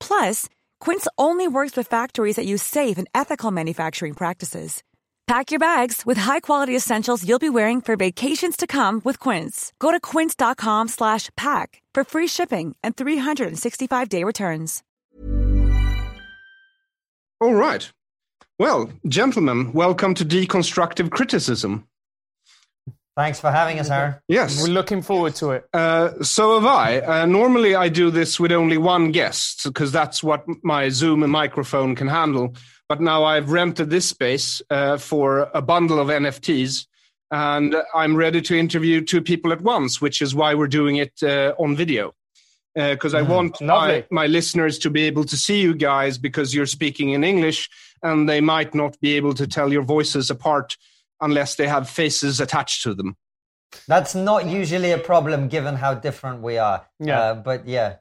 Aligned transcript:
Plus, 0.00 0.48
Quince 0.80 1.06
only 1.16 1.46
works 1.48 1.76
with 1.76 1.86
factories 1.86 2.36
that 2.36 2.46
use 2.46 2.62
safe 2.62 2.98
and 2.98 3.08
ethical 3.14 3.50
manufacturing 3.50 4.14
practices. 4.14 4.82
Pack 5.26 5.50
your 5.50 5.58
bags 5.58 6.06
with 6.06 6.16
high-quality 6.16 6.74
essentials 6.74 7.26
you'll 7.28 7.38
be 7.38 7.50
wearing 7.50 7.80
for 7.82 7.96
vacations 7.96 8.56
to 8.56 8.66
come 8.66 9.02
with 9.04 9.18
Quince. 9.18 9.72
Go 9.78 9.90
to 9.90 10.00
quince.com/pack 10.00 11.82
for 11.94 12.04
free 12.04 12.28
shipping 12.28 12.76
and 12.82 12.96
365-day 12.96 14.24
returns. 14.24 14.82
All 17.40 17.54
right. 17.54 17.90
Well, 18.58 18.90
gentlemen, 19.06 19.72
welcome 19.72 20.14
to 20.14 20.24
Deconstructive 20.24 21.10
Criticism. 21.10 21.87
Thanks 23.18 23.40
for 23.40 23.50
having 23.50 23.80
us, 23.80 23.90
Aron. 23.90 24.14
Yes. 24.28 24.62
We're 24.62 24.72
looking 24.72 25.02
forward 25.02 25.34
to 25.36 25.50
it. 25.50 25.64
Uh, 25.74 26.22
so 26.22 26.54
have 26.54 26.66
I. 26.66 27.00
Uh, 27.00 27.26
normally, 27.26 27.74
I 27.74 27.88
do 27.88 28.12
this 28.12 28.38
with 28.38 28.52
only 28.52 28.78
one 28.78 29.10
guest 29.10 29.64
because 29.64 29.90
that's 29.90 30.22
what 30.22 30.44
my 30.62 30.88
Zoom 30.88 31.24
and 31.24 31.32
microphone 31.32 31.96
can 31.96 32.06
handle. 32.06 32.54
But 32.88 33.00
now 33.00 33.24
I've 33.24 33.50
rented 33.50 33.90
this 33.90 34.08
space 34.08 34.62
uh, 34.70 34.98
for 34.98 35.50
a 35.52 35.60
bundle 35.60 35.98
of 35.98 36.06
NFTs, 36.06 36.86
and 37.32 37.74
I'm 37.92 38.14
ready 38.14 38.40
to 38.40 38.56
interview 38.56 39.04
two 39.04 39.20
people 39.20 39.50
at 39.50 39.62
once, 39.62 40.00
which 40.00 40.22
is 40.22 40.32
why 40.32 40.54
we're 40.54 40.68
doing 40.68 40.94
it 40.94 41.20
uh, 41.20 41.54
on 41.58 41.74
video. 41.74 42.14
Because 42.76 43.14
I 43.14 43.22
want 43.22 43.60
my, 43.60 44.04
my 44.12 44.28
listeners 44.28 44.78
to 44.78 44.90
be 44.90 45.02
able 45.02 45.24
to 45.24 45.36
see 45.36 45.60
you 45.60 45.74
guys 45.74 46.18
because 46.18 46.54
you're 46.54 46.66
speaking 46.66 47.10
in 47.10 47.24
English, 47.24 47.68
and 48.00 48.28
they 48.28 48.40
might 48.40 48.76
not 48.76 48.96
be 49.00 49.14
able 49.14 49.34
to 49.34 49.48
tell 49.48 49.72
your 49.72 49.82
voices 49.82 50.30
apart 50.30 50.76
unless 51.20 51.56
they 51.56 51.68
have 51.68 51.88
faces 51.88 52.40
attached 52.40 52.82
to 52.82 52.94
them. 52.94 53.16
That's 53.86 54.14
not 54.14 54.46
usually 54.46 54.92
a 54.92 54.98
problem 54.98 55.48
given 55.48 55.74
how 55.74 55.94
different 55.94 56.42
we 56.42 56.58
are. 56.58 56.86
Yeah. 56.98 57.20
Uh, 57.20 57.34
but 57.34 57.66
yeah. 57.66 57.96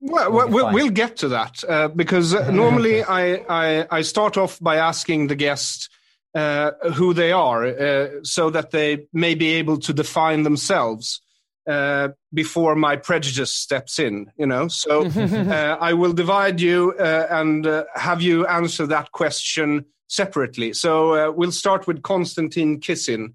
Well, 0.00 0.32
We'll 0.32 0.48
we'll, 0.48 0.72
we'll 0.72 0.90
get 0.90 1.16
to 1.18 1.28
that 1.28 1.62
uh, 1.68 1.88
because 1.88 2.34
uh, 2.34 2.50
normally 2.50 3.02
I, 3.20 3.44
I, 3.48 3.86
I 3.90 4.02
start 4.02 4.38
off 4.38 4.58
by 4.58 4.76
asking 4.76 5.26
the 5.26 5.34
guest 5.34 5.90
uh, 6.34 6.70
who 6.94 7.12
they 7.12 7.32
are 7.32 7.66
uh, 7.66 8.08
so 8.22 8.50
that 8.50 8.70
they 8.70 9.06
may 9.12 9.34
be 9.34 9.50
able 9.54 9.78
to 9.78 9.92
define 9.92 10.42
themselves 10.42 11.20
uh, 11.68 12.08
before 12.32 12.74
my 12.74 12.96
prejudice 12.96 13.52
steps 13.52 13.98
in, 13.98 14.30
you 14.36 14.46
know. 14.46 14.68
So 14.68 15.04
uh, 15.16 15.76
I 15.80 15.92
will 15.92 16.12
divide 16.12 16.60
you 16.60 16.94
uh, 16.98 17.26
and 17.30 17.66
uh, 17.66 17.84
have 17.94 18.22
you 18.22 18.46
answer 18.46 18.86
that 18.86 19.12
question 19.12 19.84
separately. 20.10 20.72
So 20.72 21.14
uh, 21.14 21.30
we'll 21.30 21.52
start 21.52 21.86
with 21.86 22.02
Konstantin 22.02 22.80
Kisin. 22.80 23.34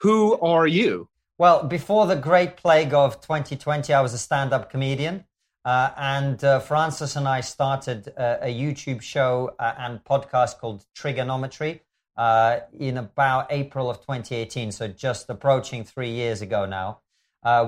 Who 0.00 0.38
are 0.40 0.66
you? 0.66 1.08
Well, 1.38 1.64
before 1.64 2.06
the 2.06 2.16
great 2.16 2.56
plague 2.56 2.92
of 2.92 3.20
2020, 3.20 3.92
I 3.94 4.00
was 4.00 4.12
a 4.12 4.18
stand 4.18 4.52
up 4.52 4.70
comedian. 4.70 5.24
Uh, 5.64 5.90
and 5.96 6.42
uh, 6.44 6.60
Francis 6.60 7.16
and 7.16 7.26
I 7.26 7.40
started 7.40 8.12
uh, 8.16 8.38
a 8.40 8.54
YouTube 8.54 9.02
show 9.02 9.54
uh, 9.58 9.74
and 9.78 10.02
podcast 10.04 10.58
called 10.58 10.84
Triggernometry 10.96 11.80
uh, 12.16 12.60
in 12.78 12.98
about 12.98 13.46
April 13.50 13.88
of 13.88 13.98
2018. 13.98 14.72
So 14.72 14.88
just 14.88 15.28
approaching 15.28 15.84
three 15.84 16.10
years 16.10 16.42
ago 16.42 16.66
now, 16.66 17.00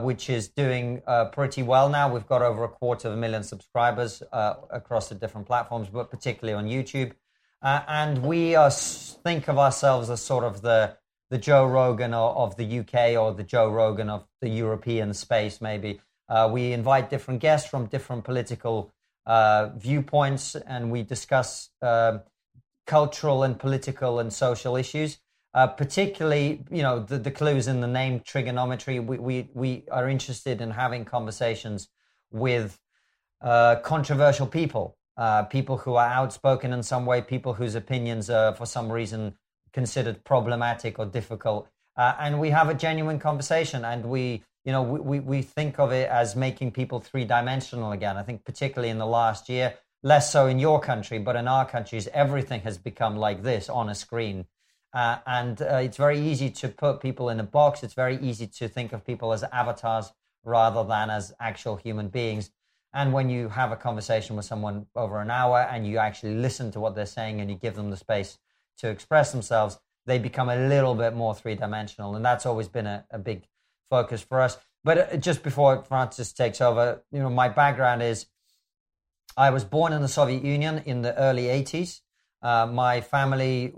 which 0.03 0.31
is 0.31 0.49
doing 0.49 1.03
pretty 1.33 1.63
well 1.63 1.89
now. 1.89 2.13
We've 2.13 2.27
got 2.27 2.43
over 2.43 2.65
a 2.65 2.69
quarter 2.69 3.09
of 3.09 3.15
a 3.15 3.17
million 3.17 3.43
subscribers 3.43 4.23
across 4.33 5.09
the 5.09 5.15
different 5.15 5.47
platforms, 5.47 5.89
but 5.89 6.11
particularly 6.11 6.55
on 6.57 6.67
YouTube. 6.67 7.13
Uh, 7.61 7.83
and 7.89 8.23
we 8.23 8.55
are, 8.55 8.71
think 8.71 9.49
of 9.49 9.59
ourselves 9.59 10.11
as 10.11 10.21
sort 10.21 10.45
of 10.45 10.63
the 10.63 10.97
the 11.31 11.39
Joe 11.39 11.67
Rogan 11.67 12.15
of, 12.15 12.37
of 12.37 12.57
the 12.57 12.79
UK 12.81 13.21
or 13.21 13.35
the 13.35 13.43
Joe 13.43 13.69
Rogan 13.69 14.09
of 14.09 14.25
the 14.41 14.49
European 14.49 15.13
space, 15.13 15.61
maybe. 15.61 16.01
Uh, 16.29 16.49
we 16.51 16.73
invite 16.73 17.11
different 17.11 17.41
guests 17.41 17.69
from 17.69 17.87
different 17.87 18.25
political 18.25 18.93
uh, 19.27 19.71
viewpoints, 19.77 20.55
and 20.55 20.91
we 20.91 21.03
discuss 21.03 21.71
uh, 21.83 22.19
cultural 22.87 23.43
and 23.43 23.59
political 23.59 24.19
and 24.19 24.33
social 24.33 24.77
issues. 24.77 25.19
Uh, 25.55 25.67
particularly, 25.67 26.63
you 26.71 26.83
know, 26.83 27.01
the, 27.01 27.19
the 27.19 27.31
clues 27.31 27.69
in 27.69 27.81
the 27.81 27.87
name 27.87 28.21
Triggernometry. 28.21 29.05
We, 29.05 29.19
we, 29.19 29.49
we 29.55 29.85
are 29.91 30.07
interested 30.09 30.61
in 30.61 30.71
having 30.71 31.07
conversations 31.07 31.89
with 32.31 32.79
uh, 33.41 33.77
controversial 33.77 34.47
people, 34.47 34.98
uh, 35.19 35.43
people 35.43 35.77
who 35.79 35.97
are 35.97 36.09
outspoken 36.09 36.73
in 36.73 36.83
some 36.83 37.05
way, 37.05 37.21
people 37.21 37.53
whose 37.53 37.75
opinions 37.75 38.31
are 38.31 38.55
for 38.55 38.65
some 38.65 38.91
reason 38.91 39.35
considered 39.73 40.25
problematic 40.25 40.99
or 40.99 41.07
difficult. 41.07 41.69
Uh, 41.97 42.15
and 42.21 42.39
we 42.39 42.51
have 42.51 42.69
a 42.69 42.75
genuine 42.75 43.19
conversation 43.19 43.85
and 43.85 44.05
we, 44.05 44.45
you 44.65 44.71
know, 44.71 44.83
we, 44.83 45.01
we, 45.01 45.21
we 45.21 45.43
think 45.43 45.81
of 45.81 45.91
it 45.91 46.09
as 46.09 46.37
making 46.37 46.71
people 46.71 47.01
three 47.01 47.25
dimensional 47.25 47.91
again. 47.91 48.17
I 48.17 48.23
think 48.23 48.45
particularly 48.45 48.91
in 48.91 48.99
the 48.99 49.07
last 49.07 49.49
year, 49.49 49.75
less 50.05 50.31
so 50.31 50.47
in 50.47 50.61
your 50.61 50.81
country, 50.81 51.19
but 51.19 51.35
in 51.35 51.49
our 51.49 51.67
countries, 51.67 52.09
everything 52.15 52.61
has 52.61 52.79
become 52.79 53.17
like 53.17 53.43
this 53.43 53.69
on 53.69 53.89
a 53.89 53.97
screen. 53.97 54.47
Uh, 54.95 55.19
and 55.27 55.61
uh, 55.61 55.77
it's 55.77 55.97
very 55.97 56.21
easy 56.21 56.49
to 56.51 56.69
put 56.69 57.01
people 57.01 57.29
in 57.29 57.41
a 57.41 57.45
box. 57.45 57.83
It's 57.83 57.95
very 57.95 58.19
easy 58.21 58.47
to 58.47 58.69
think 58.69 58.93
of 58.93 59.05
people 59.05 59.33
as 59.33 59.43
avatars 59.43 60.13
rather 60.45 60.85
than 60.85 61.11
as 61.11 61.35
actual 61.41 61.77
human 61.77 62.09
beings. 62.09 62.51
And 62.93 63.13
when 63.13 63.29
you 63.29 63.49
have 63.49 63.71
a 63.71 63.77
conversation 63.77 64.37
with 64.37 64.45
someone 64.45 64.87
over 64.97 65.21
an 65.21 65.31
hour 65.31 65.61
and 65.61 65.87
you 65.87 65.99
actually 65.99 66.35
listen 66.35 66.71
to 66.73 66.81
what 66.81 66.95
they're 66.95 67.07
saying 67.07 67.41
and 67.41 67.51
you 67.51 67.57
give 67.57 67.75
them 67.75 67.91
the 67.91 67.97
space 67.97 68.39
to 68.79 68.89
express 68.89 69.33
themselves, 69.33 69.79
they 70.07 70.19
become 70.19 70.49
a 70.49 70.57
little 70.57 70.95
bit 70.95 71.15
more 71.15 71.35
three 71.35 71.55
dimensional. 71.55 72.17
And 72.17 72.25
that's 72.25 72.47
always 72.47 72.69
been 72.69 72.87
a, 72.87 73.05
a 73.11 73.19
big 73.19 73.47
focus 73.91 74.23
for 74.23 74.41
us. 74.41 74.57
But 74.85 74.99
uh, 74.99 75.17
just 75.19 75.43
before 75.43 75.83
Francis 75.85 76.33
takes 76.33 76.61
over, 76.61 77.03
you 77.13 77.19
know, 77.19 77.31
my 77.31 77.49
background 77.49 78.03
is 78.03 78.27
I 79.37 79.51
was 79.51 79.65
born 79.65 79.93
in 79.93 80.03
the 80.03 80.09
Soviet 80.09 80.45
Union 80.45 80.83
in 80.87 81.03
the 81.03 81.17
early 81.17 81.45
80s. 81.45 82.01
Uh, 82.43 82.67
my 82.67 83.01
family, 83.01 83.73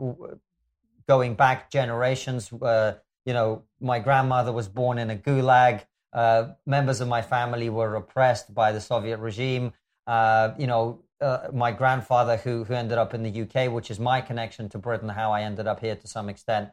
going 1.09 1.35
back 1.35 1.71
generations, 1.71 2.53
uh, 2.53 2.95
you 3.25 3.33
know, 3.33 3.65
my 3.81 3.99
grandmother 3.99 4.53
was 4.53 4.69
born 4.69 4.99
in 4.99 5.11
a 5.11 5.17
gulag. 5.17 5.85
Uh, 6.13 6.49
members 6.67 7.01
of 7.01 7.09
my 7.09 7.23
family 7.23 7.69
were 7.69 7.95
oppressed 7.95 8.53
by 8.55 8.73
the 8.73 8.81
Soviet 8.81 9.19
regime. 9.19 9.73
Uh, 10.07 10.53
you 10.59 10.67
know, 10.67 11.01
uh, 11.21 11.49
my 11.53 11.71
grandfather, 11.71 12.37
who 12.39 12.65
who 12.65 12.75
ended 12.75 12.99
up 12.99 13.15
in 13.15 13.23
the 13.23 13.43
UK, 13.43 13.71
which 13.73 13.91
is 13.91 14.01
my 14.01 14.21
connection 14.21 14.69
to 14.71 14.79
Britain, 14.79 15.09
how 15.09 15.33
I 15.33 15.43
ended 15.43 15.67
up 15.67 15.81
here 15.81 15.97
to 15.97 16.09
some 16.09 16.29
extent. 16.29 16.71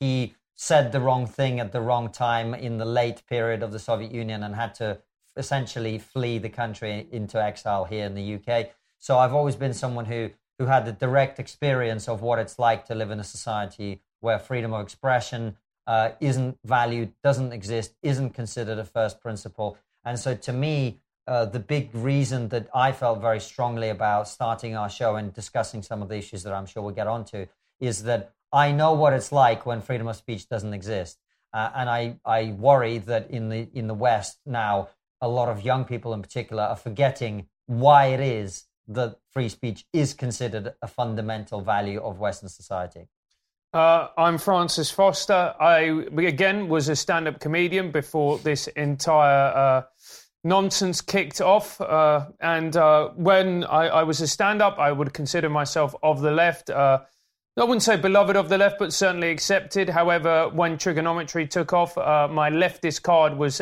He 0.00 0.34
said 0.54 0.92
the 0.92 1.00
wrong 1.00 1.26
thing 1.26 1.60
at 1.60 1.72
the 1.72 1.80
wrong 1.80 2.10
time 2.10 2.54
in 2.54 2.78
the 2.78 2.84
late 2.84 3.26
period 3.26 3.62
of 3.62 3.72
the 3.72 3.78
Soviet 3.78 4.12
Union 4.12 4.42
and 4.42 4.54
had 4.54 4.74
to 4.74 4.98
essentially 5.36 5.98
flee 5.98 6.38
the 6.38 6.48
country 6.48 7.06
into 7.10 7.42
exile 7.42 7.84
here 7.84 8.04
in 8.04 8.14
the 8.14 8.34
UK. 8.34 8.70
So 8.98 9.18
I've 9.18 9.32
always 9.32 9.56
been 9.56 9.74
someone 9.74 10.06
who 10.06 10.30
who 10.58 10.66
had 10.66 10.84
the 10.84 10.92
direct 10.92 11.38
experience 11.38 12.08
of 12.08 12.20
what 12.20 12.38
it's 12.38 12.58
like 12.58 12.84
to 12.86 12.94
live 12.94 13.10
in 13.10 13.18
a 13.18 13.24
society 13.24 14.02
where 14.20 14.38
freedom 14.38 14.74
of 14.74 14.82
expression 14.82 15.56
uh, 15.90 16.12
isn't 16.20 16.56
valued, 16.64 17.12
doesn't 17.24 17.52
exist, 17.52 17.96
isn't 18.00 18.30
considered 18.30 18.78
a 18.78 18.84
first 18.84 19.20
principle. 19.20 19.76
And 20.04 20.16
so 20.20 20.36
to 20.36 20.52
me, 20.52 21.00
uh, 21.26 21.46
the 21.46 21.58
big 21.58 21.90
reason 21.92 22.48
that 22.50 22.68
I 22.72 22.92
felt 22.92 23.20
very 23.20 23.40
strongly 23.40 23.88
about 23.88 24.28
starting 24.28 24.76
our 24.76 24.88
show 24.88 25.16
and 25.16 25.34
discussing 25.34 25.82
some 25.82 26.00
of 26.00 26.08
the 26.08 26.16
issues 26.16 26.44
that 26.44 26.52
I'm 26.52 26.66
sure 26.66 26.80
we'll 26.84 26.94
get 26.94 27.08
onto 27.08 27.46
is 27.80 28.04
that 28.04 28.32
I 28.52 28.70
know 28.70 28.92
what 28.92 29.14
it's 29.14 29.32
like 29.32 29.66
when 29.66 29.80
freedom 29.80 30.06
of 30.06 30.14
speech 30.14 30.48
doesn't 30.48 30.74
exist. 30.74 31.18
Uh, 31.52 31.70
and 31.74 31.90
I, 31.90 32.20
I 32.24 32.52
worry 32.52 32.98
that 32.98 33.28
in 33.28 33.48
the, 33.48 33.68
in 33.74 33.88
the 33.88 33.94
West 33.94 34.38
now, 34.46 34.90
a 35.20 35.28
lot 35.28 35.48
of 35.48 35.64
young 35.64 35.84
people 35.84 36.14
in 36.14 36.22
particular 36.22 36.62
are 36.62 36.76
forgetting 36.76 37.48
why 37.66 38.06
it 38.06 38.20
is 38.20 38.66
that 38.86 39.16
free 39.32 39.48
speech 39.48 39.86
is 39.92 40.14
considered 40.14 40.72
a 40.80 40.86
fundamental 40.86 41.62
value 41.62 42.00
of 42.00 42.20
Western 42.20 42.48
society. 42.48 43.08
Uh, 43.72 44.08
I'm 44.18 44.36
Francis 44.38 44.90
Foster. 44.90 45.54
I, 45.60 46.02
again, 46.16 46.68
was 46.68 46.88
a 46.88 46.96
stand 46.96 47.28
up 47.28 47.38
comedian 47.38 47.92
before 47.92 48.38
this 48.38 48.66
entire 48.66 49.46
uh, 49.46 49.82
nonsense 50.42 51.00
kicked 51.00 51.40
off. 51.40 51.80
Uh, 51.80 52.30
and 52.40 52.76
uh, 52.76 53.10
when 53.10 53.62
I, 53.62 53.86
I, 53.86 54.02
was 54.02 54.20
a 54.20 54.26
stand 54.26 54.60
up, 54.60 54.80
I 54.80 54.90
would 54.90 55.14
consider 55.14 55.48
myself 55.48 55.94
of 56.02 56.20
the 56.20 56.32
left. 56.32 56.68
Uh, 56.68 57.02
I 57.56 57.62
wouldn't 57.62 57.84
say 57.84 57.96
beloved 57.96 58.34
of 58.34 58.48
the 58.48 58.58
left, 58.58 58.80
but 58.80 58.92
certainly 58.92 59.30
accepted. 59.30 59.88
However, 59.88 60.48
when 60.48 60.76
Triggernometry 60.76 61.48
took 61.48 61.72
off, 61.72 61.96
uh, 61.96 62.26
my 62.28 62.50
leftist 62.50 63.02
card 63.02 63.36
was 63.38 63.60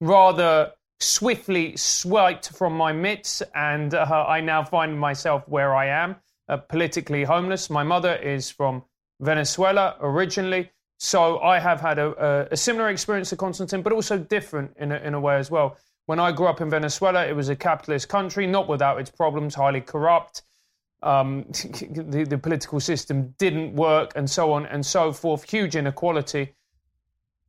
rather 0.00 0.72
swiftly 1.00 1.76
swiped 1.76 2.50
from 2.50 2.76
my 2.76 2.92
mitts, 2.92 3.42
and 3.54 3.94
I 3.94 4.40
now 4.40 4.62
find 4.62 5.00
myself 5.00 5.48
where 5.48 5.74
I 5.74 5.86
am, 5.86 6.16
politically 6.68 7.24
homeless. 7.24 7.70
My 7.70 7.82
mother 7.82 8.14
is 8.14 8.50
from 8.50 8.82
Venezuela 9.20 9.96
originally. 10.00 10.70
So 10.98 11.38
I 11.38 11.58
have 11.58 11.80
had 11.80 11.98
a, 11.98 12.48
a, 12.50 12.56
similar 12.56 12.90
experience 12.90 13.30
to 13.30 13.36
Konstantin, 13.36 13.80
but 13.80 13.92
also 13.92 14.18
different 14.18 14.72
in 14.78 14.92
a, 14.92 14.96
in 14.96 15.14
a 15.14 15.20
way 15.20 15.36
as 15.36 15.50
well. 15.50 15.78
When 16.06 16.18
I 16.18 16.32
grew 16.32 16.46
up 16.46 16.60
in 16.60 16.68
Venezuela, 16.68 17.24
it 17.26 17.34
was 17.34 17.48
a 17.48 17.56
capitalist 17.56 18.08
country, 18.08 18.46
not 18.46 18.68
without 18.68 19.00
its 19.00 19.10
problems, 19.10 19.54
highly 19.54 19.80
corrupt. 19.80 20.42
Um, 21.02 21.46
the, 21.52 22.26
the 22.28 22.36
political 22.36 22.80
system 22.80 23.34
didn't 23.38 23.74
work, 23.74 24.12
and 24.14 24.28
so 24.28 24.52
on 24.52 24.66
and 24.66 24.84
so 24.84 25.12
forth. 25.12 25.48
Huge 25.48 25.76
inequality. 25.76 26.54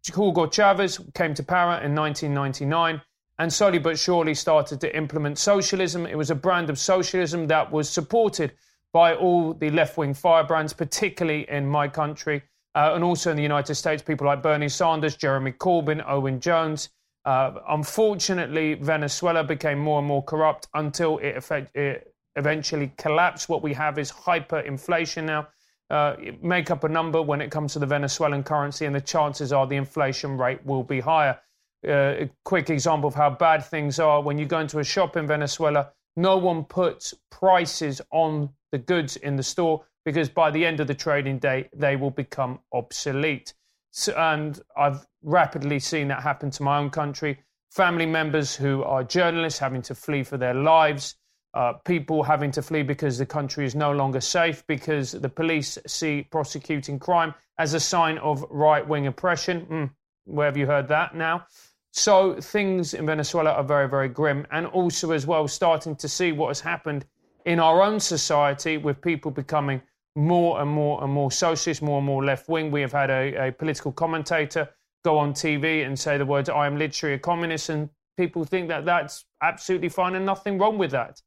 Hugo 0.05 0.47
Chavez 0.47 0.99
came 1.13 1.33
to 1.33 1.43
power 1.43 1.79
in 1.81 1.93
1999 1.93 3.01
and 3.37 3.51
slowly 3.51 3.79
but 3.79 3.97
surely 3.97 4.33
started 4.33 4.79
to 4.81 4.95
implement 4.95 5.37
socialism. 5.37 6.05
It 6.05 6.17
was 6.17 6.31
a 6.31 6.35
brand 6.35 6.69
of 6.69 6.77
socialism 6.77 7.47
that 7.47 7.71
was 7.71 7.89
supported 7.89 8.53
by 8.93 9.15
all 9.15 9.53
the 9.53 9.69
left 9.69 9.97
wing 9.97 10.13
firebrands, 10.13 10.73
particularly 10.73 11.49
in 11.49 11.67
my 11.67 11.87
country 11.87 12.43
uh, 12.75 12.91
and 12.93 13.03
also 13.03 13.31
in 13.31 13.37
the 13.37 13.43
United 13.43 13.75
States. 13.75 14.01
People 14.01 14.27
like 14.27 14.41
Bernie 14.41 14.69
Sanders, 14.69 15.15
Jeremy 15.15 15.51
Corbyn, 15.51 16.03
Owen 16.07 16.39
Jones. 16.39 16.89
Uh, 17.25 17.53
unfortunately, 17.69 18.75
Venezuela 18.75 19.43
became 19.43 19.79
more 19.79 19.99
and 19.99 20.07
more 20.07 20.23
corrupt 20.23 20.67
until 20.73 21.17
it, 21.19 21.37
effect, 21.37 21.75
it 21.75 22.13
eventually 22.35 22.91
collapsed. 22.97 23.49
What 23.49 23.61
we 23.61 23.73
have 23.73 23.99
is 23.99 24.11
hyperinflation 24.11 25.25
now. 25.25 25.47
Uh, 25.89 26.15
make 26.41 26.71
up 26.71 26.85
a 26.85 26.89
number 26.89 27.21
when 27.21 27.41
it 27.41 27.51
comes 27.51 27.73
to 27.73 27.79
the 27.79 27.85
Venezuelan 27.85 28.43
currency, 28.43 28.85
and 28.85 28.95
the 28.95 29.01
chances 29.01 29.51
are 29.51 29.67
the 29.67 29.75
inflation 29.75 30.37
rate 30.37 30.65
will 30.65 30.83
be 30.83 31.01
higher. 31.01 31.37
Uh, 31.85 31.91
a 31.91 32.29
quick 32.45 32.69
example 32.69 33.09
of 33.09 33.15
how 33.15 33.29
bad 33.29 33.65
things 33.65 33.99
are 33.99 34.21
when 34.21 34.37
you 34.37 34.45
go 34.45 34.59
into 34.59 34.79
a 34.79 34.83
shop 34.83 35.17
in 35.17 35.27
Venezuela, 35.27 35.91
no 36.15 36.37
one 36.37 36.63
puts 36.63 37.13
prices 37.29 38.01
on 38.11 38.49
the 38.71 38.77
goods 38.77 39.15
in 39.17 39.35
the 39.35 39.43
store 39.43 39.85
because 40.05 40.29
by 40.29 40.49
the 40.49 40.65
end 40.65 40.79
of 40.79 40.87
the 40.87 40.95
trading 40.95 41.39
day, 41.39 41.69
they 41.75 41.95
will 41.95 42.11
become 42.11 42.59
obsolete. 42.73 43.53
So, 43.91 44.13
and 44.13 44.59
I've 44.75 45.05
rapidly 45.21 45.79
seen 45.79 46.07
that 46.07 46.23
happen 46.23 46.49
to 46.51 46.63
my 46.63 46.77
own 46.77 46.89
country. 46.89 47.39
Family 47.69 48.05
members 48.05 48.55
who 48.55 48.83
are 48.83 49.03
journalists 49.03 49.59
having 49.59 49.81
to 49.83 49.95
flee 49.95 50.23
for 50.23 50.37
their 50.37 50.53
lives, 50.53 51.15
uh, 51.53 51.73
people 51.85 52.23
having 52.23 52.51
to 52.51 52.61
flee 52.61 52.81
because 52.81 53.17
the 53.17 53.25
country 53.25 53.65
is 53.65 53.75
no 53.75 53.91
longer 53.91 54.21
safe 54.21 54.65
because 54.67 55.11
the 55.11 55.29
police 55.29 55.77
see 55.85 56.23
prosecuting 56.31 56.97
crime 56.97 57.33
as 57.57 57.73
a 57.73 57.79
sign 57.79 58.17
of 58.19 58.45
right 58.49 58.87
wing 58.87 59.07
oppression. 59.07 59.65
Mm, 59.65 59.89
where 60.25 60.45
have 60.45 60.57
you 60.57 60.65
heard 60.65 60.87
that 60.87 61.13
now? 61.15 61.45
So 61.91 62.39
things 62.39 62.93
in 62.93 63.05
Venezuela 63.05 63.51
are 63.51 63.63
very, 63.63 63.89
very 63.89 64.07
grim. 64.07 64.47
And 64.51 64.65
also, 64.65 65.11
as 65.11 65.27
well, 65.27 65.47
starting 65.47 65.95
to 65.97 66.07
see 66.07 66.31
what 66.31 66.47
has 66.47 66.61
happened 66.61 67.05
in 67.45 67.59
our 67.59 67.81
own 67.81 67.99
society 67.99 68.77
with 68.77 69.01
people 69.01 69.31
becoming 69.31 69.81
more 70.15 70.61
and 70.61 70.69
more 70.69 71.03
and 71.03 71.11
more 71.11 71.31
socialist, 71.31 71.81
more 71.81 71.97
and 71.97 72.05
more 72.05 72.23
left 72.23 72.49
wing. 72.49 72.71
We 72.71 72.81
have 72.81 72.91
had 72.91 73.09
a, 73.09 73.47
a, 73.47 73.51
political 73.51 73.91
commentator 73.91 74.69
go 75.03 75.17
on 75.17 75.33
TV 75.33 75.85
and 75.85 75.97
say 75.97 76.17
the 76.17 76.25
words, 76.25 76.49
I 76.49 76.67
am 76.67 76.77
literally 76.77 77.15
a 77.15 77.19
communist, 77.19 77.69
and 77.69 77.89
people 78.17 78.43
think 78.43 78.67
that 78.67 78.85
that's 78.85 79.25
absolutely 79.41 79.89
fine 79.89 80.15
and 80.15 80.25
nothing 80.25 80.57
wrong 80.57 80.77
with 80.77 80.91
that. 80.91 81.21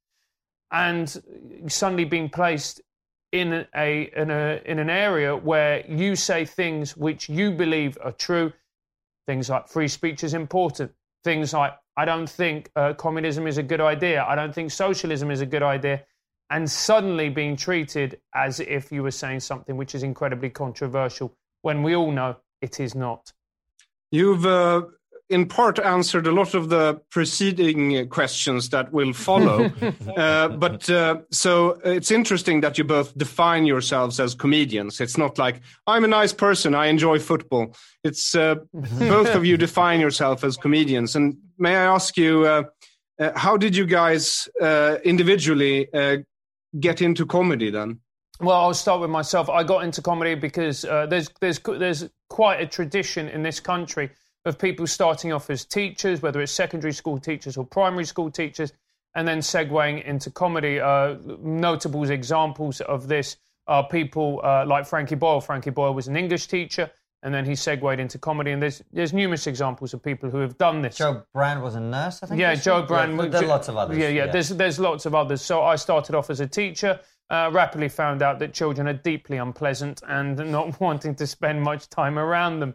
And 0.70 1.08
suddenly 1.68 2.04
being 2.04 2.28
placed 2.28 2.80
in 3.32 3.66
a, 3.74 4.10
in 4.16 4.30
a 4.30 4.60
in 4.64 4.78
an 4.78 4.90
area 4.90 5.36
where 5.36 5.84
you 5.88 6.14
say 6.14 6.44
things 6.44 6.96
which 6.96 7.28
you 7.28 7.50
believe 7.50 7.98
are 8.02 8.12
true, 8.12 8.52
things 9.26 9.48
like 9.50 9.68
free 9.68 9.88
speech 9.88 10.22
is 10.22 10.34
important, 10.34 10.92
things 11.24 11.52
like 11.52 11.74
I 11.96 12.04
don't 12.04 12.28
think 12.28 12.70
uh, 12.76 12.94
communism 12.94 13.46
is 13.46 13.58
a 13.58 13.62
good 13.62 13.80
idea. 13.80 14.24
I 14.24 14.34
don't 14.34 14.54
think 14.54 14.70
socialism 14.70 15.30
is 15.30 15.40
a 15.40 15.46
good 15.46 15.62
idea. 15.62 16.04
And 16.50 16.70
suddenly 16.70 17.30
being 17.30 17.56
treated 17.56 18.20
as 18.34 18.60
if 18.60 18.92
you 18.92 19.02
were 19.02 19.10
saying 19.10 19.40
something 19.40 19.76
which 19.76 19.94
is 19.94 20.02
incredibly 20.02 20.50
controversial 20.50 21.36
when 21.62 21.82
we 21.82 21.96
all 21.96 22.10
know 22.10 22.36
it 22.60 22.80
is 22.80 22.94
not. 22.94 23.32
You've 24.10 24.44
uh, 24.44 24.82
in 25.30 25.46
part 25.46 25.78
answered 25.78 26.26
a 26.26 26.32
lot 26.32 26.54
of 26.54 26.68
the 26.68 27.00
preceding 27.10 28.08
questions 28.08 28.68
that 28.68 28.92
will 28.92 29.12
follow. 29.12 29.72
uh, 30.16 30.48
but 30.48 30.88
uh, 30.90 31.16
so 31.30 31.80
it's 31.84 32.10
interesting 32.10 32.60
that 32.60 32.76
you 32.76 32.84
both 32.84 33.16
define 33.16 33.64
yourselves 33.64 34.20
as 34.20 34.34
comedians. 34.34 35.00
It's 35.00 35.16
not 35.16 35.38
like 35.38 35.62
I'm 35.86 36.04
a 36.04 36.08
nice 36.08 36.32
person, 36.32 36.74
I 36.74 36.86
enjoy 36.86 37.18
football. 37.18 37.74
It's 38.02 38.34
uh, 38.34 38.56
both 38.72 39.34
of 39.34 39.46
you 39.46 39.56
define 39.56 39.98
yourself 39.98 40.44
as 40.44 40.56
comedians. 40.56 41.16
And 41.16 41.36
may 41.58 41.74
I 41.74 41.84
ask 41.84 42.16
you, 42.18 42.44
uh, 42.44 42.62
uh, 43.18 43.30
how 43.34 43.56
did 43.56 43.74
you 43.74 43.86
guys 43.86 44.48
uh, 44.60 44.96
individually 45.04 45.88
get 46.80 47.00
into 47.00 47.24
comedy 47.24 47.70
then? 47.70 48.00
Well, 48.40 48.60
I'll 48.60 48.74
start 48.74 49.00
with 49.00 49.10
myself. 49.10 49.48
I 49.48 49.62
got 49.62 49.84
into 49.84 50.02
comedy 50.02 50.34
because 50.34 50.82
there's 50.82 51.30
there's 51.40 51.60
there's 51.60 52.10
quite 52.28 52.60
a 52.60 52.66
tradition 52.66 53.28
in 53.28 53.42
this 53.42 53.60
country 53.60 54.10
of 54.44 54.58
people 54.58 54.86
starting 54.86 55.32
off 55.32 55.50
as 55.50 55.64
teachers, 55.64 56.22
whether 56.22 56.40
it's 56.40 56.52
secondary 56.52 56.92
school 56.92 57.18
teachers 57.18 57.56
or 57.56 57.64
primary 57.64 58.04
school 58.04 58.30
teachers, 58.30 58.72
and 59.14 59.26
then 59.26 59.38
segueing 59.38 60.04
into 60.04 60.30
comedy. 60.30 60.80
Uh, 60.80 61.16
notable 61.40 62.08
examples 62.10 62.80
of 62.82 63.08
this 63.08 63.36
are 63.66 63.86
people 63.88 64.40
uh, 64.44 64.64
like 64.66 64.86
Frankie 64.86 65.14
Boyle. 65.14 65.40
Frankie 65.40 65.70
Boyle 65.70 65.94
was 65.94 66.08
an 66.08 66.16
English 66.16 66.48
teacher, 66.48 66.90
and 67.22 67.32
then 67.32 67.44
he 67.44 67.54
segued 67.54 67.98
into 67.98 68.18
comedy. 68.18 68.50
And 68.50 68.62
there's 68.62 68.82
there's 68.92 69.12
numerous 69.12 69.46
examples 69.46 69.94
of 69.94 70.02
people 70.02 70.28
who 70.28 70.38
have 70.38 70.58
done 70.58 70.82
this. 70.82 70.96
Jo 70.96 71.22
Brand 71.32 71.62
was 71.62 71.74
a 71.74 71.80
nurse, 71.80 72.22
I 72.22 72.26
think. 72.26 72.40
Yeah, 72.40 72.54
Jo 72.54 72.82
Brand. 72.82 73.16
Yeah, 73.16 73.28
there 73.28 73.44
are 73.44 73.46
lots 73.46 73.68
of 73.68 73.76
others. 73.76 73.96
Yeah, 73.96 74.08
yeah, 74.08 74.26
yeah, 74.26 74.32
There's 74.32 74.50
there's 74.50 74.78
lots 74.78 75.06
of 75.06 75.14
others. 75.14 75.40
So 75.40 75.62
I 75.62 75.76
started 75.76 76.14
off 76.14 76.28
as 76.30 76.40
a 76.40 76.46
teacher. 76.46 77.00
Uh, 77.30 77.48
rapidly 77.50 77.88
found 77.88 78.20
out 78.20 78.38
that 78.38 78.52
children 78.52 78.86
are 78.86 78.92
deeply 78.92 79.38
unpleasant 79.38 80.02
and 80.06 80.36
not 80.52 80.78
wanting 80.78 81.14
to 81.14 81.26
spend 81.26 81.62
much 81.62 81.88
time 81.88 82.18
around 82.18 82.60
them. 82.60 82.74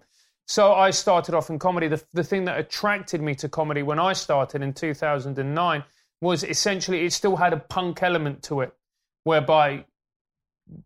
So 0.50 0.74
I 0.74 0.90
started 0.90 1.36
off 1.36 1.52
in 1.52 1.60
comedy. 1.60 1.88
The, 1.88 2.04
the 2.12 2.24
thing 2.24 2.46
that 2.46 2.60
attracted 2.60 3.22
me 3.22 3.36
to 3.36 3.48
comedy 3.48 3.84
when 3.84 4.00
I 4.00 4.14
started 4.14 4.64
in 4.64 4.74
2009 4.74 5.84
was 6.22 6.44
essentially 6.44 7.06
it 7.06 7.14
still 7.14 7.36
had 7.36 7.54
a 7.54 7.58
punk 7.58 8.02
element 8.02 8.42
to 8.44 8.62
it, 8.62 8.74
whereby 9.26 9.86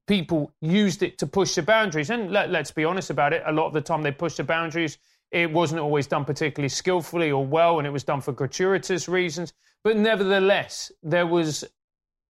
people 0.06 0.52
used 0.60 1.02
it 1.02 1.18
to 1.20 1.28
push 1.28 1.56
the 1.56 1.62
boundaries. 1.62 2.10
And 2.10 2.30
let, 2.30 2.54
us 2.54 2.72
be 2.72 2.84
honest 2.84 3.10
about 3.10 3.32
it, 3.32 3.42
a 3.46 3.54
lot 3.54 3.68
of 3.68 3.72
the 3.72 3.80
time 3.80 4.02
they 4.04 4.12
pushed 4.12 4.36
the 4.36 4.44
boundaries. 4.44 4.98
It 5.32 5.50
wasn't 5.50 5.80
always 5.80 6.08
done 6.08 6.26
particularly 6.26 6.68
skillfully 6.68 7.32
or 7.32 7.46
well, 7.46 7.78
and 7.78 7.88
it 7.88 7.92
was 7.92 8.04
done 8.04 8.20
for 8.20 8.34
gratuitous 8.34 9.08
reasons. 9.08 9.54
But 9.82 9.96
nevertheless, 9.96 10.92
there 11.02 11.26
was 11.26 11.64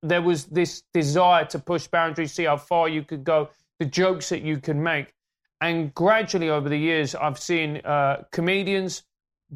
there 0.04 0.22
was 0.22 0.46
this 0.46 0.84
desire 0.94 1.46
to 1.46 1.58
push 1.58 1.88
boundaries, 1.88 2.32
see 2.32 2.44
how 2.44 2.58
far 2.58 2.88
you 2.90 3.02
could 3.02 3.24
go, 3.24 3.50
the 3.80 3.86
jokes 3.86 4.30
that 4.30 4.44
you 4.44 4.60
could 4.60 4.75
make. 4.75 5.16
And 5.63 5.96
gradually 5.96 6.50
over 6.50 6.67
the 6.67 6.77
years, 6.77 7.15
I've 7.15 7.39
seen 7.39 7.77
uh, 7.86 8.24
comedians, 8.34 9.03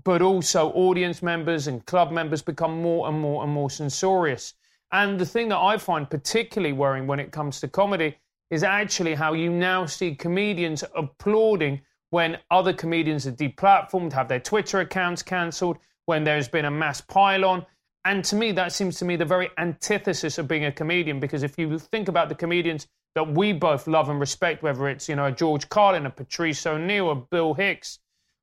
but 0.05 0.21
also 0.21 0.71
audience 0.71 1.21
members 1.21 1.67
and 1.67 1.85
club 1.85 2.13
members 2.13 2.41
become 2.41 2.81
more 2.81 3.09
and 3.09 3.19
more 3.19 3.43
and 3.43 3.51
more 3.51 3.69
censorious. 3.69 4.53
And 4.93 5.19
the 5.19 5.25
thing 5.25 5.49
that 5.49 5.57
I 5.57 5.77
find 5.77 6.09
particularly 6.09 6.71
worrying 6.71 7.07
when 7.07 7.19
it 7.19 7.33
comes 7.33 7.59
to 7.59 7.67
comedy 7.67 8.15
is 8.49 8.63
actually 8.63 9.15
how 9.15 9.33
you 9.33 9.51
now 9.51 9.85
see 9.85 10.15
comedians 10.15 10.81
applauding 10.95 11.81
when 12.11 12.37
other 12.51 12.71
comedians 12.71 13.27
are 13.27 13.33
deplatformed, 13.33 14.13
have 14.13 14.29
their 14.29 14.39
Twitter 14.39 14.79
accounts 14.79 15.21
cancelled, 15.21 15.77
when 16.05 16.23
there's 16.23 16.47
been 16.47 16.63
a 16.63 16.71
mass 16.71 17.01
pile-on. 17.01 17.65
And 18.05 18.23
to 18.23 18.37
me, 18.37 18.53
that 18.53 18.71
seems 18.71 18.97
to 18.99 19.03
me 19.03 19.17
the 19.17 19.25
very 19.25 19.49
antithesis 19.57 20.37
of 20.37 20.47
being 20.47 20.63
a 20.63 20.71
comedian, 20.71 21.19
because 21.19 21.43
if 21.43 21.59
you 21.59 21.77
think 21.77 22.07
about 22.07 22.29
the 22.29 22.35
comedians 22.35 22.87
that 23.17 23.33
we 23.33 23.51
both 23.51 23.87
love 23.87 24.09
and 24.09 24.19
respect, 24.19 24.61
whether 24.61 24.87
it's 24.87 25.09
you 25.09 25.15
know 25.15 25.25
a 25.25 25.31
George 25.31 25.67
Carlin, 25.69 26.05
a 26.05 26.11
Patrice 26.11 26.67
O'Neal, 26.67 27.09
a 27.09 27.15
Bill 27.15 27.55
Hicks, 27.55 27.97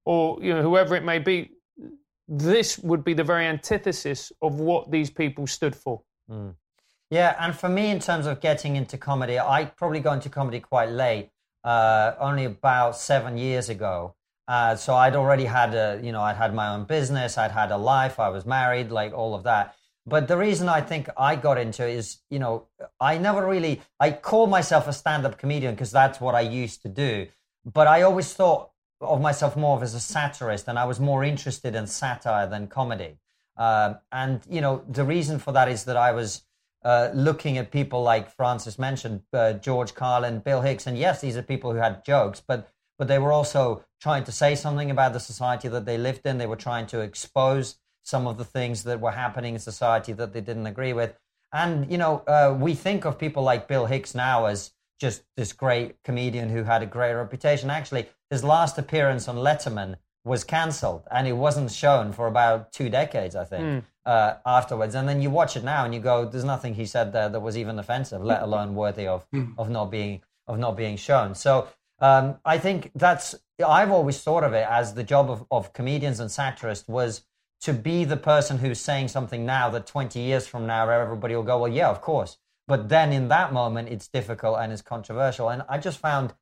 or 0.05 0.37
you 0.43 0.53
know 0.53 0.63
whoever 0.63 0.97
it 0.97 1.05
may 1.05 1.21
be. 1.21 1.51
this 2.27 2.79
would 2.79 3.05
be 3.05 3.15
the 3.15 3.23
very 3.23 3.47
antithesis 3.47 4.33
of 4.43 4.59
what 4.59 4.91
these 4.91 5.11
people 5.11 5.47
stood 5.47 5.77
for. 5.77 6.03
Mm. 6.29 6.55
Yeah, 7.09 7.37
and 7.39 7.55
for 7.55 7.69
me, 7.69 7.91
in 7.91 8.01
terms 8.01 8.27
of 8.27 8.41
getting 8.41 8.75
into 8.75 8.99
comedy, 8.99 9.39
I 9.39 9.67
probably 9.67 10.01
got 10.01 10.15
into 10.15 10.29
comedy 10.29 10.59
quite 10.59 10.89
late, 10.89 11.31
uh, 11.63 12.15
only 12.19 12.45
about 12.47 12.97
seven 12.97 13.39
years 13.39 13.69
ago. 13.69 14.17
Uh, 14.49 14.75
so 14.75 14.95
I'd 14.95 15.15
already 15.15 15.45
had 15.45 15.75
a, 15.75 16.01
you 16.03 16.11
know, 16.11 16.23
I'd 16.23 16.37
had 16.37 16.53
my 16.53 16.75
own 16.75 16.85
business, 16.85 17.39
I'd 17.39 17.53
had 17.53 17.71
a 17.71 17.77
life, 17.77 18.19
I 18.19 18.29
was 18.31 18.45
married, 18.45 18.91
like 18.91 19.13
all 19.13 19.35
of 19.37 19.45
that. 19.45 19.77
But 20.07 20.29
the 20.29 20.37
reason 20.37 20.69
I 20.69 20.81
think 20.81 21.09
I 21.17 21.35
got 21.37 21.57
into 21.59 21.89
it 21.89 21.95
is, 21.95 22.19
you 22.31 22.39
know, 22.39 22.67
I 23.01 23.17
never 23.17 23.47
really, 23.47 23.81
I 23.99 24.11
call 24.11 24.47
myself 24.47 24.87
a 24.87 24.93
stand-up 24.93 25.39
comedian 25.39 25.75
because 25.75 25.91
that's 25.91 26.21
what 26.21 26.35
I 26.35 26.43
used 26.43 26.83
to 26.83 26.89
do. 26.89 27.27
But 27.65 27.87
I 27.87 28.03
always 28.03 28.33
thought 28.35 28.71
of 29.01 29.21
myself 29.21 29.57
more 29.57 29.83
as 29.83 29.95
a 29.95 30.01
satirist, 30.01 30.69
and 30.69 30.79
I 30.79 30.85
was 30.85 31.01
more 31.01 31.25
interested 31.25 31.75
in 31.75 31.87
satire 31.87 32.47
than 32.47 32.67
comedy. 32.67 33.19
Uh, 33.57 33.95
and 34.13 34.43
you 34.51 34.61
know, 34.61 34.85
the 34.89 35.05
reason 35.05 35.39
for 35.39 35.53
that 35.53 35.69
is 35.69 35.85
that 35.85 35.97
I 35.97 36.13
was 36.13 36.43
uh, 36.85 37.11
looking 37.15 37.57
at 37.57 37.71
people 37.71 38.03
like 38.03 38.31
Francis 38.31 38.79
mentioned, 38.79 39.23
uh, 39.33 39.55
George 39.55 39.95
Carlin, 39.95 40.41
Bill 40.41 40.61
Hicks, 40.61 40.87
and 40.87 40.99
yes, 40.99 41.21
these 41.21 41.37
are 41.37 41.43
people 41.43 41.73
who 41.73 41.79
had 41.79 42.05
jokes, 42.05 42.43
but 42.47 42.69
but 42.99 43.09
they 43.09 43.19
were 43.19 43.33
also 43.33 43.85
trying 44.01 44.23
to 44.25 44.31
say 44.31 44.55
something 44.55 44.91
about 44.91 45.13
the 45.13 45.21
society 45.21 45.67
that 45.69 45.85
they 45.85 45.99
lived 45.99 46.27
in. 46.27 46.39
They 46.39 46.47
were 46.47 46.57
trying 46.57 46.87
to 46.89 47.01
expose 47.01 47.77
some 48.05 48.27
of 48.27 48.39
the 48.39 48.45
things 48.45 48.85
that 48.85 49.01
were 49.01 49.11
happening 49.11 49.55
in 49.55 49.61
society 49.61 50.13
that 50.13 50.33
they 50.33 50.41
didn't 50.41 50.67
agree 50.67 50.93
with. 50.93 51.15
And 51.53 51.91
you 51.91 51.99
know, 51.99 52.23
uh, 52.27 52.57
we 52.59 52.75
think 52.75 53.05
of 53.05 53.19
people 53.19 53.43
like 53.43 53.69
Bill 53.69 53.87
Hicks 53.87 54.15
now 54.15 54.47
as 54.47 54.73
just 55.01 55.25
this 55.37 55.53
great 55.53 56.03
comedian 56.05 56.49
who 56.51 56.63
had 56.63 56.83
a 56.83 56.87
great 56.87 57.15
reputation. 57.15 57.71
Actually, 57.71 58.09
his 58.31 58.45
last 58.45 58.79
appearance 58.79 59.29
on 59.29 59.37
Letterman 59.37 59.97
was 60.25 60.45
cancelled 60.45 61.03
and 61.11 61.29
it 61.29 61.33
wasn't 61.33 61.71
shown 61.71 62.13
for 62.13 62.27
about 62.27 62.73
two 62.73 62.89
decades, 62.89 63.37
I 63.37 63.45
think, 63.45 63.63
mm. 63.63 63.83
uh, 64.07 64.37
afterwards. 64.47 64.95
And 64.95 65.09
then 65.09 65.21
you 65.21 65.31
watch 65.31 65.57
it 65.57 65.65
now 65.65 65.85
and 65.85 65.95
you 65.95 66.01
go, 66.01 66.25
"There's 66.25 66.45
nothing 66.45 66.75
he 66.75 66.87
said 66.87 67.13
there 67.13 67.29
that 67.29 67.41
was 67.41 67.59
even 67.59 67.79
offensive, 67.79 68.23
let 68.23 68.43
alone 68.43 68.75
worthy 68.75 69.07
of 69.07 69.29
mm. 69.31 69.55
of 69.59 69.71
not 69.71 69.91
being 69.91 70.23
of 70.47 70.59
not 70.59 70.77
being 70.77 70.97
shown." 70.97 71.35
So 71.35 71.69
um, 72.01 72.39
I 72.45 72.59
think 72.59 72.91
that's 72.95 73.35
I've 73.65 73.91
always 73.91 74.21
thought 74.21 74.45
of 74.45 74.53
it 74.53 74.67
as 74.69 74.95
the 74.95 75.05
job 75.05 75.31
of, 75.31 75.45
of 75.51 75.73
comedians 75.73 76.21
and 76.21 76.31
satirists 76.31 76.89
was 76.89 77.23
to 77.65 77.73
be 77.73 78.05
the 78.05 78.17
person 78.17 78.59
who's 78.59 78.79
saying 78.79 79.09
something 79.09 79.47
now 79.47 79.71
that 79.71 79.87
20 79.87 80.21
years 80.21 80.47
from 80.47 80.67
now 80.67 80.89
everybody 80.89 81.35
will 81.35 81.43
go, 81.43 81.59
"Well, 81.59 81.73
yeah, 81.73 81.89
of 81.89 82.01
course." 82.01 82.37
But 82.67 82.89
then 82.89 83.13
in 83.13 83.29
that 83.29 83.53
moment, 83.53 83.89
it's 83.89 84.09
difficult 84.09 84.59
and 84.59 84.73
it's 84.73 84.83
controversial. 84.83 85.49
And 85.49 85.63
I 85.69 85.79
just 85.79 85.99
found 85.99 86.35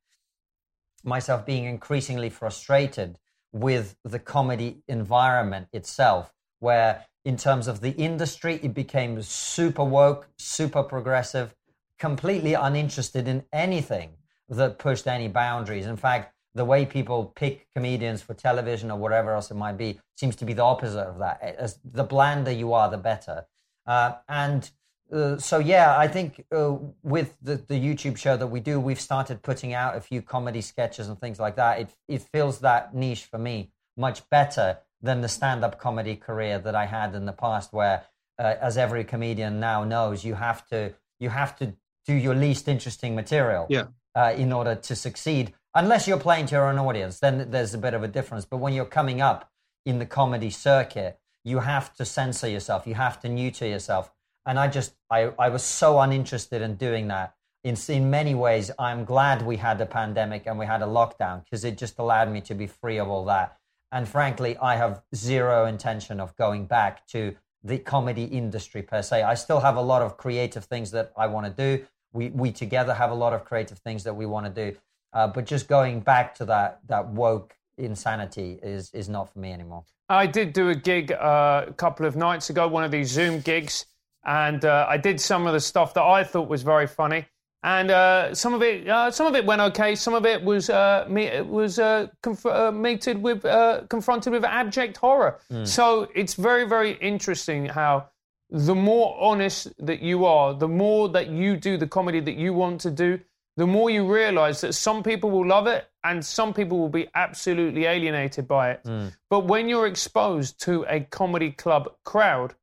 myself 1.04 1.46
being 1.46 1.64
increasingly 1.64 2.28
frustrated 2.30 3.18
with 3.52 3.96
the 4.04 4.18
comedy 4.18 4.82
environment 4.88 5.68
itself, 5.72 6.32
where 6.58 7.06
in 7.24 7.36
terms 7.36 7.68
of 7.68 7.80
the 7.80 7.90
industry, 7.90 8.58
it 8.62 8.74
became 8.74 9.22
super 9.22 9.84
woke, 9.84 10.28
super 10.38 10.82
progressive, 10.82 11.54
completely 11.98 12.54
uninterested 12.54 13.28
in 13.28 13.44
anything 13.52 14.16
that 14.48 14.78
pushed 14.78 15.06
any 15.06 15.28
boundaries. 15.28 15.86
In 15.86 15.96
fact, 15.96 16.34
the 16.54 16.64
way 16.64 16.84
people 16.84 17.32
pick 17.34 17.66
comedians 17.74 18.22
for 18.22 18.34
television 18.34 18.90
or 18.90 18.98
whatever 18.98 19.32
else 19.32 19.50
it 19.50 19.54
might 19.54 19.78
be 19.78 19.98
seems 20.16 20.36
to 20.36 20.44
be 20.44 20.52
the 20.52 20.62
opposite 20.62 21.00
of 21.00 21.18
that. 21.18 21.40
As 21.42 21.78
the 21.84 22.04
blander 22.04 22.50
you 22.50 22.72
are, 22.72 22.90
the 22.90 22.98
better. 22.98 23.46
Uh, 23.86 24.12
and 24.28 24.70
uh, 25.12 25.36
so 25.38 25.58
yeah, 25.58 25.98
I 25.98 26.08
think 26.08 26.44
uh, 26.54 26.76
with 27.02 27.36
the, 27.42 27.56
the 27.56 27.74
YouTube 27.74 28.16
show 28.16 28.36
that 28.36 28.46
we 28.46 28.60
do, 28.60 28.80
we've 28.80 29.00
started 29.00 29.42
putting 29.42 29.74
out 29.74 29.96
a 29.96 30.00
few 30.00 30.22
comedy 30.22 30.60
sketches 30.60 31.08
and 31.08 31.20
things 31.20 31.38
like 31.38 31.56
that. 31.56 31.80
It 31.80 31.90
it 32.08 32.22
fills 32.22 32.60
that 32.60 32.94
niche 32.94 33.24
for 33.24 33.38
me 33.38 33.70
much 33.96 34.28
better 34.30 34.78
than 35.02 35.20
the 35.20 35.28
stand-up 35.28 35.78
comedy 35.78 36.16
career 36.16 36.58
that 36.60 36.74
I 36.74 36.86
had 36.86 37.14
in 37.14 37.26
the 37.26 37.32
past, 37.32 37.72
where, 37.72 38.04
uh, 38.38 38.54
as 38.60 38.78
every 38.78 39.04
comedian 39.04 39.58
now 39.60 39.84
knows, 39.84 40.24
you 40.24 40.34
have 40.34 40.66
to 40.68 40.94
you 41.18 41.28
have 41.28 41.56
to 41.56 41.74
do 42.06 42.14
your 42.14 42.34
least 42.34 42.68
interesting 42.68 43.14
material 43.14 43.66
yeah. 43.68 43.86
Uh, 44.14 44.32
in 44.36 44.52
order 44.52 44.74
to 44.74 44.94
succeed. 44.94 45.54
Unless 45.74 46.06
you're 46.06 46.18
playing 46.18 46.46
to 46.46 46.56
your 46.56 46.68
own 46.68 46.78
audience, 46.78 47.18
then 47.20 47.50
there's 47.50 47.74
a 47.74 47.78
bit 47.78 47.94
of 47.94 48.02
a 48.02 48.08
difference. 48.08 48.44
But 48.44 48.58
when 48.58 48.74
you're 48.74 48.84
coming 48.84 49.20
up 49.20 49.50
in 49.86 49.98
the 49.98 50.06
comedy 50.06 50.50
circuit, 50.50 51.18
you 51.44 51.60
have 51.60 51.94
to 51.94 52.04
censor 52.04 52.48
yourself. 52.48 52.86
You 52.86 52.94
have 52.94 53.20
to 53.20 53.28
neuter 53.28 53.66
yourself 53.66 54.12
and 54.44 54.58
I 54.58 54.68
just, 54.68 54.94
I, 55.10 55.32
I 55.38 55.48
was 55.48 55.62
so 55.62 56.00
uninterested 56.00 56.62
in 56.62 56.76
doing 56.76 57.08
that. 57.08 57.34
In, 57.64 57.76
in 57.88 58.10
many 58.10 58.34
ways, 58.34 58.72
I'm 58.78 59.04
glad 59.04 59.42
we 59.42 59.56
had 59.56 59.80
a 59.80 59.86
pandemic 59.86 60.46
and 60.46 60.58
we 60.58 60.66
had 60.66 60.82
a 60.82 60.86
lockdown 60.86 61.44
because 61.44 61.64
it 61.64 61.78
just 61.78 61.98
allowed 61.98 62.30
me 62.30 62.40
to 62.42 62.54
be 62.54 62.66
free 62.66 62.98
of 62.98 63.08
all 63.08 63.24
that. 63.26 63.56
And 63.92 64.08
frankly, 64.08 64.56
I 64.56 64.76
have 64.76 65.02
zero 65.14 65.66
intention 65.66 66.18
of 66.18 66.34
going 66.36 66.66
back 66.66 67.06
to 67.08 67.36
the 67.62 67.78
comedy 67.78 68.24
industry 68.24 68.82
per 68.82 69.02
se. 69.02 69.22
I 69.22 69.34
still 69.34 69.60
have 69.60 69.76
a 69.76 69.80
lot 69.80 70.02
of 70.02 70.16
creative 70.16 70.64
things 70.64 70.90
that 70.90 71.12
I 71.16 71.28
want 71.28 71.46
to 71.46 71.52
do. 71.52 71.84
We, 72.12 72.30
we 72.30 72.50
together 72.50 72.94
have 72.94 73.12
a 73.12 73.14
lot 73.14 73.32
of 73.32 73.44
creative 73.44 73.78
things 73.78 74.02
that 74.04 74.14
we 74.14 74.26
want 74.26 74.52
to 74.52 74.70
do. 74.70 74.76
Uh, 75.12 75.26
but 75.28 75.46
just 75.46 75.68
going 75.68 76.00
back 76.00 76.34
to 76.36 76.44
that, 76.46 76.80
that 76.86 77.06
woke 77.08 77.54
insanity 77.78 78.58
is, 78.62 78.90
is 78.92 79.08
not 79.08 79.32
for 79.32 79.38
me 79.38 79.52
anymore. 79.52 79.84
I 80.08 80.26
did 80.26 80.52
do 80.52 80.68
a 80.68 80.74
gig 80.74 81.12
uh, 81.12 81.66
a 81.68 81.72
couple 81.72 82.06
of 82.06 82.16
nights 82.16 82.50
ago, 82.50 82.68
one 82.68 82.84
of 82.84 82.90
these 82.90 83.10
Zoom 83.10 83.40
gigs 83.40 83.86
and 84.24 84.64
uh, 84.64 84.86
I 84.88 84.96
did 84.96 85.20
some 85.20 85.46
of 85.46 85.52
the 85.52 85.60
stuff 85.60 85.94
that 85.94 86.02
I 86.02 86.24
thought 86.24 86.48
was 86.48 86.62
very 86.62 86.86
funny. 86.86 87.26
And 87.64 87.90
uh, 87.92 88.34
some 88.34 88.54
of 88.54 88.62
it, 88.62 88.88
uh, 88.88 89.10
some 89.10 89.26
of 89.26 89.36
it 89.36 89.44
went 89.46 89.60
okay. 89.60 89.94
Some 89.94 90.14
of 90.14 90.26
it 90.26 90.42
was 90.42 90.68
uh, 90.68 91.06
me, 91.08 91.40
was 91.42 91.78
uh, 91.78 92.08
conf- 92.20 92.46
uh, 92.46 92.72
meted 92.72 93.22
with, 93.22 93.42
confronted 93.88 94.32
with 94.32 94.44
abject 94.44 94.96
horror. 94.96 95.38
Mm. 95.50 95.66
So 95.66 96.08
it's 96.14 96.34
very, 96.34 96.66
very 96.66 96.92
interesting 96.94 97.66
how 97.66 98.08
the 98.50 98.74
more 98.74 99.16
honest 99.20 99.72
that 99.78 100.02
you 100.02 100.24
are, 100.24 100.54
the 100.54 100.68
more 100.68 101.08
that 101.10 101.28
you 101.28 101.56
do 101.56 101.76
the 101.76 101.86
comedy 101.86 102.18
that 102.20 102.34
you 102.34 102.52
want 102.52 102.80
to 102.80 102.90
do, 102.90 103.20
the 103.56 103.66
more 103.66 103.90
you 103.90 104.10
realise 104.12 104.62
that 104.62 104.72
some 104.72 105.02
people 105.02 105.30
will 105.30 105.46
love 105.46 105.66
it 105.66 105.88
and 106.04 106.24
some 106.24 106.54
people 106.54 106.78
will 106.78 106.88
be 106.88 107.08
absolutely 107.14 107.84
alienated 107.84 108.48
by 108.48 108.70
it. 108.70 108.82
Mm. 108.84 109.14
But 109.28 109.40
when 109.46 109.68
you're 109.68 109.86
exposed 109.86 110.60
to 110.62 110.84
a 110.88 111.00
comedy 111.00 111.50
club 111.50 111.92
crowd 112.04 112.54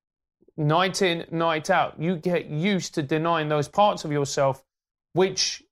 night 0.57 1.01
in, 1.01 1.25
night 1.31 1.69
out, 1.69 2.01
you 2.01 2.15
get 2.15 2.47
used 2.47 2.95
to 2.95 3.03
denying 3.03 3.49
those 3.49 3.67
parts 3.67 4.03
of 4.03 4.11
yourself, 4.11 4.63
which, 5.13 5.63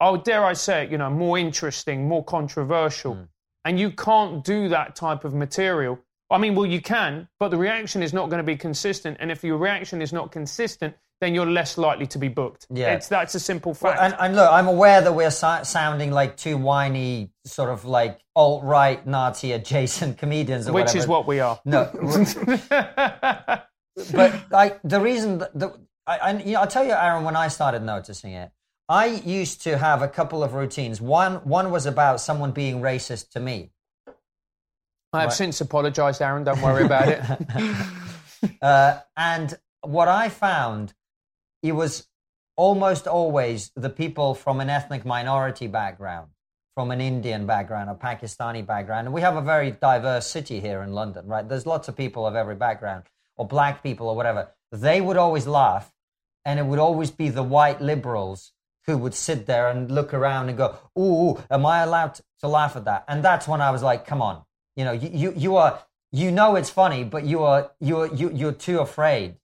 oh, 0.00 0.18
dare 0.18 0.44
I 0.44 0.52
say 0.52 0.84
it, 0.84 0.90
you 0.90 0.98
know, 0.98 1.10
more 1.10 1.38
interesting, 1.38 2.06
more 2.06 2.24
controversial. 2.24 3.14
Mm. 3.14 3.28
And 3.64 3.80
you 3.80 3.90
can't 3.90 4.44
do 4.44 4.68
that 4.68 4.94
type 4.94 5.24
of 5.24 5.34
material. 5.34 5.98
I 6.30 6.38
mean, 6.38 6.54
well, 6.54 6.66
you 6.66 6.80
can, 6.80 7.28
but 7.38 7.48
the 7.48 7.58
reaction 7.58 8.02
is 8.02 8.12
not 8.12 8.30
going 8.30 8.38
to 8.38 8.44
be 8.44 8.56
consistent. 8.56 9.16
And 9.20 9.30
if 9.32 9.42
your 9.42 9.58
reaction 9.58 10.00
is 10.00 10.12
not 10.12 10.30
consistent, 10.30 10.94
then 11.20 11.34
you're 11.34 11.46
less 11.46 11.76
likely 11.76 12.06
to 12.08 12.18
be 12.18 12.28
booked. 12.28 12.66
Yeah, 12.70 12.94
it's, 12.94 13.08
that's 13.08 13.34
a 13.34 13.40
simple 13.40 13.74
fact. 13.74 13.98
Well, 13.98 14.06
and, 14.06 14.16
and, 14.18 14.36
look, 14.36 14.50
I'm 14.50 14.68
aware 14.68 15.02
that 15.02 15.12
we're 15.12 15.30
so- 15.30 15.62
sounding 15.64 16.10
like 16.10 16.36
two 16.36 16.56
whiny, 16.56 17.30
sort 17.44 17.68
of 17.68 17.84
like 17.84 18.20
alt 18.34 18.64
right 18.64 19.06
Nazi 19.06 19.52
adjacent 19.52 20.18
comedians, 20.18 20.66
which 20.66 20.74
whatever. 20.74 20.98
is 20.98 21.06
what 21.06 21.26
we 21.26 21.40
are. 21.40 21.60
No, 21.64 21.90
but 24.12 24.50
like 24.50 24.80
the 24.82 25.00
reason 25.00 25.38
that 25.38 25.58
the, 25.58 25.78
I, 26.06 26.18
I, 26.18 26.38
you 26.38 26.52
know, 26.52 26.60
I'll 26.60 26.66
tell 26.66 26.84
you, 26.84 26.92
Aron, 26.92 27.24
when 27.24 27.36
I 27.36 27.48
started 27.48 27.82
noticing 27.82 28.32
it, 28.32 28.50
I 28.88 29.06
used 29.06 29.62
to 29.62 29.78
have 29.78 30.02
a 30.02 30.08
couple 30.08 30.42
of 30.42 30.54
routines. 30.54 31.00
One, 31.00 31.36
one 31.46 31.70
was 31.70 31.86
about 31.86 32.20
someone 32.20 32.52
being 32.52 32.80
racist 32.80 33.30
to 33.30 33.40
me. 33.40 33.70
I 35.12 35.20
have 35.20 35.28
right. 35.28 35.32
since 35.32 35.60
apologized, 35.60 36.22
Aron. 36.22 36.44
Don't 36.44 36.62
worry 36.62 36.84
about 36.84 37.08
it. 37.08 37.22
uh, 38.62 38.98
and 39.16 39.56
what 39.82 40.08
I 40.08 40.28
found, 40.28 40.94
it 41.62 41.72
was 41.72 42.06
almost 42.56 43.06
always 43.06 43.70
the 43.74 43.90
people 43.90 44.34
from 44.34 44.60
an 44.60 44.68
ethnic 44.68 45.04
minority 45.04 45.66
background, 45.66 46.28
from 46.74 46.90
an 46.90 47.00
Indian 47.00 47.46
background, 47.46 47.88
a 47.90 47.94
Pakistani 47.94 48.64
background. 48.64 49.06
And 49.06 49.14
we 49.14 49.20
have 49.20 49.36
a 49.36 49.42
very 49.42 49.70
diverse 49.70 50.26
city 50.26 50.60
here 50.60 50.82
in 50.82 50.92
London, 50.92 51.26
right? 51.26 51.48
There's 51.48 51.66
lots 51.66 51.88
of 51.88 51.96
people 51.96 52.26
of 52.26 52.34
every 52.34 52.54
background 52.54 53.04
or 53.36 53.46
black 53.46 53.82
people 53.82 54.08
or 54.08 54.14
whatever, 54.14 54.50
they 54.70 55.00
would 55.00 55.16
always 55.16 55.46
laugh. 55.46 55.90
And 56.44 56.58
it 56.58 56.66
would 56.66 56.78
always 56.78 57.10
be 57.10 57.30
the 57.30 57.42
white 57.42 57.80
liberals 57.80 58.52
who 58.86 58.98
would 58.98 59.14
sit 59.14 59.46
there 59.46 59.68
and 59.68 59.90
look 59.90 60.12
around 60.12 60.48
and 60.48 60.58
go, 60.58 60.76
Ooh, 60.98 61.42
am 61.50 61.64
I 61.64 61.82
allowed 61.82 62.20
to 62.40 62.48
laugh 62.48 62.76
at 62.76 62.84
that? 62.84 63.04
And 63.08 63.24
that's 63.24 63.48
when 63.48 63.60
I 63.60 63.70
was 63.70 63.82
like, 63.82 64.06
come 64.06 64.20
on. 64.20 64.42
You 64.76 64.84
know, 64.84 64.92
you, 64.92 65.10
you, 65.12 65.34
you 65.36 65.56
are, 65.56 65.82
you 66.12 66.30
know 66.30 66.56
it's 66.56 66.70
funny, 66.70 67.04
but 67.04 67.24
you 67.24 67.42
are, 67.42 67.70
you 67.80 68.00
are, 68.00 68.06
you, 68.08 68.30
you're 68.30 68.52
too 68.52 68.80
afraid 68.80 69.36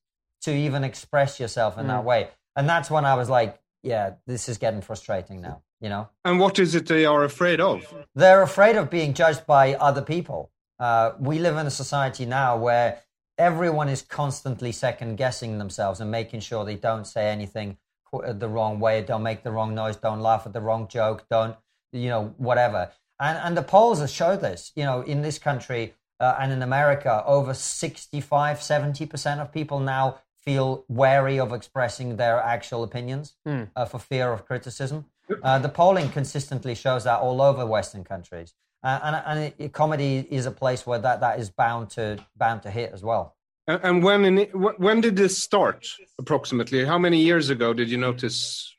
to 0.47 0.55
even 0.55 0.85
express 0.85 1.41
yourself 1.41 1.77
in 1.77 1.85
mm. 1.85 1.89
that 1.89 2.05
way. 2.05 2.29
And 2.55 2.69
that's 2.69 2.89
when 2.89 3.03
I 3.03 3.15
was 3.15 3.29
like, 3.29 3.59
yeah, 3.83 4.13
this 4.27 4.47
is 4.47 4.57
getting 4.57 4.81
frustrating 4.81 5.41
now, 5.41 5.61
you 5.81 5.89
know? 5.89 6.07
And 6.23 6.39
what 6.39 6.57
is 6.57 6.73
it 6.73 6.87
they 6.87 7.05
are 7.05 7.25
afraid 7.25 7.59
of? 7.59 7.93
They're 8.15 8.41
afraid 8.41 8.77
of 8.77 8.89
being 8.89 9.13
judged 9.13 9.45
by 9.45 9.73
other 9.75 10.01
people. 10.01 10.51
Uh, 10.79 11.11
we 11.19 11.37
live 11.39 11.57
in 11.57 11.67
a 11.67 11.71
society 11.71 12.25
now 12.25 12.55
where 12.57 13.01
everyone 13.37 13.89
is 13.89 14.01
constantly 14.01 14.71
second 14.71 15.17
guessing 15.17 15.57
themselves 15.57 15.99
and 15.99 16.09
making 16.09 16.39
sure 16.39 16.63
they 16.63 16.75
don't 16.75 17.05
say 17.05 17.29
anything 17.29 17.77
uh, 18.13 18.31
the 18.31 18.47
wrong 18.47 18.79
way, 18.79 19.01
don't 19.01 19.23
make 19.23 19.43
the 19.43 19.51
wrong 19.51 19.75
noise, 19.75 19.97
don't 19.97 20.21
laugh 20.21 20.45
at 20.45 20.53
the 20.53 20.61
wrong 20.61 20.87
joke, 20.87 21.25
don't, 21.29 21.57
you 21.91 22.07
know, 22.07 22.33
whatever. 22.37 22.89
And, 23.19 23.37
and 23.37 23.57
the 23.57 23.63
polls 23.63 23.99
have 23.99 24.09
showed 24.09 24.39
this. 24.39 24.71
You 24.77 24.85
know, 24.85 25.01
in 25.01 25.23
this 25.23 25.39
country, 25.39 25.93
uh, 26.19 26.35
and 26.39 26.51
in 26.51 26.61
America, 26.61 27.23
over 27.25 27.53
65, 27.53 28.59
70% 28.59 29.39
of 29.39 29.51
people 29.51 29.79
now 29.79 30.19
feel 30.47 30.85
wary 30.87 31.37
of 31.39 31.51
expressing 31.51 32.15
their 32.15 32.39
actual 32.39 32.81
opinions 32.83 33.35
uh, 33.45 33.83
for 33.83 33.99
fear 33.99 34.31
of 34.31 34.45
criticism. 34.45 35.03
Uh, 35.43 35.59
the 35.59 35.67
polling 35.67 36.07
consistently 36.09 36.73
shows 36.73 37.03
that 37.03 37.19
all 37.19 37.41
over 37.41 37.65
Western 37.65 38.05
countries. 38.05 38.53
Uh, 38.81 38.99
and 39.03 39.15
and 39.25 39.53
it, 39.57 39.73
comedy 39.73 40.25
is 40.29 40.45
a 40.45 40.51
place 40.51 40.87
where 40.87 40.99
that, 40.99 41.19
that 41.19 41.37
is 41.37 41.49
bound 41.49 41.89
to 41.89 42.17
bound 42.37 42.61
to 42.61 42.71
hit 42.71 42.91
as 42.93 43.03
well. 43.03 43.35
And, 43.67 43.79
and 43.83 44.03
when 44.03 44.23
in 44.23 44.37
when 44.85 45.01
did 45.01 45.17
this 45.17 45.37
start 45.37 45.85
approximately? 46.17 46.85
How 46.85 46.97
many 46.97 47.19
years 47.19 47.49
ago 47.49 47.73
did 47.73 47.89
you 47.89 47.97
notice? 47.97 48.73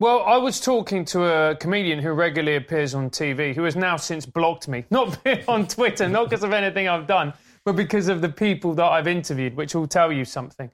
Well, 0.00 0.22
I 0.26 0.36
was 0.36 0.60
talking 0.60 1.04
to 1.06 1.24
a 1.24 1.56
comedian 1.56 1.98
who 2.00 2.12
regularly 2.12 2.56
appears 2.56 2.94
on 2.94 3.08
TV, 3.10 3.54
who 3.54 3.64
has 3.64 3.74
now 3.74 3.96
since 3.96 4.26
blocked 4.26 4.68
me, 4.68 4.84
not 4.90 5.18
on 5.48 5.66
Twitter, 5.66 6.08
not 6.08 6.28
because 6.28 6.44
of 6.44 6.52
anything 6.52 6.88
I've 6.88 7.06
done, 7.06 7.32
but 7.64 7.76
because 7.76 8.08
of 8.08 8.20
the 8.20 8.28
people 8.28 8.74
that 8.74 8.84
I've 8.84 9.06
interviewed, 9.06 9.56
which 9.56 9.74
will 9.74 9.86
tell 9.86 10.12
you 10.12 10.24
something. 10.24 10.70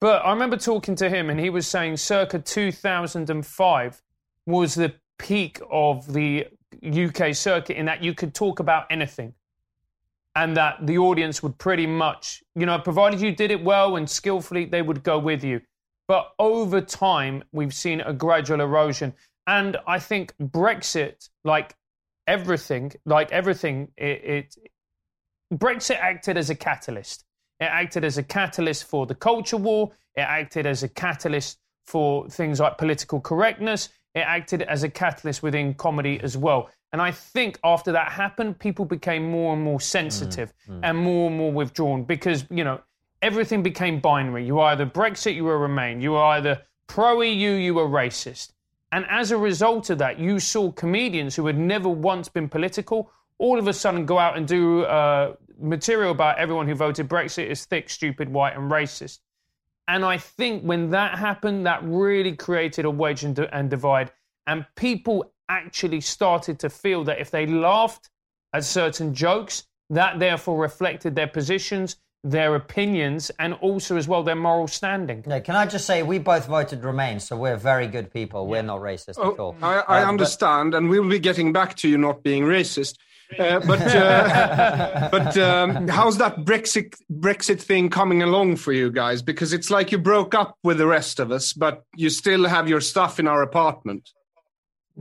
But 0.00 0.24
I 0.24 0.30
remember 0.30 0.56
talking 0.56 0.94
to 0.96 1.08
him, 1.08 1.30
and 1.30 1.40
he 1.40 1.50
was 1.50 1.66
saying 1.66 1.96
circa 1.96 2.38
2005 2.38 4.02
was 4.44 4.74
the 4.74 4.94
peak 5.18 5.60
of 5.70 6.12
the 6.12 6.46
UK 6.84 7.34
circuit 7.34 7.76
in 7.76 7.86
that 7.86 8.02
you 8.02 8.14
could 8.14 8.34
talk 8.34 8.60
about 8.60 8.86
anything. 8.90 9.34
And 10.34 10.54
that 10.58 10.86
the 10.86 10.98
audience 10.98 11.42
would 11.42 11.56
pretty 11.56 11.86
much, 11.86 12.42
you 12.54 12.66
know, 12.66 12.78
provided 12.78 13.22
you 13.22 13.32
did 13.32 13.50
it 13.50 13.64
well 13.64 13.96
and 13.96 14.08
skillfully, 14.08 14.66
they 14.66 14.82
would 14.82 15.02
go 15.02 15.18
with 15.18 15.42
you. 15.42 15.62
But 16.08 16.32
over 16.38 16.82
time, 16.82 17.42
we've 17.52 17.72
seen 17.72 18.02
a 18.02 18.12
gradual 18.12 18.60
erosion. 18.60 19.14
And 19.46 19.78
I 19.86 19.98
think 19.98 20.34
Brexit, 20.38 21.30
like 21.42 21.74
everything, 22.26 22.92
like 23.06 23.32
everything, 23.32 23.88
it, 23.96 24.24
it 24.24 24.56
Brexit 25.52 25.98
acted 25.98 26.36
as 26.36 26.50
a 26.50 26.54
catalyst. 26.54 27.24
It 27.60 27.64
acted 27.64 28.04
as 28.04 28.18
a 28.18 28.22
catalyst 28.22 28.84
for 28.84 29.06
the 29.06 29.14
culture 29.14 29.56
war. 29.56 29.92
It 30.14 30.22
acted 30.22 30.66
as 30.66 30.82
a 30.82 30.88
catalyst 30.88 31.58
for 31.84 32.28
things 32.28 32.60
like 32.60 32.78
political 32.78 33.20
correctness. 33.20 33.88
It 34.14 34.20
acted 34.20 34.62
as 34.62 34.82
a 34.82 34.88
catalyst 34.88 35.42
within 35.42 35.74
comedy 35.74 36.20
as 36.22 36.36
well. 36.36 36.70
And 36.92 37.02
I 37.02 37.10
think 37.10 37.58
after 37.64 37.92
that 37.92 38.12
happened, 38.12 38.58
people 38.58 38.84
became 38.84 39.30
more 39.30 39.54
and 39.54 39.62
more 39.62 39.80
sensitive 39.80 40.52
mm, 40.68 40.74
mm. 40.74 40.80
and 40.82 40.96
more 40.96 41.28
and 41.28 41.36
more 41.36 41.52
withdrawn 41.52 42.04
because, 42.04 42.44
you 42.50 42.64
know, 42.64 42.80
everything 43.22 43.62
became 43.62 44.00
binary. 44.00 44.46
You 44.46 44.56
were 44.56 44.62
either 44.62 44.86
Brexit, 44.86 45.34
you 45.34 45.44
were 45.44 45.58
Remain. 45.58 46.00
You 46.00 46.12
were 46.12 46.22
either 46.22 46.62
pro 46.86 47.20
EU, 47.20 47.50
you 47.50 47.74
were 47.74 47.86
racist. 47.86 48.52
And 48.92 49.04
as 49.10 49.30
a 49.30 49.36
result 49.36 49.90
of 49.90 49.98
that, 49.98 50.18
you 50.18 50.38
saw 50.38 50.70
comedians 50.72 51.34
who 51.34 51.46
had 51.46 51.58
never 51.58 51.88
once 51.88 52.28
been 52.28 52.48
political 52.48 53.10
all 53.38 53.58
of 53.58 53.68
a 53.68 53.72
sudden 53.72 54.06
go 54.06 54.18
out 54.18 54.36
and 54.36 54.46
do 54.46 54.82
uh, 54.84 55.34
material 55.60 56.10
about 56.10 56.38
everyone 56.38 56.66
who 56.66 56.74
voted 56.74 57.08
Brexit 57.08 57.46
is 57.48 57.64
thick, 57.64 57.90
stupid, 57.90 58.28
white, 58.28 58.56
and 58.56 58.70
racist. 58.70 59.20
And 59.88 60.04
I 60.04 60.18
think 60.18 60.62
when 60.62 60.90
that 60.90 61.18
happened, 61.18 61.66
that 61.66 61.80
really 61.82 62.34
created 62.34 62.84
a 62.84 62.90
wedge 62.90 63.24
and, 63.24 63.38
and 63.38 63.70
divide. 63.70 64.10
And 64.46 64.66
people 64.74 65.32
actually 65.48 66.00
started 66.00 66.58
to 66.60 66.70
feel 66.70 67.04
that 67.04 67.20
if 67.20 67.30
they 67.30 67.46
laughed 67.46 68.10
at 68.52 68.64
certain 68.64 69.14
jokes, 69.14 69.64
that 69.90 70.18
therefore 70.18 70.60
reflected 70.60 71.14
their 71.14 71.28
positions, 71.28 71.96
their 72.24 72.56
opinions, 72.56 73.30
and 73.38 73.54
also 73.54 73.96
as 73.96 74.08
well 74.08 74.24
their 74.24 74.34
moral 74.34 74.66
standing. 74.66 75.22
Yeah, 75.26 75.38
can 75.38 75.54
I 75.54 75.66
just 75.66 75.86
say 75.86 76.02
we 76.02 76.18
both 76.18 76.46
voted 76.46 76.82
Remain, 76.82 77.20
so 77.20 77.36
we're 77.36 77.56
very 77.56 77.86
good 77.86 78.12
people. 78.12 78.48
We're 78.48 78.62
not 78.62 78.80
racist 78.80 79.10
at 79.10 79.38
all. 79.38 79.54
I, 79.62 79.84
I 79.86 80.00
but- 80.00 80.08
understand, 80.08 80.74
and 80.74 80.88
we'll 80.88 81.08
be 81.08 81.20
getting 81.20 81.52
back 81.52 81.76
to 81.76 81.88
you 81.88 81.98
not 81.98 82.24
being 82.24 82.42
racist. 82.44 82.96
Uh, 83.38 83.60
but 83.60 83.80
uh, 83.80 85.08
but 85.12 85.36
um, 85.36 85.88
how's 85.88 86.18
that 86.18 86.38
Brexit 86.38 86.94
Brexit 87.10 87.60
thing 87.60 87.90
coming 87.90 88.22
along 88.22 88.56
for 88.56 88.72
you 88.72 88.90
guys? 88.90 89.22
Because 89.22 89.52
it's 89.52 89.70
like 89.70 89.90
you 89.92 89.98
broke 89.98 90.34
up 90.34 90.56
with 90.62 90.78
the 90.78 90.86
rest 90.86 91.18
of 91.18 91.32
us, 91.32 91.52
but 91.52 91.84
you 91.94 92.10
still 92.10 92.46
have 92.46 92.68
your 92.68 92.80
stuff 92.80 93.18
in 93.18 93.26
our 93.26 93.42
apartment. 93.42 94.10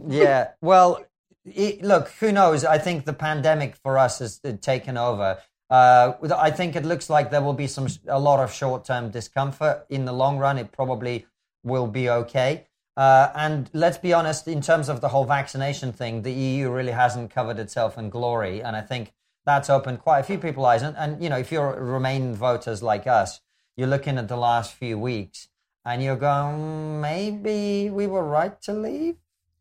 yeah. 0.07 0.49
Well, 0.61 1.05
it, 1.45 1.83
look, 1.83 2.09
who 2.19 2.31
knows? 2.31 2.65
I 2.65 2.77
think 2.77 3.05
the 3.05 3.13
pandemic 3.13 3.75
for 3.75 3.97
us 3.97 4.19
has 4.19 4.39
uh, 4.43 4.53
taken 4.59 4.97
over. 4.97 5.38
Uh, 5.69 6.13
I 6.35 6.51
think 6.51 6.75
it 6.75 6.85
looks 6.85 7.09
like 7.09 7.31
there 7.31 7.41
will 7.41 7.53
be 7.53 7.67
some 7.67 7.88
a 8.07 8.19
lot 8.19 8.39
of 8.39 8.53
short 8.53 8.85
term 8.85 9.09
discomfort. 9.09 9.85
In 9.89 10.05
the 10.05 10.13
long 10.13 10.38
run, 10.38 10.57
it 10.57 10.71
probably 10.71 11.25
will 11.63 11.88
be 11.88 12.09
okay. 12.09 12.67
Uh, 12.97 13.29
and 13.36 13.69
let's 13.73 13.97
be 13.97 14.13
honest, 14.13 14.47
in 14.47 14.62
terms 14.62 14.88
of 14.88 15.01
the 15.01 15.10
whole 15.10 15.25
vaccination 15.25 15.91
thing, 15.91 16.21
the 16.21 16.31
EU 16.31 16.69
really 16.71 16.93
hasn't 16.93 17.29
covered 17.29 17.60
itself 17.60 17.97
in 17.97 18.10
glory, 18.10 18.62
and 18.63 18.75
I 18.75 18.81
think 18.81 19.13
that's 19.45 19.69
opened 19.69 19.99
quite 19.99 20.19
a 20.19 20.23
few 20.23 20.38
people's 20.38 20.65
eyes. 20.65 20.81
And, 20.81 20.95
and 20.97 21.21
you 21.21 21.29
know, 21.29 21.38
if 21.38 21.51
you're 21.51 21.73
Remain 21.84 22.34
voters 22.36 22.81
like 22.81 23.05
us, 23.05 23.41
you're 23.75 23.88
looking 23.89 24.17
at 24.17 24.27
the 24.29 24.38
last 24.38 24.73
few 24.73 24.97
weeks, 24.97 25.49
and 25.84 26.01
you're 26.01 26.15
going, 26.15 26.55
"Mm, 26.58 27.01
maybe 27.01 27.89
we 27.89 28.08
were 28.08 28.23
right 28.23 28.60
to 28.63 28.73
leave. 28.73 29.17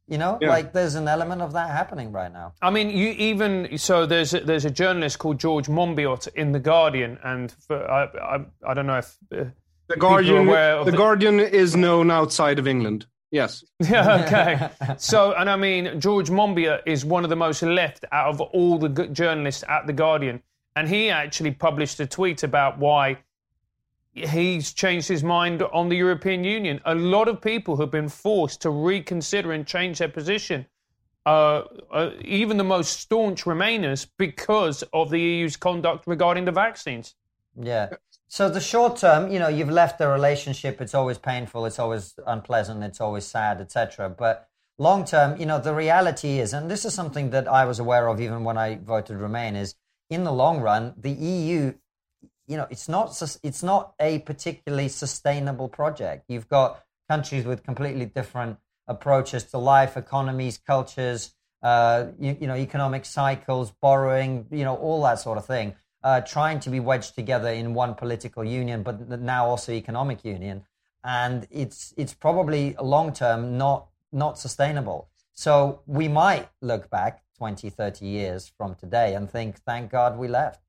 You 0.06 0.18
know, 0.18 0.38
Yeah. 0.40 0.50
like 0.50 0.72
there's 0.74 0.94
an 0.96 1.08
element 1.08 1.40
of 1.42 1.54
that 1.54 1.70
happening 1.70 2.12
right 2.12 2.30
now. 2.32 2.52
I 2.60 2.70
mean, 2.70 2.90
you 2.90 3.08
even 3.30 3.78
so. 3.78 4.04
There's 4.06 4.34
a, 4.34 4.40
there's 4.40 4.66
a 4.66 4.70
journalist 4.70 5.18
called 5.18 5.38
George 5.40 5.66
Monbiot 5.66 6.28
in 6.34 6.52
the 6.52 6.60
Guardian, 6.60 7.18
and 7.24 7.50
for, 7.50 7.90
I, 7.90 8.04
I 8.36 8.44
I 8.70 8.74
don't 8.74 8.86
know 8.86 8.98
if 8.98 9.16
uh, 9.32 9.44
The 9.88 9.96
Guardian, 9.96 10.46
aware 10.46 10.76
of 10.76 10.86
the 10.86 10.92
Guardian 10.92 11.40
is 11.40 11.74
known 11.74 12.10
outside 12.10 12.58
of 12.58 12.68
England. 12.68 13.06
Yes. 13.34 13.64
Yeah, 13.80 14.24
okay. 14.24 14.96
so, 14.96 15.32
and 15.32 15.50
I 15.50 15.56
mean, 15.56 16.00
George 16.00 16.30
Monbiot 16.30 16.82
is 16.86 17.04
one 17.04 17.24
of 17.24 17.30
the 17.30 17.36
most 17.36 17.62
left 17.62 18.04
out 18.12 18.28
of 18.28 18.40
all 18.40 18.78
the 18.78 19.08
journalists 19.08 19.64
at 19.68 19.88
The 19.88 19.92
Guardian. 19.92 20.40
And 20.76 20.88
he 20.88 21.10
actually 21.10 21.50
published 21.50 21.98
a 21.98 22.06
tweet 22.06 22.44
about 22.44 22.78
why 22.78 23.18
he's 24.12 24.72
changed 24.72 25.08
his 25.08 25.24
mind 25.24 25.62
on 25.62 25.88
the 25.88 25.96
European 25.96 26.44
Union. 26.44 26.80
A 26.84 26.94
lot 26.94 27.26
of 27.26 27.42
people 27.42 27.76
have 27.78 27.90
been 27.90 28.08
forced 28.08 28.62
to 28.62 28.70
reconsider 28.70 29.52
and 29.52 29.66
change 29.66 29.98
their 29.98 30.08
position. 30.08 30.66
Uh, 31.26 31.62
uh, 31.90 32.10
even 32.20 32.56
the 32.56 32.64
most 32.64 33.00
staunch 33.00 33.44
Remainers 33.44 34.06
because 34.16 34.84
of 34.92 35.10
the 35.10 35.18
EU's 35.18 35.56
conduct 35.56 36.06
regarding 36.06 36.44
the 36.44 36.52
vaccines. 36.52 37.16
Yeah. 37.60 37.94
So 38.28 38.48
the 38.48 38.60
short 38.60 38.96
term, 38.96 39.30
you 39.30 39.38
know, 39.38 39.48
you've 39.48 39.70
left 39.70 39.98
the 39.98 40.08
relationship. 40.08 40.80
It's 40.80 40.94
always 40.94 41.18
painful. 41.18 41.66
It's 41.66 41.78
always 41.78 42.14
unpleasant. 42.26 42.82
It's 42.82 43.00
always 43.00 43.24
sad, 43.24 43.60
etc. 43.60 44.08
But 44.08 44.48
long 44.78 45.04
term, 45.04 45.38
you 45.38 45.46
know, 45.46 45.60
the 45.60 45.74
reality 45.74 46.38
is, 46.40 46.52
and 46.52 46.70
this 46.70 46.84
is 46.84 46.94
something 46.94 47.30
that 47.30 47.46
I 47.46 47.64
was 47.64 47.78
aware 47.78 48.08
of 48.08 48.20
even 48.20 48.44
when 48.44 48.58
I 48.58 48.76
voted 48.76 49.18
Remain, 49.18 49.56
is 49.56 49.76
in 50.10 50.24
the 50.24 50.32
long 50.32 50.60
run, 50.60 50.94
the 50.96 51.10
EU, 51.10 51.74
you 52.46 52.56
know, 52.56 52.66
it's 52.70 52.88
not 52.88 53.20
it's 53.42 53.62
not 53.62 53.94
a 54.00 54.18
particularly 54.20 54.88
sustainable 54.88 55.68
project. 55.68 56.24
You've 56.28 56.48
got 56.48 56.82
countries 57.08 57.44
with 57.44 57.62
completely 57.62 58.06
different 58.06 58.58
approaches 58.88 59.44
to 59.44 59.58
life, 59.58 59.96
economies, 59.96 60.58
cultures, 60.58 61.34
uh, 61.62 62.06
you, 62.18 62.36
you 62.40 62.46
know, 62.46 62.56
economic 62.56 63.04
cycles, 63.04 63.70
borrowing, 63.70 64.46
you 64.50 64.64
know, 64.64 64.74
all 64.74 65.02
that 65.02 65.20
sort 65.20 65.38
of 65.38 65.46
thing 65.46 65.74
uh, 66.04 66.20
trying 66.20 66.60
to 66.60 66.70
be 66.70 66.78
wedged 66.78 67.14
together 67.16 67.48
in 67.48 67.74
one 67.74 67.94
political 67.94 68.44
union, 68.44 68.82
but 68.82 69.08
now 69.20 69.46
also 69.46 69.72
economic 69.72 70.24
union, 70.24 70.62
and 71.02 71.48
it's 71.50 71.92
it's 71.96 72.14
probably 72.14 72.76
long 72.80 73.12
term 73.12 73.58
not 73.58 73.88
not 74.12 74.38
sustainable. 74.38 75.08
So 75.34 75.80
we 75.86 76.06
might 76.06 76.48
look 76.60 76.88
back 76.90 77.24
20, 77.38 77.68
30 77.68 78.06
years 78.06 78.52
from 78.56 78.76
today 78.76 79.14
and 79.14 79.28
think, 79.28 79.58
thank 79.66 79.90
God 79.90 80.16
we 80.16 80.28
left. 80.28 80.60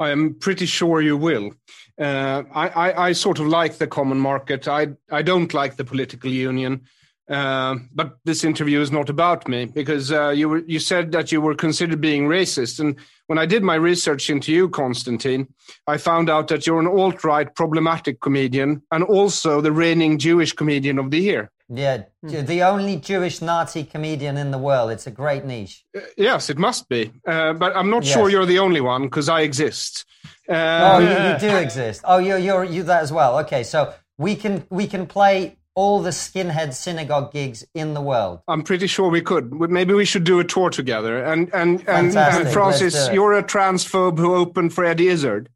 I 0.00 0.10
am 0.10 0.34
pretty 0.34 0.64
sure 0.64 1.02
you 1.02 1.16
will. 1.16 1.52
Uh, 2.00 2.44
I, 2.54 2.68
I, 2.68 3.06
I 3.08 3.12
sort 3.12 3.40
of 3.40 3.46
like 3.46 3.76
the 3.76 3.86
common 3.86 4.18
market. 4.18 4.68
I, 4.68 4.88
I 5.10 5.22
don't 5.22 5.52
like 5.52 5.76
the 5.76 5.84
political 5.84 6.30
union. 6.30 6.82
Uh, 7.28 7.76
but 7.94 8.16
this 8.24 8.42
interview 8.44 8.80
is 8.80 8.90
not 8.90 9.10
about 9.10 9.46
me 9.48 9.66
because 9.66 10.10
uh, 10.10 10.30
you 10.30 10.48
were, 10.48 10.62
you 10.66 10.78
said 10.78 11.12
that 11.12 11.30
you 11.30 11.40
were 11.42 11.54
considered 11.54 12.00
being 12.00 12.26
racist, 12.26 12.80
and 12.80 12.96
when 13.26 13.38
I 13.38 13.44
did 13.44 13.62
my 13.62 13.74
research 13.74 14.30
into 14.30 14.50
you, 14.52 14.68
Konstantin, 14.70 15.46
I 15.86 15.98
found 15.98 16.30
out 16.30 16.48
that 16.48 16.66
you're 16.66 16.80
an 16.80 16.86
alt-right 16.86 17.54
problematic 17.54 18.20
comedian 18.20 18.82
and 18.90 19.04
also 19.04 19.60
the 19.60 19.72
reigning 19.72 20.18
Jewish 20.18 20.54
comedian 20.54 20.98
of 20.98 21.10
the 21.10 21.18
year. 21.18 21.50
Yeah, 21.70 22.04
the 22.22 22.62
only 22.62 22.96
Jewish 22.96 23.42
Nazi 23.42 23.84
comedian 23.84 24.38
in 24.38 24.50
the 24.50 24.56
world. 24.56 24.90
It's 24.90 25.06
a 25.06 25.10
great 25.10 25.44
niche. 25.44 25.84
Yes, 26.16 26.48
it 26.48 26.56
must 26.56 26.88
be, 26.88 27.12
uh, 27.26 27.52
but 27.52 27.76
I'm 27.76 27.90
not 27.90 28.04
Yes. 28.04 28.14
sure 28.14 28.30
you're 28.30 28.46
the 28.46 28.58
only 28.60 28.80
one 28.80 29.02
because 29.02 29.28
I 29.28 29.42
exist. 29.42 30.06
Oh, 30.48 30.54
Uh, 30.54 30.98
you, 31.00 31.08
you 31.48 31.50
do 31.52 31.56
exist. 31.66 32.00
Oh, 32.04 32.16
you're 32.16 32.38
you're 32.38 32.64
you 32.64 32.84
that 32.84 33.02
as 33.02 33.12
well. 33.12 33.38
Okay, 33.40 33.64
so 33.64 33.92
we 34.16 34.34
can 34.34 34.64
we 34.70 34.86
can 34.86 35.04
play 35.06 35.57
all 35.78 36.02
the 36.02 36.10
skinhead 36.10 36.74
synagogue 36.74 37.30
gigs 37.32 37.64
in 37.72 37.94
the 37.94 38.00
world. 38.00 38.40
I'm 38.48 38.62
pretty 38.64 38.88
sure 38.88 39.08
we 39.08 39.20
could. 39.22 39.52
Maybe 39.52 39.94
we 39.94 40.04
should 40.04 40.24
do 40.24 40.40
a 40.40 40.44
tour 40.44 40.70
together. 40.70 41.22
And 41.22 41.54
and 41.54 41.88
and, 41.88 42.16
and 42.16 42.48
Francis, 42.48 42.94
Let's 42.94 43.06
do 43.06 43.12
it. 43.12 43.14
you're 43.14 43.34
a 43.34 43.44
transphobe 43.44 44.18
who 44.18 44.34
opened 44.34 44.72
for 44.74 44.84
Eddie 44.84 45.06
Izzard. 45.08 45.48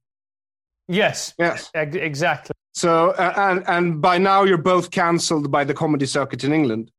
Yes, 0.87 1.35
Yes. 1.39 1.71
ex- 1.75 1.97
exactly. 1.97 2.55
So 2.75 3.11
uh, 3.11 3.33
and 3.37 3.65
and 3.69 4.01
by 4.01 4.19
now 4.19 4.45
you're 4.45 4.59
both 4.75 4.91
cancelled 4.93 5.51
by 5.51 5.65
the 5.65 5.75
comedy 5.75 6.07
circuit 6.07 6.45
in 6.45 6.53
England. 6.53 6.91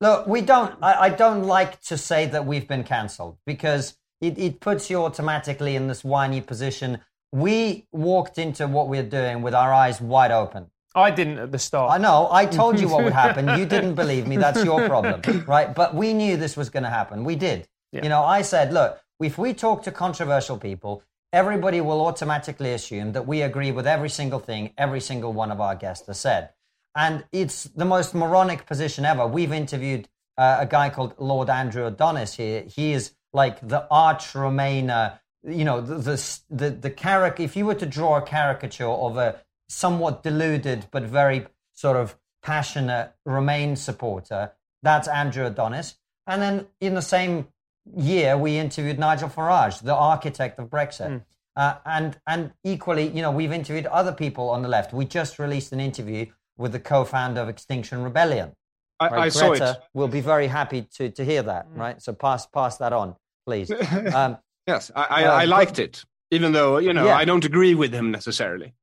Look, 0.00 0.26
we 0.26 0.42
don't. 0.42 0.74
I, 0.82 0.92
I 1.06 1.08
don't 1.08 1.44
like 1.44 1.80
to 1.90 1.96
say 1.96 2.26
that 2.26 2.44
we've 2.46 2.68
been 2.68 2.84
cancelled 2.84 3.38
because 3.46 3.96
it, 4.20 4.38
it 4.38 4.60
puts 4.60 4.90
you 4.90 5.02
automatically 5.04 5.74
in 5.74 5.88
this 5.88 6.04
whiny 6.04 6.40
position. 6.42 7.00
We 7.32 7.86
walked 7.92 8.36
into 8.38 8.66
what 8.68 8.88
we're 8.88 9.10
doing 9.20 9.42
with 9.42 9.54
our 9.54 9.72
eyes 9.72 10.00
wide 10.00 10.30
open. 10.32 10.70
I 10.98 11.10
didn't 11.10 11.38
at 11.38 11.52
the 11.52 11.58
start. 11.58 11.92
I 11.92 11.98
know. 11.98 12.28
I 12.30 12.46
told 12.46 12.78
you 12.80 12.88
what 12.88 13.04
would 13.04 13.12
happen. 13.24 13.58
You 13.58 13.66
didn't 13.66 13.94
believe 13.94 14.26
me. 14.26 14.36
That's 14.36 14.64
your 14.64 14.86
problem, 14.86 15.44
right? 15.46 15.74
But 15.74 15.94
we 15.94 16.12
knew 16.12 16.36
this 16.36 16.56
was 16.56 16.70
going 16.70 16.82
to 16.82 16.90
happen. 16.90 17.24
We 17.24 17.36
did. 17.36 17.68
Yeah. 17.92 18.02
You 18.02 18.08
know, 18.08 18.22
I 18.22 18.42
said, 18.42 18.72
look, 18.72 19.00
if 19.20 19.38
we 19.38 19.54
talk 19.54 19.82
to 19.84 19.90
controversial 19.90 20.58
people, 20.58 21.02
everybody 21.32 21.80
will 21.80 22.06
automatically 22.06 22.72
assume 22.72 23.12
that 23.12 23.26
we 23.26 23.42
agree 23.42 23.72
with 23.72 23.86
every 23.86 24.08
single 24.08 24.38
thing 24.38 24.72
every 24.78 25.00
single 25.00 25.32
one 25.32 25.50
of 25.50 25.60
our 25.60 25.74
guests 25.74 26.06
has 26.06 26.20
said. 26.20 26.50
And 26.94 27.24
it's 27.32 27.64
the 27.64 27.84
most 27.84 28.14
moronic 28.14 28.66
position 28.66 29.04
ever. 29.04 29.26
We've 29.26 29.52
interviewed 29.52 30.08
uh, 30.36 30.58
a 30.60 30.66
guy 30.66 30.90
called 30.90 31.14
Lord 31.18 31.50
Andrew 31.50 31.86
Adonis 31.86 32.34
here. 32.34 32.62
He 32.62 32.92
is 32.92 33.12
like 33.32 33.66
the 33.66 33.86
arch 33.90 34.32
Remainer, 34.32 35.18
you 35.44 35.64
know, 35.64 35.80
the, 35.80 35.96
the, 35.96 36.38
the, 36.50 36.70
the 36.70 36.90
character. 36.90 37.42
If 37.42 37.56
you 37.56 37.66
were 37.66 37.74
to 37.74 37.86
draw 37.86 38.16
a 38.16 38.22
caricature 38.22 38.86
of 38.88 39.16
a 39.16 39.40
somewhat 39.68 40.22
deluded 40.22 40.86
but 40.90 41.02
very 41.04 41.46
sort 41.74 41.96
of 41.96 42.16
passionate 42.42 43.12
Remain 43.24 43.76
supporter, 43.76 44.52
that's 44.82 45.08
Andrew 45.08 45.44
Adonis. 45.46 45.96
And 46.26 46.40
then 46.42 46.66
in 46.80 46.94
the 46.94 47.02
same 47.02 47.48
year, 47.96 48.36
we 48.36 48.58
interviewed 48.58 48.98
Nigel 48.98 49.28
Farage, 49.28 49.82
the 49.82 49.94
architect 49.94 50.58
of 50.58 50.68
Brexit. 50.68 51.08
Mm. 51.08 51.24
Uh, 51.56 51.74
and 51.84 52.18
and 52.26 52.52
equally, 52.64 53.08
you 53.08 53.20
know, 53.22 53.32
we've 53.32 53.52
interviewed 53.52 53.86
other 53.86 54.12
people 54.12 54.48
on 54.50 54.62
the 54.62 54.68
left. 54.68 54.92
We 54.92 55.04
just 55.04 55.38
released 55.38 55.72
an 55.72 55.80
interview 55.80 56.26
with 56.56 56.72
the 56.72 56.78
co-founder 56.80 57.40
of 57.40 57.48
Extinction 57.48 58.02
Rebellion. 58.04 58.52
I, 59.00 59.08
Right? 59.08 59.18
I 59.24 59.28
saw 59.28 59.52
it. 59.52 59.76
will 59.94 60.08
be 60.08 60.20
very 60.20 60.46
happy 60.46 60.82
to 60.96 61.10
to 61.10 61.24
hear 61.24 61.42
that. 61.42 61.66
Right, 61.74 62.00
so 62.00 62.12
pass 62.12 62.46
pass 62.46 62.76
that 62.78 62.92
on, 62.92 63.16
please. 63.46 63.70
Um, 64.14 64.38
Yes, 64.66 64.90
I, 64.94 65.02
I, 65.02 65.24
Uh, 65.24 65.32
I 65.32 65.46
but- 65.46 65.48
liked 65.48 65.78
it, 65.78 66.04
even 66.30 66.52
though 66.52 66.78
you 66.78 66.92
know 66.92 67.06
Yeah. 67.06 67.16
I 67.16 67.24
don't 67.24 67.44
agree 67.44 67.74
with 67.74 67.92
him 67.92 68.10
necessarily. 68.10 68.74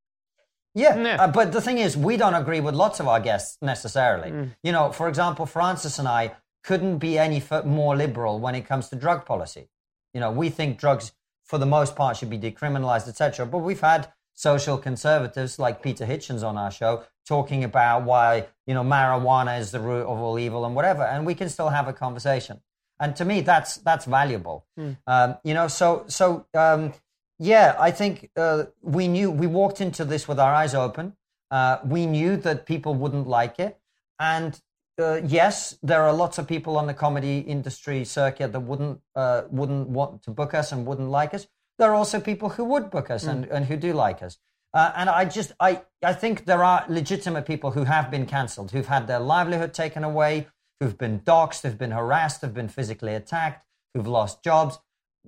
Yeah, 0.75 0.95
Yeah. 1.01 1.23
Uh, 1.23 1.27
but 1.29 1.51
the 1.51 1.61
thing 1.61 1.77
is, 1.79 1.95
we 1.97 2.17
don't 2.17 2.35
agree 2.35 2.59
with 2.59 2.75
lots 2.75 2.99
of 2.99 3.07
our 3.07 3.19
guests 3.19 3.57
necessarily. 3.61 4.51
You 4.61 4.71
know, 4.71 4.91
for 4.91 5.07
example, 5.07 5.45
Francis 5.45 5.97
and 5.99 6.07
I 6.07 6.35
couldn't 6.63 6.97
be 6.97 7.17
any 7.17 7.37
f- 7.37 7.65
more 7.65 7.95
liberal 7.95 8.39
when 8.39 8.55
it 8.55 8.67
comes 8.67 8.89
to 8.89 8.95
drug 8.95 9.25
policy. 9.25 9.69
You 10.13 10.19
know, 10.19 10.31
we 10.31 10.49
think 10.49 10.77
drugs, 10.77 11.13
for 11.45 11.57
the 11.57 11.65
most 11.65 11.95
part, 11.95 12.17
should 12.17 12.29
be 12.29 12.39
decriminalized, 12.39 13.07
etc. 13.07 13.45
But 13.45 13.59
we've 13.59 13.81
had 13.81 14.11
social 14.33 14.77
conservatives 14.77 15.57
like 15.59 15.81
Peter 15.81 16.05
Hitchens 16.05 16.43
on 16.43 16.57
our 16.57 16.71
show 16.71 17.03
talking 17.25 17.63
about 17.63 18.03
why 18.03 18.45
you 18.67 18.73
know 18.73 18.83
marijuana 18.83 19.59
is 19.59 19.71
the 19.71 19.79
root 19.79 20.05
of 20.05 20.19
all 20.19 20.37
evil 20.37 20.65
and 20.65 20.75
whatever, 20.75 21.03
and 21.03 21.25
we 21.25 21.35
can 21.35 21.49
still 21.49 21.69
have 21.69 21.87
a 21.87 21.93
conversation. 21.93 22.59
And 22.99 23.15
to 23.17 23.25
me, 23.25 23.41
that's 23.41 23.77
that's 23.77 24.05
valuable. 24.05 24.65
Um, 25.07 25.37
you 25.43 25.53
know, 25.53 25.67
so 25.67 26.05
so 26.07 26.45
um, 26.53 26.93
yeah, 27.39 27.75
I 27.79 27.91
think 27.91 28.29
uh, 28.35 28.65
we 28.81 29.07
knew 29.07 29.29
we 29.29 29.47
walked 29.47 29.81
into 29.81 30.05
this 30.05 30.27
with 30.27 30.39
our 30.39 30.53
eyes 30.53 30.73
open. 30.73 31.13
Uh, 31.51 31.77
we 31.85 32.05
knew 32.05 32.37
that 32.37 32.65
people 32.65 32.95
wouldn't 32.95 33.27
like 33.27 33.59
it, 33.59 33.77
and 34.19 34.59
uh, 34.99 35.21
yes, 35.25 35.77
there 35.83 36.03
are 36.03 36.13
lots 36.13 36.37
of 36.37 36.47
people 36.47 36.77
on 36.77 36.87
the 36.87 36.93
comedy 36.93 37.39
industry 37.39 38.05
circuit 38.05 38.53
that 38.53 38.61
wouldn't 38.61 39.01
uh, 39.15 39.43
wouldn't 39.49 39.89
want 39.89 40.23
to 40.23 40.31
book 40.31 40.53
us 40.53 40.71
and 40.71 40.85
wouldn't 40.85 41.09
like 41.09 41.33
us. 41.33 41.47
There 41.77 41.91
are 41.91 41.95
also 41.95 42.21
people 42.21 42.49
who 42.49 42.63
would 42.63 42.89
book 42.89 43.09
us 43.09 43.25
and, 43.25 43.45
and 43.45 43.65
who 43.65 43.75
do 43.75 43.91
like 43.91 44.23
us. 44.23 44.37
Uh, 44.73 44.93
and 44.95 45.09
I 45.09 45.25
just 45.25 45.51
I 45.59 45.81
I 46.01 46.13
think 46.13 46.45
there 46.45 46.63
are 46.63 46.85
legitimate 46.87 47.45
people 47.45 47.71
who 47.71 47.83
have 47.83 48.09
been 48.09 48.25
cancelled, 48.25 48.71
who've 48.71 48.87
had 48.87 49.07
their 49.07 49.19
livelihood 49.19 49.73
taken 49.73 50.05
away, 50.05 50.47
who've 50.79 50.97
been 50.97 51.19
doxxed, 51.19 51.63
who've 51.63 51.77
been 51.77 51.91
harassed, 51.91 52.41
who've 52.41 52.53
been 52.53 52.69
physically 52.69 53.13
attacked, 53.13 53.65
who've 53.93 54.07
lost 54.07 54.41
jobs 54.41 54.79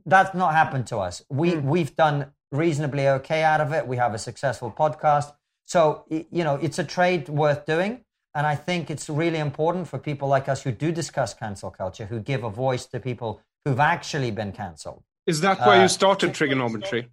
that's 0.06 0.34
not 0.36 0.54
happened 0.54 0.88
to 0.88 0.98
us. 0.98 1.24
We 1.30 1.56
we've 1.58 1.96
done 1.96 2.32
reasonably 2.52 3.08
okay 3.08 3.44
out 3.44 3.62
of 3.62 3.74
it. 3.74 3.88
We 3.88 3.98
have 3.98 4.14
a 4.14 4.18
successful 4.20 4.72
podcast, 4.72 5.34
so 5.66 6.06
you 6.10 6.44
know 6.44 6.56
it's 6.56 6.80
a 6.80 6.84
trade 6.84 7.30
worth 7.30 7.66
doing. 7.66 8.04
And 8.36 8.46
I 8.46 8.56
think 8.56 8.92
it's 8.92 9.10
really 9.10 9.40
important 9.40 9.88
for 9.88 9.98
people 9.98 10.28
like 10.28 10.48
us 10.48 10.62
who 10.62 10.72
do 10.72 10.92
discuss 10.92 11.34
cancel 11.34 11.72
culture, 11.72 12.06
who 12.06 12.20
give 12.20 12.44
a 12.44 12.52
voice 12.52 12.86
to 12.88 13.00
people 13.00 13.42
who've 13.66 13.80
actually 13.80 14.30
been 14.30 14.52
cancelled. 14.52 15.04
Is 15.26 15.42
that 15.42 15.60
why 15.60 15.80
Uh, 15.80 15.82
you 15.84 15.88
started 15.88 16.34
Triggernometry? 16.34 17.08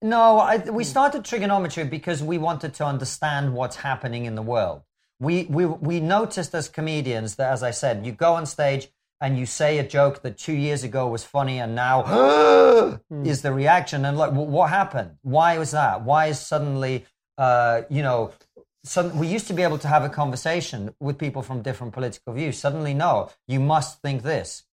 No, 0.00 0.38
I, 0.38 0.56
we 0.56 0.84
started 0.84 1.22
Triggernometry 1.22 1.90
because 1.90 2.22
we 2.22 2.38
wanted 2.38 2.72
to 2.74 2.86
understand 2.86 3.52
what's 3.52 3.76
happening 3.76 4.24
in 4.24 4.34
the 4.36 4.42
world. 4.42 4.80
We, 5.18 5.44
we, 5.50 5.66
we 5.66 6.00
noticed 6.00 6.54
as 6.54 6.68
comedians 6.68 7.34
that, 7.36 7.52
as 7.52 7.62
I 7.62 7.72
said, 7.72 8.06
you 8.06 8.12
go 8.12 8.32
on 8.32 8.46
stage 8.46 8.88
and 9.20 9.38
you 9.38 9.46
say 9.46 9.78
a 9.78 9.86
joke 9.86 10.22
that 10.22 10.38
two 10.38 10.52
years 10.52 10.84
ago 10.84 11.08
was 11.08 11.24
funny 11.24 11.58
and 11.58 11.74
now 11.74 12.98
is 13.24 13.42
the 13.42 13.52
reaction. 13.52 14.04
And 14.04 14.16
like, 14.16 14.32
what 14.32 14.70
happened? 14.70 15.16
Why 15.22 15.58
was 15.58 15.72
that? 15.72 16.02
Why 16.02 16.26
is 16.26 16.40
suddenly, 16.40 17.06
uh, 17.38 17.82
you 17.90 18.02
know, 18.02 18.32
some, 18.82 19.18
we 19.18 19.26
used 19.26 19.46
to 19.48 19.52
be 19.52 19.62
able 19.62 19.78
to 19.78 19.88
have 19.88 20.04
a 20.04 20.08
conversation 20.08 20.94
with 21.00 21.18
people 21.18 21.42
from 21.42 21.60
different 21.60 21.92
political 21.92 22.32
views. 22.32 22.58
Suddenly, 22.58 22.94
no, 22.94 23.30
you 23.46 23.60
must 23.60 24.00
think 24.00 24.22
this 24.22 24.64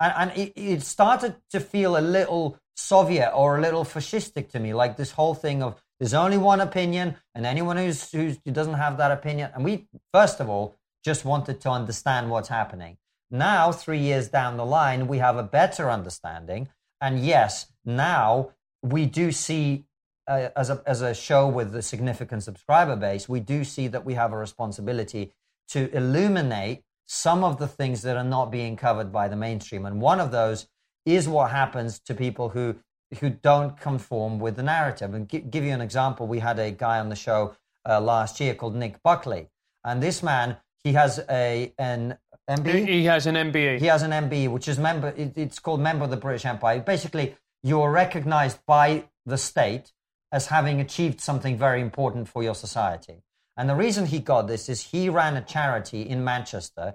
and, 0.00 0.12
and 0.16 0.38
it, 0.38 0.52
it 0.56 0.82
started 0.82 1.36
to 1.50 1.60
feel 1.60 1.96
a 1.96 2.00
little 2.00 2.58
Soviet 2.76 3.30
or 3.32 3.58
a 3.58 3.60
little 3.60 3.84
fascistic 3.84 4.50
to 4.50 4.60
me, 4.60 4.74
like 4.74 4.96
this 4.96 5.12
whole 5.12 5.34
thing 5.34 5.62
of 5.62 5.80
there's 5.98 6.14
only 6.14 6.36
one 6.36 6.60
opinion, 6.60 7.16
and 7.34 7.46
anyone 7.46 7.78
who's, 7.78 8.10
who's, 8.12 8.38
who 8.44 8.50
doesn't 8.50 8.74
have 8.74 8.98
that 8.98 9.10
opinion. 9.10 9.50
And 9.54 9.64
we, 9.64 9.88
first 10.12 10.40
of 10.40 10.48
all, 10.50 10.76
just 11.02 11.24
wanted 11.24 11.60
to 11.62 11.70
understand 11.70 12.30
what's 12.30 12.48
happening. 12.48 12.98
Now, 13.30 13.72
three 13.72 13.98
years 13.98 14.28
down 14.28 14.56
the 14.56 14.64
line, 14.64 15.08
we 15.08 15.18
have 15.18 15.36
a 15.36 15.42
better 15.42 15.90
understanding. 15.90 16.68
And 17.00 17.24
yes, 17.24 17.66
now 17.84 18.52
we 18.82 19.06
do 19.06 19.32
see, 19.32 19.84
uh, 20.28 20.48
as, 20.56 20.70
a, 20.70 20.82
as 20.86 21.02
a 21.02 21.14
show 21.14 21.48
with 21.48 21.74
a 21.74 21.82
significant 21.82 22.42
subscriber 22.44 22.96
base, 22.96 23.28
we 23.28 23.40
do 23.40 23.64
see 23.64 23.88
that 23.88 24.04
we 24.04 24.14
have 24.14 24.32
a 24.32 24.36
responsibility 24.36 25.32
to 25.68 25.94
illuminate 25.96 26.84
some 27.06 27.44
of 27.44 27.58
the 27.58 27.68
things 27.68 28.02
that 28.02 28.16
are 28.16 28.24
not 28.24 28.50
being 28.50 28.76
covered 28.76 29.12
by 29.12 29.28
the 29.28 29.36
mainstream. 29.36 29.86
And 29.86 30.00
one 30.00 30.20
of 30.20 30.30
those 30.30 30.66
is 31.04 31.28
what 31.28 31.50
happens 31.50 31.98
to 32.00 32.14
people 32.14 32.50
who 32.50 32.76
who 33.20 33.30
don't 33.30 33.78
conform 33.80 34.40
with 34.40 34.56
the 34.56 34.64
narrative. 34.64 35.14
And 35.14 35.28
gi- 35.28 35.38
give 35.38 35.62
you 35.62 35.70
an 35.70 35.80
example, 35.80 36.26
we 36.26 36.40
had 36.40 36.58
a 36.58 36.72
guy 36.72 36.98
on 36.98 37.08
the 37.08 37.14
show 37.14 37.54
uh, 37.88 38.00
last 38.00 38.40
year 38.40 38.52
called 38.52 38.74
Nick 38.74 39.00
Buckley, 39.04 39.48
and 39.84 40.02
this 40.02 40.24
man 40.24 40.56
he 40.82 40.92
has 40.92 41.24
a 41.30 41.72
an 41.78 42.18
MBE. 42.48 42.86
He 42.86 43.04
has 43.04 43.26
an 43.26 43.34
MBE. 43.34 43.80
He 43.80 43.86
has 43.86 44.02
an 44.02 44.12
MBE, 44.12 44.48
which 44.50 44.68
is 44.68 44.78
member. 44.78 45.08
It, 45.08 45.36
it's 45.36 45.58
called 45.58 45.80
member 45.80 46.04
of 46.04 46.10
the 46.10 46.16
British 46.16 46.44
Empire. 46.44 46.80
Basically, 46.80 47.36
you're 47.62 47.90
recognized 47.90 48.58
by 48.66 49.04
the 49.24 49.36
state 49.36 49.92
as 50.30 50.46
having 50.46 50.80
achieved 50.80 51.20
something 51.20 51.56
very 51.58 51.80
important 51.80 52.28
for 52.28 52.42
your 52.42 52.54
society. 52.54 53.22
And 53.56 53.68
the 53.68 53.74
reason 53.74 54.06
he 54.06 54.18
got 54.18 54.46
this 54.46 54.68
is 54.68 54.82
he 54.82 55.08
ran 55.08 55.36
a 55.36 55.42
charity 55.42 56.02
in 56.02 56.22
Manchester, 56.22 56.94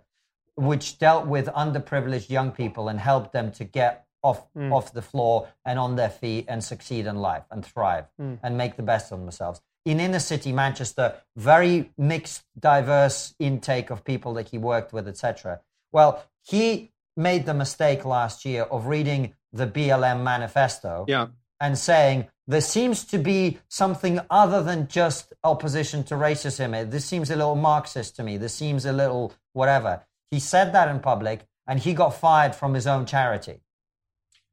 which 0.56 1.00
dealt 1.00 1.26
with 1.26 1.48
underprivileged 1.48 2.30
young 2.30 2.52
people 2.52 2.88
and 2.88 3.00
helped 3.00 3.34
them 3.34 3.52
to 3.54 3.64
get 3.64 4.06
off 4.24 4.46
mm. 4.54 4.72
off 4.72 4.94
the 4.94 5.02
floor 5.02 5.50
and 5.66 5.80
on 5.80 5.96
their 5.96 6.10
feet 6.10 6.46
and 6.48 6.64
succeed 6.64 7.08
in 7.08 7.16
life 7.16 7.44
and 7.50 7.66
thrive 7.66 8.06
mm. 8.22 8.38
and 8.44 8.58
make 8.58 8.78
the 8.78 8.84
best 8.84 9.12
of 9.12 9.20
themselves. 9.20 9.62
In 9.86 10.00
inner 10.00 10.20
city 10.20 10.52
Manchester, 10.52 11.16
very 11.36 11.92
mixed, 11.98 12.44
diverse 12.60 13.34
intake 13.40 13.90
of 13.90 14.04
people 14.04 14.34
that 14.36 14.50
he 14.50 14.58
worked 14.58 14.94
with, 14.94 15.08
etc. 15.08 15.62
Well, 15.92 16.24
he 16.44 16.92
made 17.18 17.46
the 17.46 17.54
mistake 17.54 18.06
last 18.06 18.46
year 18.46 18.64
of 18.64 18.86
reading 18.88 19.34
the 19.52 19.68
BLM 19.68 20.24
manifesto 20.24 21.06
Yeah. 21.08 21.28
and 21.60 21.78
saying 21.78 22.28
there 22.48 22.62
seems 22.62 23.04
to 23.06 23.18
be 23.18 23.60
something 23.70 24.20
other 24.30 24.62
than 24.64 24.88
just 24.88 25.34
opposition 25.44 26.04
to 26.06 26.16
racism. 26.16 26.90
This 26.90 27.06
seems 27.06 27.30
a 27.32 27.36
little 27.36 27.56
Marxist 27.56 28.16
to 28.18 28.24
me. 28.24 28.38
This 28.38 28.54
seems 28.54 28.86
a 28.86 28.94
little 28.94 29.34
whatever. 29.54 30.04
He 30.30 30.40
said 30.40 30.74
that 30.74 30.88
in 30.90 31.00
public 31.00 31.48
and 31.68 31.80
he 31.80 31.94
got 31.94 32.12
fired 32.16 32.56
from 32.56 32.74
his 32.74 32.88
own 32.88 33.06
charity. 33.06 33.62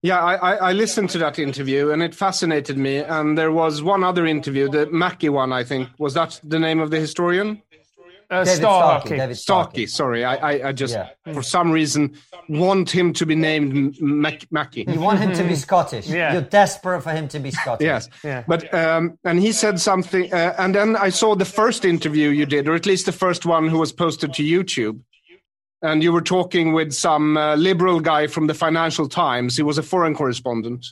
Yeah, 0.02 0.20
I, 0.22 0.34
I, 0.34 0.54
I 0.68 0.72
listened 0.72 1.10
to 1.10 1.18
that 1.18 1.38
interview 1.38 1.90
and 1.90 2.02
it 2.02 2.14
fascinated 2.14 2.78
me. 2.78 2.98
And 2.98 3.36
there 3.36 3.50
was 3.50 3.82
one 3.82 4.04
other 4.04 4.26
interview, 4.26 4.68
the 4.68 4.86
Mackey 4.86 5.28
one, 5.28 5.52
I 5.52 5.64
think. 5.64 5.88
Was 5.98 6.14
that 6.14 6.40
the 6.44 6.58
name 6.58 6.78
of 6.80 6.90
the 6.90 7.00
historian? 7.00 7.62
Uh, 8.30 8.44
David 8.44 8.58
Star 8.58 9.00
Starkey. 9.00 9.16
David 9.16 9.38
Starkey. 9.38 9.86
Sorry, 9.86 10.22
I, 10.22 10.34
I, 10.36 10.68
I 10.68 10.72
just 10.72 10.92
Yeah. 10.92 11.08
for 11.32 11.42
some 11.42 11.70
reason 11.70 12.12
want 12.50 12.90
him 12.90 13.14
to 13.14 13.24
be 13.24 13.34
named 13.34 13.72
M- 13.74 13.94
Mac- 14.20 14.46
Mackey. 14.52 14.84
You 14.86 15.00
want 15.00 15.18
him 15.18 15.32
to 15.32 15.42
be 15.44 15.54
Scottish. 15.54 16.06
Yeah. 16.18 16.34
You're 16.34 16.42
desperate 16.42 17.00
for 17.02 17.10
him 17.12 17.26
to 17.28 17.38
be 17.38 17.50
Scottish. 17.50 17.86
Yes, 17.86 18.08
Yeah. 18.22 18.44
but 18.46 18.72
um, 18.74 19.18
and 19.24 19.40
he 19.40 19.50
said 19.52 19.80
something, 19.80 20.30
uh, 20.30 20.54
and 20.58 20.74
then 20.74 20.94
I 20.94 21.08
saw 21.08 21.34
the 21.36 21.46
first 21.46 21.86
interview 21.86 22.28
you 22.28 22.44
did, 22.44 22.68
or 22.68 22.74
at 22.74 22.84
least 22.84 23.06
the 23.06 23.12
first 23.12 23.46
one 23.46 23.66
who 23.66 23.78
was 23.78 23.92
posted 23.92 24.34
to 24.34 24.42
YouTube, 24.42 25.00
and 25.82 26.02
you 26.02 26.12
were 26.12 26.22
talking 26.22 26.72
with 26.72 26.92
some 26.92 27.36
uh, 27.36 27.54
liberal 27.56 28.00
guy 28.00 28.26
from 28.26 28.46
the 28.46 28.54
Financial 28.54 29.08
Times. 29.08 29.56
He 29.56 29.62
was 29.62 29.78
a 29.78 29.82
foreign 29.82 30.14
correspondent. 30.14 30.86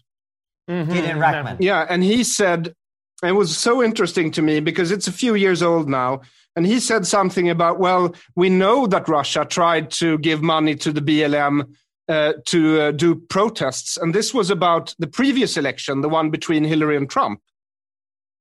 Gideon 0.69 1.19
Rachman. 1.19 1.59
Yeah, 1.61 1.87
and 1.89 2.03
he 2.03 2.25
said 2.25 2.75
it 3.23 3.33
was 3.33 3.57
so 3.57 3.83
interesting 3.83 4.31
to 4.33 4.43
me 4.43 4.61
because 4.61 4.91
it's 4.91 5.09
a 5.09 5.13
few 5.13 5.35
years 5.35 5.63
old 5.63 5.89
now. 5.89 6.21
And 6.55 6.67
he 6.67 6.81
said 6.81 7.07
something 7.07 7.51
about, 7.51 7.79
well, 7.79 8.15
we 8.35 8.49
know 8.49 8.87
that 8.87 9.09
Russia 9.09 9.45
tried 9.45 9.91
to 9.93 10.19
give 10.19 10.43
money 10.43 10.75
to 10.77 10.93
the 10.93 11.03
BLM 11.03 11.75
uh, 12.09 12.35
to 12.47 12.81
uh, 12.81 12.91
do 12.93 13.15
protests. 13.15 13.97
And 13.97 14.15
this 14.15 14.33
was 14.33 14.51
about 14.51 14.95
the 14.99 15.07
previous 15.07 15.57
election, 15.57 16.01
the 16.01 16.09
one 16.09 16.31
between 16.31 16.65
Hillary 16.65 16.97
and 16.97 17.11
Trump. 17.11 17.41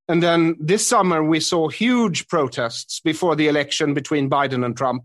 And 0.08 0.22
then 0.22 0.56
this 0.60 0.86
summer, 0.86 1.22
we 1.22 1.40
saw 1.40 1.68
huge 1.68 2.28
protests 2.28 3.00
before 3.00 3.34
the 3.34 3.48
election 3.48 3.92
between 3.92 4.30
Biden 4.30 4.64
and 4.64 4.76
Trump 4.76 5.04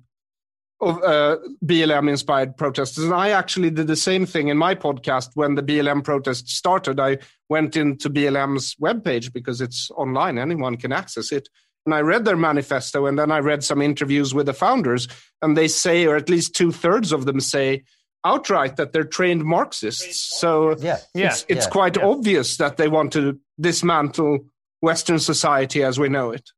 of 0.81 1.01
uh, 1.03 1.37
BLM 1.65 2.09
inspired 2.09 2.57
protesters. 2.57 3.03
And 3.05 3.13
I 3.13 3.29
actually 3.29 3.69
did 3.69 3.87
the 3.87 3.95
same 3.95 4.25
thing 4.25 4.47
in 4.47 4.57
my 4.57 4.73
podcast 4.75 5.29
when 5.35 5.55
the 5.55 5.63
BLM 5.63 6.03
protest 6.03 6.49
started. 6.49 6.99
I 6.99 7.19
went 7.49 7.75
into 7.77 8.09
BLM's 8.09 8.75
webpage 8.75 9.31
because 9.31 9.61
it's 9.61 9.91
online, 9.91 10.37
anyone 10.37 10.77
can 10.77 10.91
access 10.91 11.31
it. 11.31 11.47
And 11.85 11.95
I 11.95 12.01
read 12.01 12.25
their 12.25 12.37
manifesto 12.37 13.05
and 13.05 13.17
then 13.17 13.31
I 13.31 13.39
read 13.39 13.63
some 13.63 13.81
interviews 13.81 14.33
with 14.33 14.45
the 14.47 14.53
founders. 14.53 15.07
And 15.41 15.57
they 15.57 15.67
say, 15.67 16.05
or 16.05 16.15
at 16.15 16.29
least 16.29 16.55
two 16.55 16.71
thirds 16.71 17.11
of 17.11 17.25
them 17.25 17.39
say, 17.39 17.83
outright 18.23 18.75
that 18.75 18.91
they're 18.93 19.03
trained 19.03 19.43
Marxists. 19.43 20.39
So 20.39 20.75
Yeah. 20.79 20.97
it's, 21.15 21.45
it's 21.47 21.65
Yeah. 21.65 21.69
quite 21.71 21.97
Yeah. 21.97 22.05
obvious 22.05 22.57
that 22.57 22.77
they 22.77 22.87
want 22.87 23.13
to 23.13 23.39
dismantle 23.59 24.45
Western 24.81 25.19
society 25.19 25.83
as 25.83 25.99
we 25.99 26.09
know 26.09 26.31
it. 26.31 26.49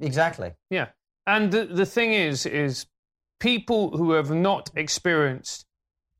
Exactly. 0.00 0.52
Yeah. 0.70 0.88
And 1.26 1.50
the, 1.52 1.64
the 1.66 1.86
thing 1.86 2.12
is, 2.12 2.46
is 2.46 2.86
people 3.40 3.96
who 3.96 4.12
have 4.12 4.30
not 4.30 4.70
experienced 4.74 5.66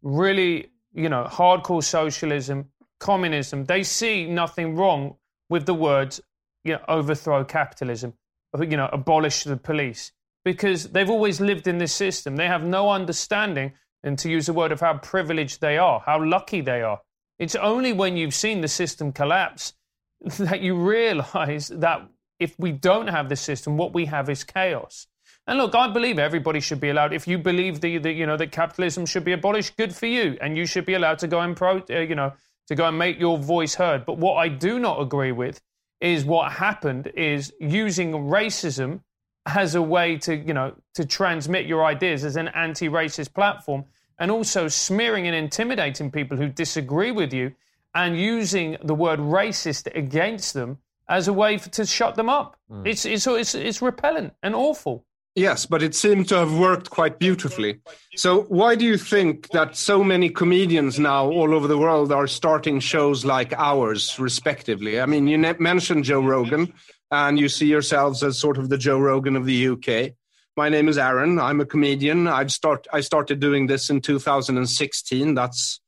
really, 0.02 0.70
you 0.92 1.08
know, 1.08 1.24
hardcore 1.24 1.82
socialism, 1.82 2.70
communism, 2.98 3.64
they 3.64 3.82
see 3.82 4.26
nothing 4.26 4.76
wrong 4.76 5.16
with 5.48 5.66
the 5.66 5.74
words, 5.74 6.20
you 6.64 6.74
know, 6.74 6.80
overthrow 6.88 7.44
capitalism, 7.44 8.14
uh, 8.56 8.62
you 8.62 8.76
know, 8.76 8.88
abolish 8.92 9.44
the 9.44 9.56
police, 9.56 10.12
because 10.44 10.90
they've 10.90 11.10
always 11.10 11.40
lived 11.40 11.66
in 11.66 11.78
this 11.78 11.94
system. 11.94 12.36
They 12.36 12.46
have 12.46 12.64
no 12.64 12.90
understanding, 12.90 13.72
and 14.02 14.18
to 14.20 14.30
use 14.30 14.46
the 14.46 14.52
word 14.52 14.72
of 14.72 14.80
how 14.80 14.98
privileged 14.98 15.60
they 15.60 15.78
are, 15.78 16.00
how 16.00 16.22
lucky 16.22 16.60
they 16.60 16.82
are. 16.82 17.00
It's 17.38 17.54
only 17.54 17.92
when 17.92 18.16
you've 18.16 18.34
seen 18.34 18.60
the 18.60 18.68
system 18.68 19.12
collapse 19.12 19.74
that 20.38 20.60
you 20.60 20.76
realize 20.76 21.68
that 21.68 22.08
if 22.38 22.54
we 22.58 22.72
don't 22.72 23.08
have 23.08 23.28
the 23.28 23.36
system, 23.36 23.76
what 23.76 23.92
we 23.92 24.06
have 24.06 24.28
is 24.28 24.44
chaos. 24.44 25.06
And 25.48 25.56
look, 25.56 25.74
I 25.74 25.88
believe 25.88 26.18
everybody 26.18 26.60
should 26.60 26.78
be 26.78 26.90
allowed. 26.90 27.14
If 27.14 27.26
you 27.26 27.38
believe 27.38 27.80
the, 27.80 27.96
the 27.96 28.12
you 28.12 28.26
know 28.26 28.36
that 28.36 28.52
capitalism 28.52 29.06
should 29.06 29.24
be 29.24 29.32
abolished, 29.32 29.78
good 29.78 29.94
for 29.94 30.04
you, 30.04 30.36
and 30.42 30.58
you 30.58 30.66
should 30.66 30.84
be 30.84 30.92
allowed 30.92 31.18
to 31.20 31.26
go 31.26 31.40
and 31.40 31.56
pro, 31.56 31.82
uh, 31.88 32.00
you 32.00 32.14
know, 32.14 32.34
to 32.66 32.74
go 32.74 32.86
and 32.86 32.98
make 32.98 33.18
your 33.18 33.38
voice 33.38 33.74
heard. 33.74 34.04
But 34.04 34.18
what 34.18 34.34
I 34.34 34.48
do 34.48 34.78
not 34.78 35.00
agree 35.00 35.32
with 35.32 35.62
is 36.02 36.26
what 36.26 36.52
happened 36.52 37.06
is 37.16 37.50
using 37.58 38.12
racism 38.12 39.00
as 39.46 39.74
a 39.74 39.80
way 39.80 40.18
to 40.18 40.36
you 40.36 40.52
know 40.52 40.74
to 40.94 41.06
transmit 41.06 41.64
your 41.64 41.82
ideas 41.82 42.24
as 42.24 42.36
an 42.36 42.48
anti-racist 42.48 43.32
platform, 43.32 43.86
and 44.18 44.30
also 44.30 44.68
smearing 44.68 45.26
and 45.26 45.34
intimidating 45.34 46.10
people 46.10 46.36
who 46.36 46.48
disagree 46.48 47.10
with 47.10 47.32
you, 47.32 47.54
and 47.94 48.20
using 48.20 48.76
the 48.82 48.94
word 48.94 49.18
racist 49.18 49.88
against 49.96 50.52
them 50.52 50.76
as 51.08 51.26
a 51.26 51.32
way 51.32 51.56
for, 51.56 51.70
to 51.70 51.86
shut 51.86 52.16
them 52.16 52.28
up. 52.28 52.58
It's, 52.84 53.06
it's 53.06 53.26
it's 53.26 53.54
it's 53.54 53.80
repellent 53.80 54.34
and 54.42 54.54
awful. 54.54 55.06
Yes, 55.38 55.66
but 55.66 55.84
it 55.84 55.94
seemed 55.94 56.28
to 56.30 56.36
have 56.36 56.58
worked 56.58 56.90
quite 56.90 57.20
beautifully. 57.20 57.78
So, 58.16 58.42
why 58.48 58.74
do 58.74 58.84
you 58.84 58.98
think 58.98 59.48
that 59.50 59.76
so 59.76 60.02
many 60.02 60.30
comedians 60.30 60.98
now 60.98 61.26
all 61.28 61.54
over 61.54 61.68
the 61.68 61.78
world 61.78 62.10
are 62.10 62.26
starting 62.26 62.80
shows 62.80 63.24
like 63.24 63.52
ours, 63.52 64.18
respectively? 64.18 65.00
I 65.00 65.06
mean, 65.06 65.28
you 65.28 65.38
mentioned 65.60 66.02
Joe 66.02 66.22
Rogan, 66.22 66.72
and 67.12 67.38
you 67.38 67.48
see 67.48 67.66
yourselves 67.66 68.24
as 68.24 68.36
sort 68.36 68.58
of 68.58 68.68
the 68.68 68.76
Joe 68.76 68.98
Rogan 68.98 69.36
of 69.36 69.46
the 69.46 69.68
UK. 69.68 70.14
My 70.56 70.68
name 70.68 70.88
is 70.88 70.98
Aron. 70.98 71.38
I'm 71.38 71.60
a 71.60 71.66
comedian. 71.66 72.26
I'd 72.26 72.50
start. 72.50 72.88
I 72.92 73.00
started 73.00 73.38
doing 73.38 73.68
this 73.68 73.90
in 73.90 74.00
2016. 74.00 75.34
That's 75.34 75.80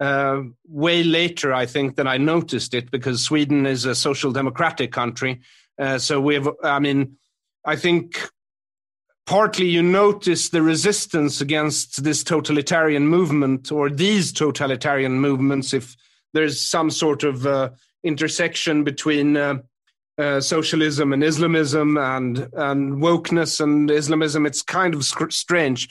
uh, 0.00 0.40
way 0.66 1.02
later, 1.02 1.52
I 1.52 1.66
think, 1.66 1.96
than 1.96 2.06
I 2.06 2.16
noticed 2.16 2.72
it 2.72 2.90
because 2.90 3.22
Sweden 3.22 3.66
is 3.66 3.84
a 3.84 3.94
social 3.94 4.32
democratic 4.32 4.90
country. 4.90 5.42
Uh, 5.78 5.98
so 5.98 6.18
we 6.18 6.32
have. 6.32 6.48
I 6.64 6.78
mean, 6.78 7.18
I 7.62 7.76
think 7.76 8.26
partly 9.26 9.66
you 9.66 9.82
notice 9.82 10.48
the 10.48 10.62
resistance 10.62 11.40
against 11.40 12.04
this 12.04 12.22
totalitarian 12.22 13.08
movement 13.08 13.72
or 13.72 13.90
these 13.90 14.32
totalitarian 14.32 15.20
movements 15.20 15.74
if 15.74 15.96
there's 16.32 16.60
some 16.60 16.90
sort 16.90 17.24
of 17.24 17.46
uh, 17.46 17.70
intersection 18.04 18.84
between 18.84 19.36
uh, 19.36 19.54
uh, 20.18 20.40
socialism 20.40 21.12
and 21.12 21.22
Islamism 21.22 21.98
and 21.98 22.48
and 22.54 22.94
wokeness 23.02 23.60
and 23.60 23.90
Islamism. 23.90 24.46
It's 24.46 24.62
kind 24.62 24.94
of 24.94 25.04
strange. 25.04 25.88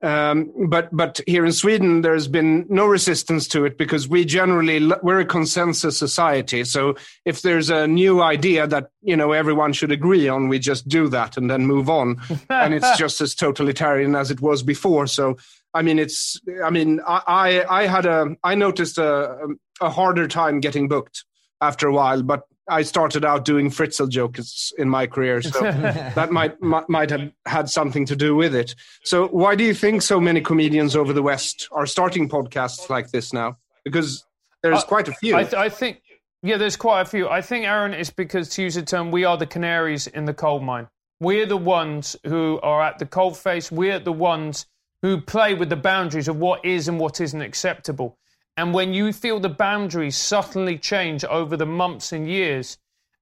Um, 0.00 0.52
but 0.68 0.88
but 0.92 1.20
here 1.26 1.44
in 1.44 1.52
Sweden, 1.52 2.02
there's 2.02 2.28
been 2.28 2.66
no 2.68 2.86
resistance 2.86 3.48
to 3.48 3.64
it 3.64 3.76
because 3.76 4.08
we 4.08 4.24
generally 4.24 4.92
we're 5.02 5.20
a 5.20 5.24
consensus 5.24 5.98
society. 5.98 6.62
So 6.64 6.94
if 7.24 7.42
there's 7.42 7.68
a 7.68 7.88
new 7.88 8.22
idea 8.22 8.66
that 8.68 8.90
you 9.02 9.16
know 9.16 9.32
everyone 9.32 9.72
should 9.72 9.90
agree 9.90 10.28
on, 10.28 10.48
we 10.48 10.60
just 10.60 10.86
do 10.86 11.08
that 11.08 11.36
and 11.36 11.50
then 11.50 11.66
move 11.66 11.90
on, 11.90 12.20
and 12.50 12.74
it's 12.74 12.96
just 12.96 13.20
as 13.20 13.34
totalitarian 13.34 14.14
as 14.14 14.30
it 14.30 14.40
was 14.40 14.62
before. 14.62 15.08
So 15.08 15.36
I 15.74 15.82
mean, 15.82 15.98
it's 15.98 16.40
I 16.64 16.70
mean 16.70 17.00
I 17.06 17.22
I, 17.26 17.80
I 17.82 17.86
had 17.86 18.06
a 18.06 18.36
I 18.44 18.54
noticed 18.54 18.98
a 18.98 19.48
a 19.80 19.90
harder 19.90 20.28
time 20.28 20.60
getting 20.60 20.86
booked 20.86 21.24
after 21.60 21.88
a 21.88 21.92
while, 21.92 22.22
but 22.22 22.42
I 22.70 22.82
started 22.82 23.24
out 23.24 23.44
doing 23.44 23.70
Fritzl 23.70 24.08
jokes 24.08 24.72
in 24.78 24.88
my 24.88 25.06
career, 25.06 25.40
so 25.42 25.60
that 25.62 26.30
might 26.30 26.60
might 26.62 26.88
might 26.88 27.10
have 27.10 27.32
had 27.46 27.68
something 27.70 28.04
to 28.06 28.16
do 28.16 28.34
with 28.36 28.54
it. 28.54 28.74
So, 29.04 29.28
why 29.28 29.54
do 29.54 29.64
you 29.64 29.74
think 29.74 30.02
so 30.02 30.20
many 30.20 30.40
comedians 30.40 30.94
over 30.96 31.12
the 31.12 31.22
West 31.22 31.68
are 31.72 31.86
starting 31.86 32.28
podcasts 32.28 32.88
like 32.90 33.10
this 33.10 33.32
now? 33.32 33.56
Because 33.84 34.24
there's 34.62 34.82
Uh, 34.82 34.86
quite 34.86 35.08
a 35.08 35.12
few. 35.14 35.36
I, 35.36 35.42
th- 35.44 35.54
I 35.54 35.68
think, 35.68 36.02
yeah, 36.42 36.56
there's 36.56 36.76
quite 36.76 37.02
a 37.02 37.04
few. 37.04 37.28
I 37.28 37.40
think, 37.40 37.64
Aron, 37.64 37.94
it's 37.94 38.10
because, 38.10 38.48
to 38.50 38.62
use 38.62 38.76
a 38.76 38.82
term, 38.82 39.10
we 39.10 39.24
are 39.24 39.36
the 39.36 39.46
canaries 39.46 40.06
in 40.06 40.24
the 40.24 40.34
coal 40.34 40.60
mine. 40.60 40.88
We're 41.20 41.46
the 41.46 41.56
ones 41.56 42.16
who 42.26 42.60
are 42.62 42.82
at 42.82 42.98
the 42.98 43.06
coal 43.06 43.32
face. 43.32 43.72
We're 43.72 43.98
the 43.98 44.12
ones 44.12 44.66
who 45.02 45.20
play 45.20 45.54
with 45.54 45.68
the 45.68 45.76
boundaries 45.76 46.28
of 46.28 46.36
what 46.36 46.64
is 46.64 46.88
and 46.88 46.98
what 47.00 47.20
isn't 47.20 47.40
acceptable. 47.40 48.18
And 48.58 48.74
when 48.74 48.92
you 48.92 49.12
feel 49.12 49.38
the 49.38 49.48
boundaries 49.48 50.16
subtly 50.16 50.78
change 50.78 51.24
over 51.24 51.56
the 51.56 51.64
months 51.64 52.10
and 52.10 52.28
years, 52.28 52.76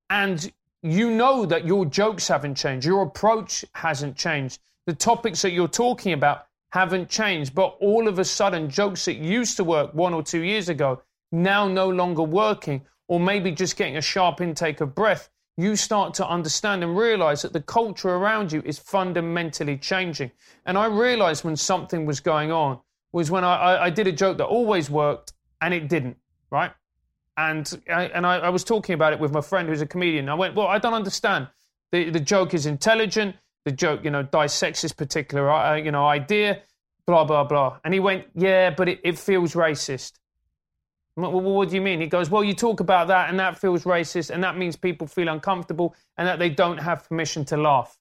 and 0.08 0.50
you 0.82 1.10
know 1.10 1.44
that 1.44 1.66
your 1.66 1.84
jokes 1.84 2.26
haven't 2.26 2.54
changed, 2.54 2.86
your 2.86 3.02
approach 3.02 3.62
hasn't 3.74 4.16
changed, 4.16 4.60
the 4.86 4.94
topics 4.94 5.42
that 5.42 5.52
you're 5.52 5.68
talking 5.68 6.14
about 6.14 6.46
haven't 6.70 7.10
changed, 7.10 7.54
but 7.54 7.76
all 7.80 8.08
of 8.08 8.18
a 8.18 8.24
sudden, 8.24 8.70
jokes 8.70 9.04
that 9.04 9.16
used 9.16 9.58
to 9.58 9.64
work 9.64 9.92
one 9.92 10.14
or 10.14 10.22
two 10.22 10.40
years 10.40 10.70
ago 10.70 11.02
now 11.30 11.68
no 11.68 11.90
longer 11.90 12.22
working, 12.22 12.80
or 13.06 13.20
maybe 13.20 13.52
just 13.52 13.76
getting 13.76 13.98
a 13.98 14.00
sharp 14.00 14.40
intake 14.40 14.80
of 14.80 14.94
breath, 14.94 15.28
you 15.58 15.76
start 15.76 16.14
to 16.14 16.26
understand 16.26 16.82
and 16.82 16.96
realize 16.96 17.42
that 17.42 17.52
the 17.52 17.60
culture 17.60 18.08
around 18.08 18.52
you 18.52 18.62
is 18.64 18.78
fundamentally 18.78 19.76
changing. 19.76 20.30
And 20.64 20.78
I 20.78 20.86
realized 20.86 21.44
when 21.44 21.56
something 21.56 22.06
was 22.06 22.20
going 22.20 22.50
on 22.50 22.80
was 23.12 23.30
when 23.30 23.44
I, 23.44 23.84
I, 23.84 23.90
did 23.90 24.06
a 24.06 24.12
joke 24.12 24.38
that 24.38 24.44
always 24.44 24.90
worked 24.90 25.32
and 25.60 25.72
it 25.72 25.88
didn't, 25.88 26.16
right? 26.50 26.72
And 27.36 27.82
I, 27.88 28.04
and 28.06 28.26
I, 28.26 28.36
I 28.38 28.48
was 28.48 28.64
talking 28.64 28.94
about 28.94 29.12
it 29.12 29.20
with 29.20 29.32
my 29.32 29.40
friend 29.40 29.68
who's 29.68 29.80
a 29.80 29.86
comedian. 29.86 30.28
I 30.28 30.34
went, 30.34 30.54
well, 30.54 30.66
I 30.66 30.78
don't 30.78 30.94
understand. 30.94 31.48
The 31.92 32.10
the 32.10 32.20
joke 32.20 32.54
is 32.54 32.66
intelligent. 32.66 33.36
The 33.64 33.72
joke, 33.72 34.04
you 34.04 34.10
know, 34.10 34.22
dissects 34.22 34.82
this 34.82 34.92
particular, 34.92 35.50
uh, 35.50 35.76
you 35.76 35.90
know, 35.90 36.06
idea. 36.06 36.62
Blah 37.06 37.24
blah 37.24 37.44
blah. 37.44 37.78
And 37.84 37.94
he 37.94 38.00
went, 38.00 38.26
yeah, 38.34 38.70
but 38.70 38.88
it, 38.88 39.00
it 39.04 39.18
feels 39.18 39.54
racist. 39.54 40.12
Like, 41.16 41.32
well, 41.32 41.40
what 41.40 41.70
do 41.70 41.74
you 41.74 41.80
mean? 41.80 42.00
He 42.00 42.08
goes, 42.08 42.28
well, 42.28 42.44
you 42.44 42.52
talk 42.52 42.80
about 42.80 43.08
that, 43.08 43.30
and 43.30 43.38
that 43.40 43.58
feels 43.58 43.84
racist, 43.84 44.28
and 44.30 44.44
that 44.44 44.58
means 44.58 44.76
people 44.76 45.06
feel 45.06 45.28
uncomfortable, 45.28 45.94
and 46.18 46.28
that 46.28 46.38
they 46.38 46.50
don't 46.50 46.78
have 46.78 47.08
permission 47.08 47.44
to 47.46 47.56
laugh. 47.56 47.96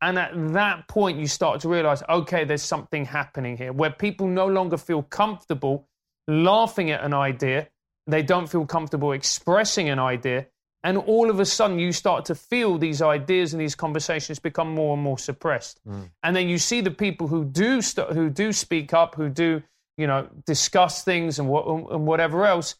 And 0.00 0.18
at 0.18 0.30
that 0.52 0.86
point, 0.88 1.18
you 1.18 1.26
start 1.26 1.60
to 1.62 1.68
realize, 1.68 2.02
okay, 2.08 2.44
there's 2.44 2.62
something 2.62 3.04
happening 3.04 3.56
here 3.56 3.72
where 3.72 3.90
people 3.90 4.28
no 4.28 4.46
longer 4.46 4.76
feel 4.76 5.02
comfortable 5.02 5.88
laughing 6.28 6.90
at 6.90 7.02
an 7.02 7.14
idea. 7.14 7.68
They 8.06 8.22
don't 8.22 8.48
feel 8.48 8.64
comfortable 8.64 9.12
expressing 9.12 9.88
an 9.88 9.98
idea. 9.98 10.46
And 10.84 10.96
all 10.96 11.28
of 11.28 11.40
a 11.40 11.44
sudden, 11.44 11.80
you 11.80 11.90
start 11.90 12.26
to 12.26 12.36
feel 12.36 12.78
these 12.78 13.02
ideas 13.02 13.52
and 13.52 13.60
these 13.60 13.74
conversations 13.74 14.38
become 14.38 14.72
more 14.72 14.94
and 14.94 15.02
more 15.02 15.18
suppressed. 15.18 15.80
Mm. 15.86 16.10
And 16.22 16.36
then 16.36 16.48
you 16.48 16.58
see 16.58 16.80
the 16.80 16.92
people 16.92 17.26
who 17.26 17.44
do 17.44 17.82
st- 17.82 18.12
who 18.12 18.30
do 18.30 18.52
speak 18.52 18.94
up, 18.94 19.16
who 19.16 19.28
do 19.28 19.62
you 19.96 20.06
know 20.06 20.28
discuss 20.46 21.02
things 21.02 21.40
and, 21.40 21.48
what, 21.48 21.66
and 21.66 22.06
whatever 22.06 22.46
else, 22.46 22.76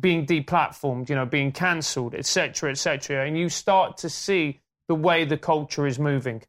being 0.00 0.26
deplatformed, 0.26 1.08
you 1.08 1.14
know, 1.14 1.24
being 1.24 1.50
cancelled, 1.50 2.14
etc., 2.14 2.70
etc. 2.70 3.26
And 3.26 3.38
you 3.38 3.48
start 3.48 3.96
to 3.98 4.10
see 4.10 4.60
the 4.90 4.94
way 4.96 5.24
the 5.24 5.36
culture 5.36 5.86
is 5.86 6.00
moving. 6.00 6.42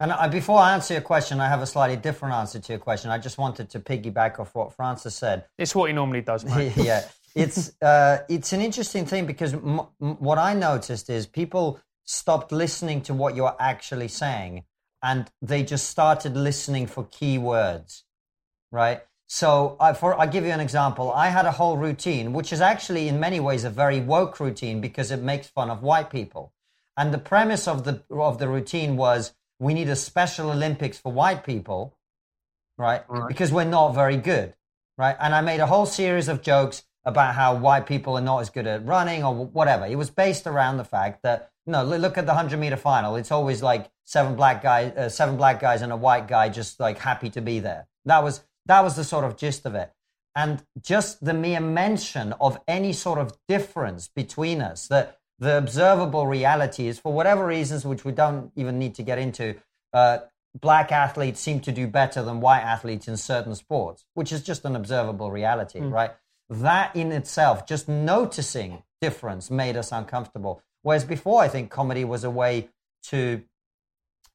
And 0.00 0.10
I, 0.10 0.26
before 0.26 0.58
I 0.58 0.74
answer 0.74 0.94
your 0.94 1.00
question, 1.00 1.38
I 1.40 1.48
have 1.48 1.62
a 1.62 1.66
slightly 1.74 1.96
different 1.96 2.34
answer 2.34 2.58
to 2.58 2.72
your 2.72 2.80
question. 2.80 3.12
I 3.12 3.18
just 3.18 3.38
wanted 3.38 3.70
to 3.70 3.78
piggyback 3.78 4.40
off 4.40 4.52
what 4.52 4.72
Francis 4.72 5.14
said. 5.14 5.44
It's 5.56 5.76
what 5.76 5.86
he 5.88 5.92
normally 5.92 6.22
does, 6.22 6.44
mate. 6.44 6.72
yeah, 6.76 7.04
it's 7.36 7.80
uh, 7.80 8.18
it's 8.28 8.52
an 8.52 8.62
interesting 8.62 9.06
thing 9.06 9.26
because 9.26 9.54
m- 9.54 9.82
m- 10.02 10.16
what 10.18 10.38
I 10.38 10.54
noticed 10.54 11.08
is 11.08 11.28
people 11.28 11.78
stopped 12.04 12.50
listening 12.50 13.00
to 13.02 13.14
what 13.14 13.36
you're 13.36 13.54
actually 13.60 14.08
saying, 14.08 14.64
and 15.00 15.30
they 15.40 15.62
just 15.62 15.88
started 15.88 16.36
listening 16.36 16.88
for 16.88 17.04
keywords, 17.04 18.02
right? 18.72 19.02
So 19.28 19.76
I, 19.78 19.92
for, 19.92 20.18
I'll 20.20 20.34
give 20.36 20.44
you 20.44 20.50
an 20.50 20.64
example. 20.68 21.12
I 21.12 21.28
had 21.28 21.46
a 21.46 21.52
whole 21.52 21.76
routine, 21.76 22.32
which 22.32 22.52
is 22.52 22.60
actually 22.60 23.06
in 23.06 23.20
many 23.20 23.38
ways 23.38 23.62
a 23.62 23.70
very 23.70 24.00
woke 24.00 24.40
routine 24.40 24.80
because 24.80 25.12
it 25.12 25.22
makes 25.22 25.46
fun 25.46 25.70
of 25.70 25.80
white 25.82 26.10
people. 26.10 26.52
And 26.98 27.14
the 27.14 27.18
premise 27.18 27.68
of 27.68 27.84
the, 27.84 28.02
of 28.10 28.38
the 28.38 28.48
routine 28.48 28.96
was 28.96 29.32
we 29.60 29.72
need 29.72 29.88
a 29.88 29.94
special 29.94 30.50
Olympics 30.50 30.98
for 30.98 31.12
white 31.12 31.44
people, 31.44 31.96
right? 32.76 33.04
Right. 33.08 33.28
Because 33.28 33.52
we're 33.52 33.64
not 33.64 33.94
very 33.94 34.16
good, 34.16 34.54
right? 34.98 35.16
And 35.20 35.32
I 35.32 35.40
made 35.40 35.60
a 35.60 35.66
whole 35.66 35.86
series 35.86 36.26
of 36.26 36.42
jokes 36.42 36.82
about 37.04 37.36
how 37.36 37.54
white 37.54 37.86
people 37.86 38.18
are 38.18 38.20
not 38.20 38.40
as 38.40 38.50
good 38.50 38.66
at 38.66 38.84
running 38.84 39.22
or 39.22 39.32
whatever. 39.46 39.86
It 39.86 39.94
was 39.94 40.10
based 40.10 40.48
around 40.48 40.76
the 40.76 40.84
fact 40.84 41.22
that, 41.22 41.52
no, 41.66 41.84
look 41.84 42.18
at 42.18 42.26
the 42.26 42.34
100 42.34 42.58
meter 42.58 42.76
final. 42.76 43.14
It's 43.14 43.30
always 43.30 43.62
like 43.62 43.88
seven 44.04 44.34
black 44.34 44.60
guys, 44.60 44.92
uh, 44.96 45.08
seven 45.08 45.36
black 45.36 45.60
guys 45.60 45.82
and 45.82 45.92
a 45.92 45.96
white 45.96 46.26
guy 46.26 46.48
just 46.48 46.80
like 46.80 46.98
happy 46.98 47.30
to 47.30 47.40
be 47.40 47.60
there. 47.60 47.86
That 48.06 48.24
was, 48.24 48.42
that 48.66 48.82
was 48.82 48.96
the 48.96 49.04
sort 49.04 49.24
of 49.24 49.36
gist 49.36 49.66
of 49.66 49.76
it. 49.76 49.92
And 50.34 50.64
just 50.80 51.24
the 51.24 51.32
mere 51.32 51.60
mention 51.60 52.34
of 52.40 52.58
any 52.66 52.92
sort 52.92 53.20
of 53.20 53.38
difference 53.46 54.08
between 54.08 54.60
us, 54.60 54.88
that 54.88 55.18
the 55.38 55.56
observable 55.56 56.26
reality 56.26 56.88
is 56.88 56.98
for 56.98 57.12
whatever 57.12 57.46
reasons, 57.46 57.84
which 57.84 58.04
we 58.04 58.12
don't 58.12 58.50
even 58.56 58.78
need 58.78 58.94
to 58.96 59.02
get 59.02 59.18
into, 59.18 59.54
uh, 59.92 60.18
black 60.60 60.90
athletes 60.90 61.40
seem 61.40 61.60
to 61.60 61.70
do 61.72 61.86
better 61.86 62.22
than 62.22 62.40
white 62.40 62.62
athletes 62.62 63.06
in 63.06 63.16
certain 63.16 63.54
sports, 63.54 64.04
which 64.14 64.32
is 64.32 64.42
just 64.42 64.64
an 64.64 64.74
observable 64.74 65.30
reality, 65.30 65.78
Mm. 65.80 65.92
right? 65.92 66.10
That 66.48 66.96
in 66.96 67.12
itself, 67.12 67.66
just 67.66 67.88
noticing 67.88 68.82
difference 69.00 69.50
made 69.50 69.76
us 69.76 69.92
uncomfortable. 69.92 70.62
Whereas 70.82 71.04
before, 71.04 71.42
I 71.42 71.48
think 71.48 71.70
comedy 71.70 72.04
was 72.04 72.24
a 72.24 72.30
way 72.30 72.70
to 73.04 73.42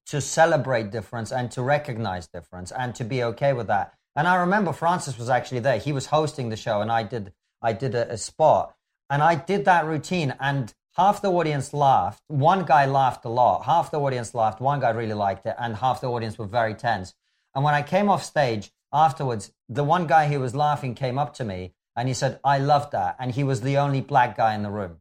to 0.06 0.20
celebrate 0.20 0.92
difference 0.92 1.32
and 1.32 1.50
to 1.50 1.62
recognize 1.62 2.28
difference 2.28 2.74
and 2.74 2.94
to 2.94 3.06
be 3.06 3.24
okay 3.24 3.54
with 3.54 3.68
that. 3.68 3.94
And 4.18 4.28
I 4.28 4.36
remember 4.36 4.74
Francis 4.74 5.18
was 5.18 5.30
actually 5.30 5.62
there. 5.62 5.78
He 5.78 5.94
was 5.94 6.08
hosting 6.08 6.50
the 6.50 6.58
show, 6.58 6.82
and 6.82 6.92
I 6.92 7.04
did 7.04 7.34
I 7.62 7.72
did 7.74 7.96
a, 7.96 8.12
a 8.12 8.18
spot, 8.18 8.76
and 9.10 9.24
I 9.24 9.36
did 9.36 9.64
that 9.66 9.86
routine, 9.86 10.36
and 10.40 10.74
half 10.96 11.22
the 11.22 11.32
audience 11.32 11.74
laughed. 11.74 12.24
One 12.28 12.66
guy 12.66 12.86
laughed 12.86 13.26
a 13.26 13.30
lot. 13.30 13.66
Half 13.66 13.92
the 13.92 14.00
audience 14.00 14.34
laughed. 14.36 14.62
One 14.62 14.80
guy 14.80 14.92
really 14.92 15.14
liked 15.16 15.46
it, 15.46 15.56
and 15.60 15.76
half 15.78 16.02
the 16.02 16.08
audience 16.10 16.38
were 16.38 16.48
very 16.48 16.76
tense. 16.76 17.14
And 17.56 17.64
when 17.64 17.74
I 17.74 17.82
came 17.84 18.10
off 18.10 18.24
stage 18.24 18.72
afterwards, 18.94 19.52
the 19.70 19.84
one 19.84 20.08
guy 20.08 20.28
who 20.28 20.40
was 20.40 20.56
laughing 20.56 20.96
came 20.96 21.20
up 21.20 21.34
to 21.36 21.46
me 21.46 21.74
and 21.96 22.08
he 22.08 22.14
said, 22.14 22.40
"I 22.44 22.58
loved 22.60 22.92
that," 22.94 23.16
and 23.20 23.32
he 23.34 23.44
was 23.44 23.62
the 23.62 23.78
only 23.78 24.02
black 24.02 24.38
guy 24.38 24.56
in 24.56 24.64
the 24.64 24.72
room 24.72 24.98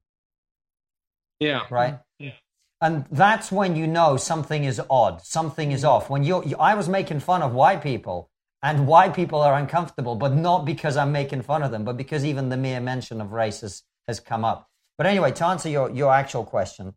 Yeah. 1.41 1.63
right? 1.71 1.95
Mm-hmm. 1.95 2.25
Yeah. 2.27 2.33
And 2.81 3.07
that's 3.13 3.53
when 3.53 3.77
you 3.77 3.87
know 3.87 4.17
something 4.17 4.65
is 4.65 4.81
odd, 4.91 5.23
something 5.23 5.73
is 5.73 5.85
off. 5.85 6.11
When 6.11 6.25
you're, 6.25 6.45
you, 6.45 6.57
I 6.59 6.75
was 6.75 6.89
making 6.89 7.21
fun 7.21 7.43
of 7.43 7.53
white 7.55 7.83
people, 7.83 8.31
and 8.63 8.87
white 8.89 9.15
people 9.15 9.41
are 9.43 9.55
uncomfortable, 9.55 10.17
but 10.17 10.35
not 10.35 10.65
because 10.65 10.97
I'm 10.97 11.13
making 11.13 11.43
fun 11.43 11.63
of 11.63 11.71
them, 11.73 11.85
but 11.85 11.97
because 11.97 12.25
even 12.25 12.49
the 12.51 12.57
mere 12.57 12.81
mention 12.81 13.21
of 13.21 13.33
race 13.33 13.61
has, 13.63 13.85
has 14.09 14.21
come 14.21 14.45
up. 14.45 14.69
But 15.03 15.09
anyway, 15.09 15.33
to 15.33 15.47
answer 15.47 15.69
your, 15.69 15.91
your 15.91 16.15
actual 16.15 16.45
question, 16.45 16.95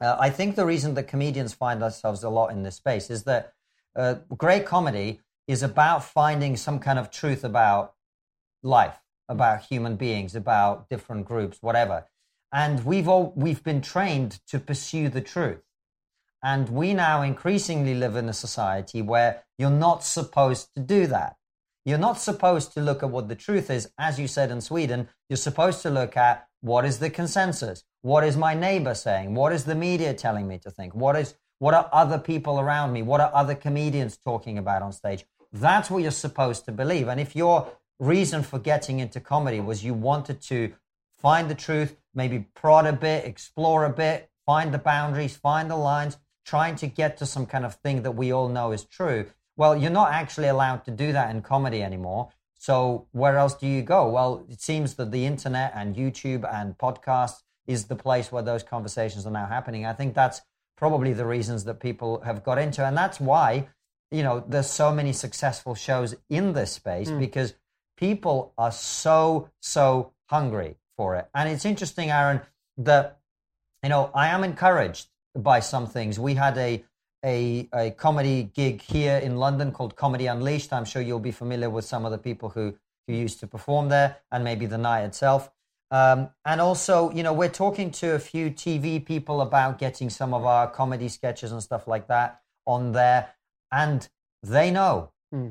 uh, 0.00 0.16
I 0.18 0.30
think 0.30 0.56
the 0.56 0.64
reason 0.64 0.94
that 0.94 1.08
comedians 1.08 1.52
find 1.52 1.82
ourselves 1.82 2.22
a 2.22 2.30
lot 2.30 2.52
in 2.52 2.62
this 2.62 2.76
space 2.76 3.10
is 3.10 3.24
that 3.24 3.52
uh, 3.94 4.14
great 4.34 4.64
comedy 4.64 5.20
is 5.46 5.62
about 5.62 6.02
finding 6.02 6.56
some 6.56 6.78
kind 6.78 6.98
of 6.98 7.10
truth 7.10 7.44
about 7.44 7.92
life, 8.62 8.96
about 9.28 9.60
human 9.60 9.96
beings, 9.96 10.34
about 10.34 10.88
different 10.88 11.26
groups, 11.26 11.58
whatever. 11.60 12.06
And 12.50 12.86
we've 12.86 13.08
all 13.08 13.34
we've 13.36 13.62
been 13.62 13.82
trained 13.82 14.40
to 14.46 14.58
pursue 14.58 15.10
the 15.10 15.20
truth. 15.20 15.60
And 16.42 16.70
we 16.70 16.94
now 16.94 17.20
increasingly 17.20 17.94
live 17.94 18.16
in 18.16 18.30
a 18.30 18.32
society 18.32 19.02
where 19.02 19.44
you're 19.58 19.68
not 19.68 20.02
supposed 20.02 20.70
to 20.76 20.80
do 20.80 21.06
that. 21.08 21.36
You're 21.84 21.98
not 21.98 22.18
supposed 22.18 22.72
to 22.72 22.80
look 22.80 23.02
at 23.02 23.10
what 23.10 23.28
the 23.28 23.36
truth 23.36 23.68
is. 23.68 23.90
As 23.98 24.18
you 24.18 24.28
said 24.28 24.50
in 24.50 24.62
Sweden, 24.62 25.10
you're 25.28 25.36
supposed 25.36 25.82
to 25.82 25.90
look 25.90 26.16
at 26.16 26.47
what 26.60 26.84
is 26.84 26.98
the 26.98 27.10
consensus? 27.10 27.84
What 28.02 28.24
is 28.24 28.36
my 28.36 28.54
neighbor 28.54 28.94
saying? 28.94 29.34
What 29.34 29.52
is 29.52 29.64
the 29.64 29.74
media 29.74 30.14
telling 30.14 30.46
me 30.48 30.58
to 30.58 30.70
think? 30.70 30.94
What 30.94 31.16
is 31.16 31.34
what 31.58 31.74
are 31.74 31.88
other 31.92 32.18
people 32.18 32.60
around 32.60 32.92
me? 32.92 33.02
What 33.02 33.20
are 33.20 33.34
other 33.34 33.54
comedians 33.54 34.16
talking 34.16 34.58
about 34.58 34.82
on 34.82 34.92
stage? 34.92 35.26
That's 35.52 35.90
what 35.90 36.02
you're 36.02 36.12
supposed 36.12 36.64
to 36.66 36.72
believe. 36.72 37.08
And 37.08 37.20
if 37.20 37.34
your 37.34 37.72
reason 37.98 38.42
for 38.42 38.58
getting 38.60 39.00
into 39.00 39.18
comedy 39.18 39.58
was 39.58 39.84
you 39.84 39.92
wanted 39.92 40.40
to 40.42 40.72
find 41.18 41.50
the 41.50 41.56
truth, 41.56 41.96
maybe 42.14 42.46
prod 42.54 42.86
a 42.86 42.92
bit, 42.92 43.24
explore 43.24 43.84
a 43.84 43.90
bit, 43.90 44.30
find 44.46 44.72
the 44.72 44.78
boundaries, 44.78 45.36
find 45.36 45.68
the 45.68 45.76
lines, 45.76 46.16
trying 46.44 46.76
to 46.76 46.86
get 46.86 47.16
to 47.18 47.26
some 47.26 47.44
kind 47.44 47.64
of 47.64 47.74
thing 47.74 48.02
that 48.02 48.12
we 48.12 48.32
all 48.32 48.48
know 48.48 48.70
is 48.72 48.84
true. 48.84 49.26
Well, 49.56 49.76
you're 49.76 49.90
not 49.90 50.12
actually 50.12 50.46
allowed 50.46 50.84
to 50.84 50.92
do 50.92 51.12
that 51.12 51.30
in 51.30 51.42
comedy 51.42 51.82
anymore. 51.82 52.28
So 52.58 53.06
where 53.12 53.38
else 53.38 53.54
do 53.54 53.66
you 53.66 53.82
go? 53.82 54.08
Well, 54.08 54.44
it 54.50 54.60
seems 54.60 54.94
that 54.94 55.12
the 55.12 55.24
internet 55.24 55.72
and 55.74 55.94
YouTube 55.94 56.44
and 56.52 56.76
podcasts 56.76 57.42
is 57.66 57.84
the 57.84 57.96
place 57.96 58.32
where 58.32 58.42
those 58.42 58.64
conversations 58.64 59.26
are 59.26 59.30
now 59.30 59.46
happening. 59.46 59.86
I 59.86 59.92
think 59.92 60.14
that's 60.14 60.42
probably 60.76 61.12
the 61.12 61.24
reasons 61.24 61.64
that 61.64 61.80
people 61.80 62.20
have 62.22 62.42
got 62.42 62.58
into, 62.58 62.84
and 62.84 62.96
that's 62.96 63.20
why 63.20 63.68
you 64.10 64.22
know 64.22 64.42
there's 64.48 64.70
so 64.70 64.92
many 64.92 65.12
successful 65.12 65.74
shows 65.74 66.14
in 66.28 66.52
this 66.52 66.72
space 66.72 67.10
hmm. 67.10 67.18
because 67.18 67.54
people 67.96 68.52
are 68.58 68.72
so 68.72 69.50
so 69.60 70.12
hungry 70.26 70.76
for 70.96 71.16
it. 71.16 71.28
And 71.34 71.48
it's 71.48 71.64
interesting, 71.64 72.10
Aron, 72.10 72.40
that 72.78 73.20
you 73.82 73.90
know 73.90 74.10
I 74.14 74.28
am 74.28 74.42
encouraged 74.42 75.08
by 75.36 75.60
some 75.60 75.86
things. 75.86 76.18
We 76.18 76.34
had 76.34 76.58
a 76.58 76.84
a, 77.24 77.68
a 77.74 77.90
comedy 77.90 78.44
gig 78.44 78.80
here 78.82 79.18
in 79.18 79.36
London 79.36 79.72
called 79.72 79.96
Comedy 79.96 80.26
Unleashed. 80.26 80.72
I'm 80.72 80.84
sure 80.84 81.02
you'll 81.02 81.18
be 81.18 81.32
familiar 81.32 81.70
with 81.70 81.84
some 81.84 82.04
of 82.04 82.12
the 82.12 82.18
people 82.18 82.50
who 82.50 82.74
who 83.06 83.14
used 83.14 83.40
to 83.40 83.46
perform 83.46 83.88
there, 83.88 84.18
and 84.30 84.44
maybe 84.44 84.66
the 84.66 84.76
night 84.76 85.02
itself. 85.04 85.50
Um, 85.90 86.28
and 86.44 86.60
also, 86.60 87.10
you 87.12 87.22
know, 87.22 87.32
we're 87.32 87.48
talking 87.48 87.90
to 87.92 88.14
a 88.14 88.18
few 88.18 88.50
TV 88.50 89.04
people 89.04 89.40
about 89.40 89.78
getting 89.78 90.10
some 90.10 90.34
of 90.34 90.44
our 90.44 90.70
comedy 90.70 91.08
sketches 91.08 91.50
and 91.50 91.62
stuff 91.62 91.88
like 91.88 92.08
that 92.08 92.42
on 92.66 92.92
there, 92.92 93.30
and 93.72 94.06
they 94.42 94.70
know, 94.70 95.10
Hmm. 95.32 95.50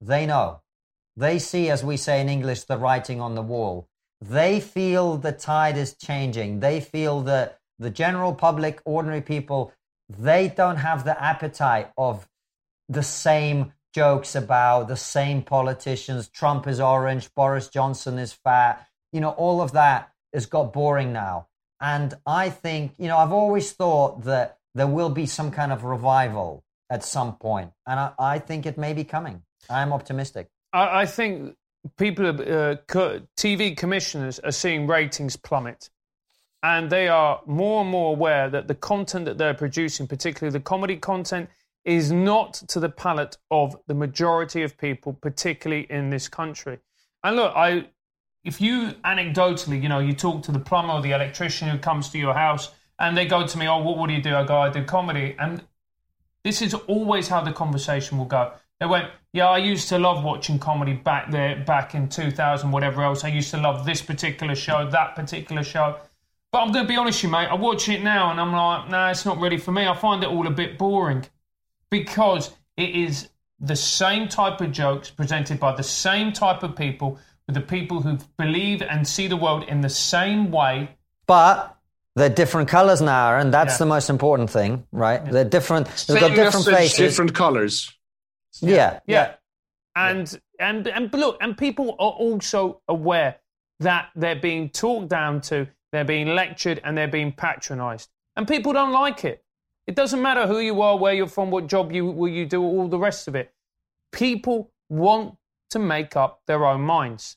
they 0.00 0.24
know, 0.24 0.60
they 1.16 1.40
see, 1.40 1.68
as 1.68 1.82
we 1.84 1.96
say 1.96 2.20
in 2.20 2.28
English, 2.28 2.62
the 2.62 2.78
writing 2.78 3.20
on 3.20 3.34
the 3.34 3.42
wall. 3.42 3.88
They 4.20 4.60
feel 4.60 5.16
the 5.16 5.32
tide 5.32 5.76
is 5.76 5.94
changing. 5.94 6.60
They 6.60 6.80
feel 6.80 7.22
that 7.22 7.58
the 7.78 7.90
general 7.90 8.34
public, 8.34 8.80
ordinary 8.84 9.20
people, 9.20 9.72
they 10.08 10.48
don't 10.48 10.76
have 10.76 11.04
the 11.04 11.20
appetite 11.22 11.90
of 11.96 12.28
the 12.88 13.02
same 13.02 13.72
jokes 13.94 14.34
about 14.34 14.88
the 14.88 14.96
same 14.96 15.42
politicians. 15.42 16.28
Trump 16.28 16.66
is 16.66 16.80
orange, 16.80 17.32
Boris 17.34 17.68
Johnson 17.68 18.18
is 18.18 18.32
fat. 18.32 18.86
You 19.12 19.20
know, 19.20 19.30
all 19.30 19.60
of 19.62 19.72
that 19.72 20.12
has 20.32 20.46
got 20.46 20.72
boring 20.72 21.12
now. 21.12 21.46
And 21.80 22.14
I 22.26 22.50
think, 22.50 22.94
you 22.98 23.08
know, 23.08 23.16
I've 23.16 23.32
always 23.32 23.72
thought 23.72 24.24
that 24.24 24.58
there 24.74 24.86
will 24.86 25.10
be 25.10 25.26
some 25.26 25.50
kind 25.50 25.72
of 25.72 25.84
revival 25.84 26.64
at 26.90 27.04
some 27.04 27.36
point. 27.36 27.70
And 27.86 28.00
I, 28.00 28.12
I 28.18 28.38
think 28.38 28.66
it 28.66 28.76
may 28.76 28.92
be 28.92 29.04
coming. 29.04 29.42
I'm 29.70 29.92
optimistic. 29.92 30.48
I, 30.72 31.02
I 31.02 31.06
think 31.06 31.54
people, 31.96 32.26
uh, 32.28 32.76
co- 32.88 33.20
TV 33.36 33.76
commissioners 33.76 34.38
are 34.40 34.52
seeing 34.52 34.86
ratings 34.86 35.36
plummet. 35.36 35.90
And 36.64 36.88
they 36.88 37.08
are 37.08 37.42
more 37.44 37.82
and 37.82 37.90
more 37.90 38.12
aware 38.16 38.48
that 38.48 38.68
the 38.68 38.74
content 38.74 39.26
that 39.26 39.36
they're 39.36 39.52
producing, 39.52 40.06
particularly 40.06 40.50
the 40.50 40.64
comedy 40.64 40.96
content, 40.96 41.50
is 41.84 42.10
not 42.10 42.54
to 42.54 42.80
the 42.80 42.88
palate 42.88 43.36
of 43.50 43.76
the 43.86 43.92
majority 43.92 44.62
of 44.62 44.78
people, 44.78 45.12
particularly 45.12 45.86
in 45.90 46.08
this 46.08 46.26
country. 46.26 46.78
And 47.22 47.36
look, 47.36 47.52
I, 47.54 47.88
if 48.44 48.62
you 48.62 48.92
anecdotally, 49.04 49.82
you 49.82 49.90
know, 49.90 49.98
you 49.98 50.14
talk 50.14 50.42
to 50.44 50.52
the 50.52 50.58
plumber 50.58 50.94
or 50.94 51.02
the 51.02 51.10
electrician 51.10 51.68
who 51.68 51.76
comes 51.76 52.08
to 52.08 52.18
your 52.18 52.32
house, 52.32 52.70
and 52.98 53.14
they 53.14 53.26
go 53.26 53.46
to 53.46 53.58
me, 53.58 53.68
"Oh, 53.68 53.82
what, 53.82 53.98
what 53.98 54.06
do 54.08 54.14
you 54.14 54.22
do?" 54.22 54.34
I 54.34 54.44
go, 54.44 54.56
"I 54.56 54.70
do 54.70 54.82
comedy," 54.84 55.36
and 55.38 55.62
this 56.44 56.62
is 56.62 56.72
always 56.72 57.28
how 57.28 57.42
the 57.42 57.52
conversation 57.52 58.16
will 58.16 58.24
go. 58.24 58.52
They 58.80 58.86
went, 58.86 59.10
"Yeah, 59.34 59.48
I 59.48 59.58
used 59.58 59.90
to 59.90 59.98
love 59.98 60.24
watching 60.24 60.58
comedy 60.58 60.94
back 60.94 61.30
there, 61.30 61.62
back 61.66 61.94
in 61.94 62.08
2000, 62.08 62.70
whatever 62.70 63.02
else. 63.02 63.22
I 63.22 63.28
used 63.28 63.50
to 63.50 63.58
love 63.58 63.84
this 63.84 64.00
particular 64.00 64.54
show, 64.54 64.88
that 64.88 65.14
particular 65.14 65.62
show." 65.62 65.98
But 66.54 66.62
I'm 66.62 66.70
going 66.70 66.84
to 66.84 66.88
be 66.88 66.94
honest 66.94 67.18
with 67.18 67.24
you, 67.24 67.36
mate. 67.36 67.48
I 67.48 67.54
watch 67.56 67.88
it 67.88 68.04
now 68.04 68.30
and 68.30 68.40
I'm 68.40 68.52
like, 68.52 68.88
nah, 68.88 69.10
it's 69.10 69.24
not 69.26 69.38
really 69.40 69.56
for 69.58 69.72
me. 69.72 69.88
I 69.88 69.94
find 69.96 70.22
it 70.22 70.28
all 70.28 70.46
a 70.46 70.50
bit 70.52 70.78
boring 70.78 71.24
because 71.90 72.52
it 72.76 72.90
is 72.90 73.28
the 73.58 73.74
same 73.74 74.28
type 74.28 74.60
of 74.60 74.70
jokes 74.70 75.10
presented 75.10 75.58
by 75.58 75.74
the 75.74 75.82
same 75.82 76.32
type 76.32 76.62
of 76.62 76.76
people 76.76 77.18
with 77.48 77.56
the 77.56 77.60
people 77.60 78.02
who 78.02 78.18
believe 78.38 78.82
and 78.82 79.04
see 79.04 79.26
the 79.26 79.36
world 79.36 79.64
in 79.64 79.80
the 79.80 79.88
same 79.88 80.52
way. 80.52 80.90
But 81.26 81.76
they're 82.14 82.28
different 82.28 82.68
colors 82.68 83.02
now, 83.02 83.36
and 83.36 83.52
that's 83.52 83.74
Yeah. 83.74 83.78
the 83.78 83.86
most 83.86 84.08
important 84.08 84.48
thing, 84.48 84.86
right? 84.92 85.24
They're 85.24 85.42
different. 85.44 85.88
They've 86.06 86.20
got 86.20 86.36
different 86.36 86.66
message, 86.68 86.72
faces. 86.76 86.98
different 86.98 87.34
colors. 87.34 87.92
Yeah, 88.60 89.00
Yeah. 89.08 89.32
And 89.96 90.40
and 90.60 90.86
and 90.86 91.10
but 91.10 91.18
look, 91.18 91.36
and 91.40 91.58
people 91.58 91.96
are 91.98 92.12
also 92.12 92.80
aware 92.86 93.38
that 93.80 94.10
they're 94.14 94.36
being 94.36 94.68
talked 94.68 95.08
down 95.08 95.40
to, 95.40 95.66
they're 95.94 96.04
being 96.04 96.34
lectured, 96.34 96.80
and 96.84 96.96
they're 96.96 97.08
being 97.08 97.32
patronised, 97.32 98.10
and 98.36 98.48
people 98.48 98.72
don't 98.72 98.92
like 98.92 99.24
it. 99.24 99.44
It 99.86 99.94
doesn't 99.94 100.22
matter 100.22 100.46
who 100.46 100.60
you 100.60 100.80
are, 100.82 100.96
where 100.96 101.12
you're 101.12 101.26
from, 101.26 101.50
what 101.50 101.66
job 101.66 101.92
you 101.92 102.06
will 102.06 102.28
you 102.28 102.46
do, 102.46 102.62
all 102.62 102.88
the 102.88 102.98
rest 102.98 103.28
of 103.28 103.34
it. 103.34 103.52
People 104.12 104.70
want 104.88 105.36
to 105.70 105.78
make 105.78 106.16
up 106.16 106.40
their 106.46 106.64
own 106.64 106.80
minds. 106.80 107.36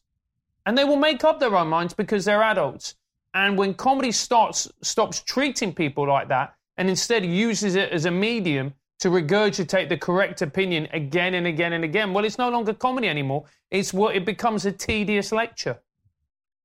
And 0.65 0.77
they 0.77 0.83
will 0.83 0.97
make 0.97 1.23
up 1.23 1.39
their 1.39 1.55
own 1.55 1.67
minds 1.67 1.93
because 1.93 2.25
they're 2.25 2.43
adults. 2.43 2.95
And 3.33 3.57
when 3.57 3.73
comedy 3.73 4.11
starts, 4.11 4.69
stops 4.81 5.21
treating 5.21 5.73
people 5.73 6.07
like 6.07 6.27
that 6.29 6.55
and 6.77 6.89
instead 6.89 7.25
uses 7.25 7.75
it 7.75 7.91
as 7.91 8.05
a 8.05 8.11
medium 8.11 8.73
to 8.99 9.09
regurgitate 9.09 9.89
the 9.89 9.97
correct 9.97 10.41
opinion 10.41 10.87
again 10.91 11.35
and 11.35 11.47
again 11.47 11.73
and 11.73 11.83
again, 11.83 12.13
well, 12.13 12.25
it's 12.25 12.37
no 12.37 12.49
longer 12.49 12.73
comedy 12.73 13.07
anymore. 13.07 13.45
It's 13.69 13.93
what 13.93 14.15
it 14.15 14.25
becomes 14.25 14.65
a 14.65 14.71
tedious 14.71 15.31
lecture. 15.31 15.79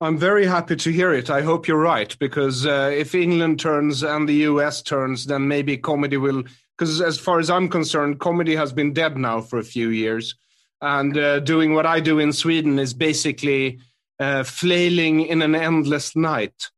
I'm 0.03 0.19
very 0.19 0.47
happy 0.47 0.75
to 0.75 0.91
hear 0.91 1.13
it. 1.13 1.31
I 1.31 1.43
hope 1.43 1.69
you're 1.69 1.79
right 1.79 2.19
because 2.19 2.67
uh, 2.67 2.91
if 2.93 3.15
England 3.15 3.61
turns 3.61 4.03
and 4.03 4.29
the 4.29 4.35
US 4.51 4.83
turns, 4.83 5.27
then 5.27 5.47
maybe 5.47 5.77
comedy 5.79 6.17
will. 6.17 6.43
Because 6.77 7.01
as 7.01 7.21
far 7.21 7.39
as 7.39 7.49
I'm 7.49 7.69
concerned, 7.69 8.19
comedy 8.19 8.57
has 8.57 8.73
been 8.73 8.93
dead 8.93 9.17
now 9.17 9.41
for 9.41 9.61
a 9.61 9.63
few 9.63 9.91
years, 9.91 10.35
and 10.81 11.17
uh, 11.17 11.39
doing 11.39 11.75
what 11.75 11.87
I 11.87 12.01
do 12.01 12.19
in 12.19 12.33
Sweden 12.33 12.81
is 12.81 12.93
basically 12.93 13.79
uh, 14.19 14.43
flailing 14.43 15.21
in 15.21 15.41
an 15.41 15.55
endless 15.55 16.17
night 16.17 16.71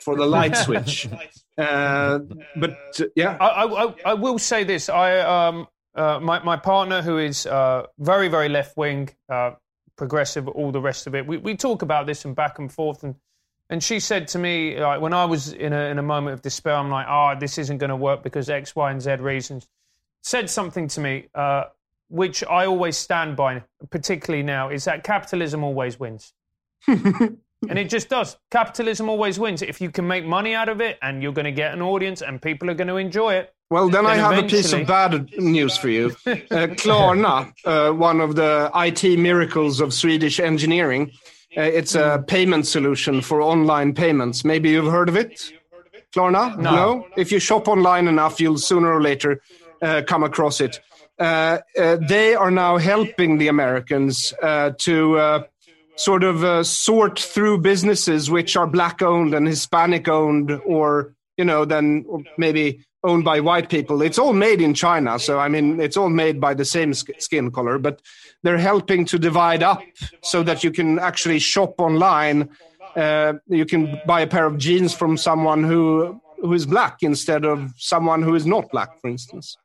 for 0.00 0.16
the 0.16 0.24
light 0.24 0.56
switch. 0.64 1.06
Uh, 1.58 2.20
but 2.56 2.78
uh, 2.98 3.04
yeah, 3.14 3.36
I, 3.38 3.64
I, 3.64 3.94
I, 4.06 4.14
will 4.14 4.38
say 4.38 4.64
this: 4.64 4.88
I 4.88 5.18
um, 5.18 5.66
uh, 5.94 6.18
my 6.20 6.42
my 6.42 6.56
partner, 6.56 7.02
who 7.02 7.18
is 7.18 7.46
very 7.98 8.28
very 8.28 8.48
left 8.48 8.78
wing 8.78 9.10
progressive, 10.00 10.48
all 10.48 10.72
the 10.72 10.80
rest 10.80 11.06
of 11.06 11.14
it. 11.14 11.26
We, 11.26 11.36
we 11.36 11.54
talk 11.54 11.82
about 11.82 12.06
this 12.06 12.24
and 12.24 12.34
back 12.34 12.58
and 12.58 12.72
forth. 12.72 13.04
And, 13.04 13.16
and 13.68 13.84
she 13.84 14.00
said 14.00 14.28
to 14.28 14.38
me, 14.38 14.80
like, 14.80 14.98
when 14.98 15.12
I 15.12 15.26
was 15.26 15.52
in 15.52 15.74
a, 15.74 15.90
in 15.90 15.98
a 15.98 16.02
moment 16.02 16.32
of 16.32 16.40
despair, 16.40 16.76
I'm 16.76 16.88
like, 16.88 17.04
oh, 17.06 17.34
this 17.38 17.58
isn't 17.58 17.76
going 17.76 17.90
to 17.90 17.96
work 17.96 18.22
because 18.22 18.48
X, 18.48 18.74
Y, 18.74 18.90
and 18.90 19.02
Z 19.02 19.16
reasons. 19.16 19.68
Said 20.22 20.48
something 20.48 20.88
to 20.88 21.00
me, 21.00 21.28
uh, 21.34 21.64
which 22.08 22.42
I 22.44 22.64
always 22.64 22.96
stand 22.96 23.36
by, 23.36 23.62
particularly 23.90 24.42
now, 24.42 24.70
is 24.70 24.86
that 24.86 25.04
capitalism 25.04 25.62
always 25.64 26.00
wins. 26.00 26.32
and 26.88 27.38
it 27.62 27.90
just 27.90 28.08
does. 28.08 28.38
Capitalism 28.50 29.10
always 29.10 29.38
wins. 29.38 29.60
If 29.60 29.82
you 29.82 29.90
can 29.90 30.08
make 30.08 30.24
money 30.24 30.54
out 30.54 30.70
of 30.70 30.80
it 30.80 30.98
and 31.02 31.22
you're 31.22 31.34
going 31.34 31.44
to 31.44 31.52
get 31.52 31.74
an 31.74 31.82
audience 31.82 32.22
and 32.22 32.40
people 32.40 32.70
are 32.70 32.74
going 32.74 32.88
to 32.88 32.96
enjoy 32.96 33.34
it, 33.34 33.54
well, 33.70 33.88
then, 33.88 34.04
then 34.04 34.12
I 34.12 34.16
have 34.16 34.44
a 34.44 34.48
piece 34.48 34.72
of 34.72 34.86
bad 34.86 35.30
news 35.38 35.76
for 35.76 35.88
you. 35.88 36.16
Uh, 36.26 36.66
Klarna, 36.66 37.52
uh, 37.64 37.92
one 37.92 38.20
of 38.20 38.34
the 38.34 38.70
IT 38.74 39.18
miracles 39.18 39.80
of 39.80 39.94
Swedish 39.94 40.40
engineering, 40.40 41.12
uh, 41.56 41.62
it's 41.62 41.94
a 41.94 42.24
payment 42.26 42.66
solution 42.66 43.20
for 43.20 43.40
online 43.40 43.94
payments. 43.94 44.44
Maybe 44.44 44.70
you've 44.70 44.90
heard 44.90 45.08
of 45.08 45.16
it? 45.16 45.52
Klarna? 46.12 46.56
No. 46.58 46.74
no? 46.74 47.06
If 47.16 47.30
you 47.30 47.38
shop 47.38 47.68
online 47.68 48.08
enough, 48.08 48.40
you'll 48.40 48.58
sooner 48.58 48.92
or 48.92 49.00
later 49.00 49.40
uh, 49.80 50.02
come 50.06 50.24
across 50.24 50.60
it. 50.60 50.80
Uh, 51.18 51.58
uh, 51.78 51.96
they 52.08 52.34
are 52.34 52.50
now 52.50 52.76
helping 52.78 53.38
the 53.38 53.48
Americans 53.48 54.32
to 54.78 55.44
sort 55.96 56.24
of 56.24 56.66
sort 56.66 57.18
through 57.20 57.58
businesses 57.58 58.30
which 58.30 58.56
are 58.56 58.66
black 58.66 59.02
owned 59.02 59.34
and 59.34 59.46
Hispanic 59.46 60.08
owned, 60.08 60.50
or, 60.64 61.14
you 61.36 61.44
know, 61.44 61.64
then 61.64 62.04
maybe 62.38 62.84
owned 63.02 63.24
by 63.24 63.40
white 63.40 63.68
people. 63.68 64.02
It's 64.02 64.18
all 64.18 64.32
made 64.32 64.60
in 64.60 64.74
China, 64.74 65.18
so 65.18 65.38
I 65.38 65.48
mean, 65.48 65.80
it's 65.80 65.96
all 65.96 66.10
made 66.10 66.40
by 66.40 66.54
the 66.54 66.64
same 66.64 66.92
skin 66.94 67.50
color, 67.50 67.78
but 67.78 68.02
they're 68.42 68.58
helping 68.58 69.04
to 69.06 69.18
divide 69.18 69.62
up 69.62 69.82
so 70.22 70.42
that 70.42 70.62
you 70.64 70.70
can 70.70 70.98
actually 70.98 71.38
shop 71.38 71.80
online. 71.80 72.50
Uh, 72.96 73.34
you 73.46 73.64
can 73.64 74.00
buy 74.06 74.20
a 74.20 74.26
pair 74.26 74.46
of 74.46 74.58
jeans 74.58 74.94
from 74.94 75.16
someone 75.16 75.64
who 75.64 76.20
who 76.40 76.52
is 76.54 76.66
black 76.66 77.02
instead 77.02 77.44
of 77.44 77.72
someone 77.76 78.22
who 78.22 78.34
is 78.34 78.46
not 78.46 78.70
black, 78.70 79.00
for 79.00 79.08
instance. 79.08 79.56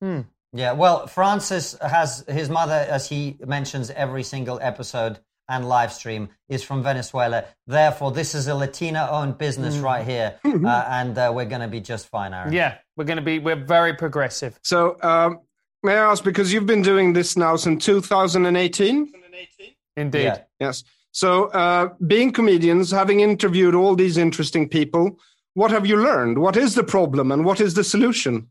Hmm. 0.00 0.20
Yeah, 0.52 0.72
well, 0.72 1.06
Francis 1.06 1.76
has 1.80 2.24
his 2.26 2.48
mother, 2.48 2.86
as 2.88 3.08
he 3.08 3.36
mentions 3.46 3.90
every 3.90 4.24
single 4.24 4.58
episode, 4.60 5.20
and 5.50 5.68
live 5.68 5.92
stream 5.92 6.30
is 6.48 6.62
from 6.62 6.82
Venezuela. 6.82 7.44
Therefore, 7.66 8.12
this 8.12 8.34
is 8.34 8.46
a 8.46 8.54
Latina-owned 8.54 9.36
business 9.36 9.76
mm. 9.76 9.82
right 9.82 10.06
here, 10.06 10.36
mm-hmm. 10.44 10.64
uh, 10.64 10.84
and 10.88 11.18
uh, 11.18 11.32
we're 11.34 11.44
going 11.44 11.60
to 11.60 11.68
be 11.68 11.80
just 11.80 12.06
fine, 12.06 12.32
Aron. 12.32 12.52
Yeah, 12.52 12.78
we're 12.96 13.04
going 13.04 13.18
to 13.18 13.22
be. 13.22 13.38
We're 13.38 13.56
very 13.56 13.94
progressive. 13.94 14.58
So, 14.62 14.96
um, 15.02 15.40
may 15.82 15.94
I 15.94 16.10
ask, 16.10 16.24
because 16.24 16.52
you've 16.52 16.66
been 16.66 16.82
doing 16.82 17.12
this 17.12 17.36
now 17.36 17.56
since 17.56 17.84
2018? 17.84 19.12
Indeed. 19.96 20.22
Yeah. 20.22 20.38
Yes. 20.60 20.84
So, 21.10 21.46
uh, 21.46 21.88
being 22.06 22.32
comedians, 22.32 22.92
having 22.92 23.20
interviewed 23.20 23.74
all 23.74 23.96
these 23.96 24.16
interesting 24.16 24.68
people, 24.68 25.18
what 25.54 25.72
have 25.72 25.84
you 25.84 25.96
learned? 25.96 26.38
What 26.38 26.56
is 26.56 26.76
the 26.76 26.84
problem, 26.84 27.32
and 27.32 27.44
what 27.44 27.60
is 27.60 27.74
the 27.74 27.84
solution? 27.84 28.48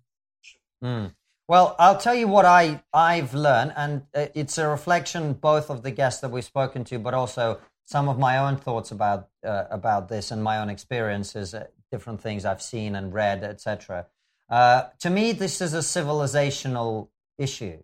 Mm. 0.84 1.14
Well, 1.50 1.76
I'll 1.80 1.98
tell 1.98 2.14
you 2.14 2.28
what 2.28 2.46
I 2.46 2.84
I've 2.94 3.34
learned, 3.34 3.74
and 3.76 4.04
uh, 4.14 4.28
it's 4.36 4.60
a 4.60 4.68
reflection 4.68 5.34
both 5.34 5.72
of 5.72 5.82
the 5.82 5.90
guests 5.90 6.22
that 6.22 6.30
we've 6.30 6.46
spoken 6.46 6.84
to, 6.84 7.00
but 7.00 7.16
also 7.16 7.60
some 7.86 8.08
of 8.08 8.20
my 8.20 8.38
own 8.38 8.56
thoughts 8.56 8.92
about 8.92 9.30
uh, 9.44 9.64
about 9.72 10.10
this 10.10 10.30
and 10.30 10.44
my 10.44 10.60
own 10.60 10.70
experiences, 10.70 11.56
uh, 11.56 11.66
different 11.92 12.22
things 12.22 12.46
I've 12.46 12.62
seen 12.62 12.94
and 12.96 13.12
read, 13.12 13.44
etc. 13.44 14.06
Uh, 14.48 14.90
to 15.00 15.10
me, 15.10 15.32
this 15.32 15.60
is 15.60 15.74
a 15.74 15.80
civilizational 15.80 17.08
issue, 17.40 17.80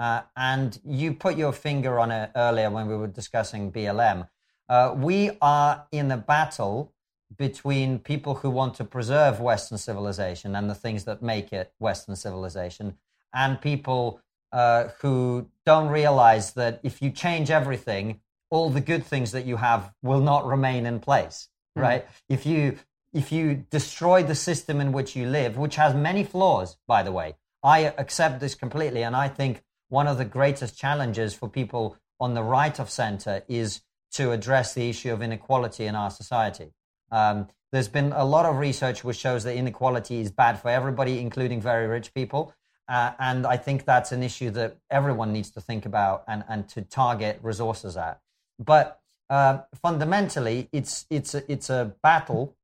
uh, 0.00 0.22
and 0.36 0.76
you 0.84 1.14
put 1.14 1.36
your 1.36 1.52
finger 1.52 2.00
on 2.00 2.10
it 2.10 2.32
earlier 2.34 2.70
when 2.70 2.88
we 2.88 2.96
were 2.96 3.06
discussing 3.06 3.70
BLM. 3.70 4.28
Uh, 4.68 4.94
we 4.96 5.30
are 5.40 5.86
in 5.92 6.10
a 6.10 6.16
battle 6.16 6.92
between 7.36 7.98
people 7.98 8.36
who 8.36 8.50
want 8.50 8.74
to 8.74 8.84
preserve 8.84 9.40
Western 9.40 9.78
civilization 9.78 10.54
and 10.54 10.70
the 10.70 10.74
things 10.74 11.04
that 11.04 11.22
make 11.22 11.52
it 11.52 11.72
Western 11.78 12.16
civilization, 12.16 12.96
and 13.34 13.60
people 13.60 14.20
uh, 14.52 14.88
who 15.00 15.48
don't 15.64 15.88
realize 15.88 16.54
that 16.54 16.80
if 16.82 17.02
you 17.02 17.10
change 17.10 17.50
everything, 17.50 18.20
all 18.50 18.70
the 18.70 18.80
good 18.80 19.04
things 19.04 19.32
that 19.32 19.44
you 19.44 19.56
have 19.56 19.92
will 20.02 20.20
not 20.20 20.46
remain 20.46 20.86
in 20.86 21.00
place, 21.00 21.48
mm. 21.76 21.82
right? 21.82 22.06
If 22.28 22.46
you 22.46 22.78
if 23.12 23.32
you 23.32 23.64
destroy 23.70 24.22
the 24.22 24.34
system 24.34 24.80
in 24.80 24.92
which 24.92 25.16
you 25.16 25.26
live, 25.26 25.56
which 25.56 25.76
has 25.76 25.94
many 25.94 26.22
flaws, 26.22 26.76
by 26.86 27.02
the 27.02 27.12
way, 27.12 27.34
I 27.62 27.94
accept 27.96 28.40
this 28.40 28.54
completely, 28.54 29.02
and 29.02 29.16
I 29.16 29.28
think 29.28 29.62
one 29.88 30.06
of 30.06 30.18
the 30.18 30.24
greatest 30.24 30.78
challenges 30.78 31.32
for 31.34 31.48
people 31.48 31.96
on 32.20 32.34
the 32.34 32.42
right 32.42 32.78
of 32.78 32.90
center 32.90 33.42
is 33.48 33.80
to 34.12 34.32
address 34.32 34.74
the 34.74 34.88
issue 34.88 35.12
of 35.12 35.22
inequality 35.22 35.86
in 35.86 35.94
our 35.94 36.10
society. 36.10 36.72
Um, 37.10 37.48
there's 37.72 37.88
been 37.88 38.12
a 38.12 38.24
lot 38.24 38.46
of 38.46 38.56
research 38.56 39.04
which 39.04 39.16
shows 39.16 39.44
that 39.44 39.54
inequality 39.56 40.20
is 40.20 40.30
bad 40.30 40.60
for 40.60 40.68
everybody, 40.68 41.20
including 41.20 41.60
very 41.60 41.86
rich 41.86 42.14
people. 42.14 42.54
Uh, 42.88 43.12
and 43.18 43.46
I 43.46 43.56
think 43.56 43.84
that's 43.84 44.12
an 44.12 44.22
issue 44.22 44.50
that 44.50 44.76
everyone 44.90 45.32
needs 45.32 45.50
to 45.52 45.60
think 45.60 45.84
about 45.86 46.24
and, 46.28 46.44
and 46.48 46.68
to 46.70 46.82
target 46.82 47.40
resources 47.42 47.96
at. 47.96 48.20
But 48.58 49.00
uh, 49.28 49.58
fundamentally, 49.82 50.68
it's, 50.72 51.06
it's, 51.10 51.34
a, 51.34 51.50
it's 51.50 51.68
a 51.68 51.94
battle 52.02 52.56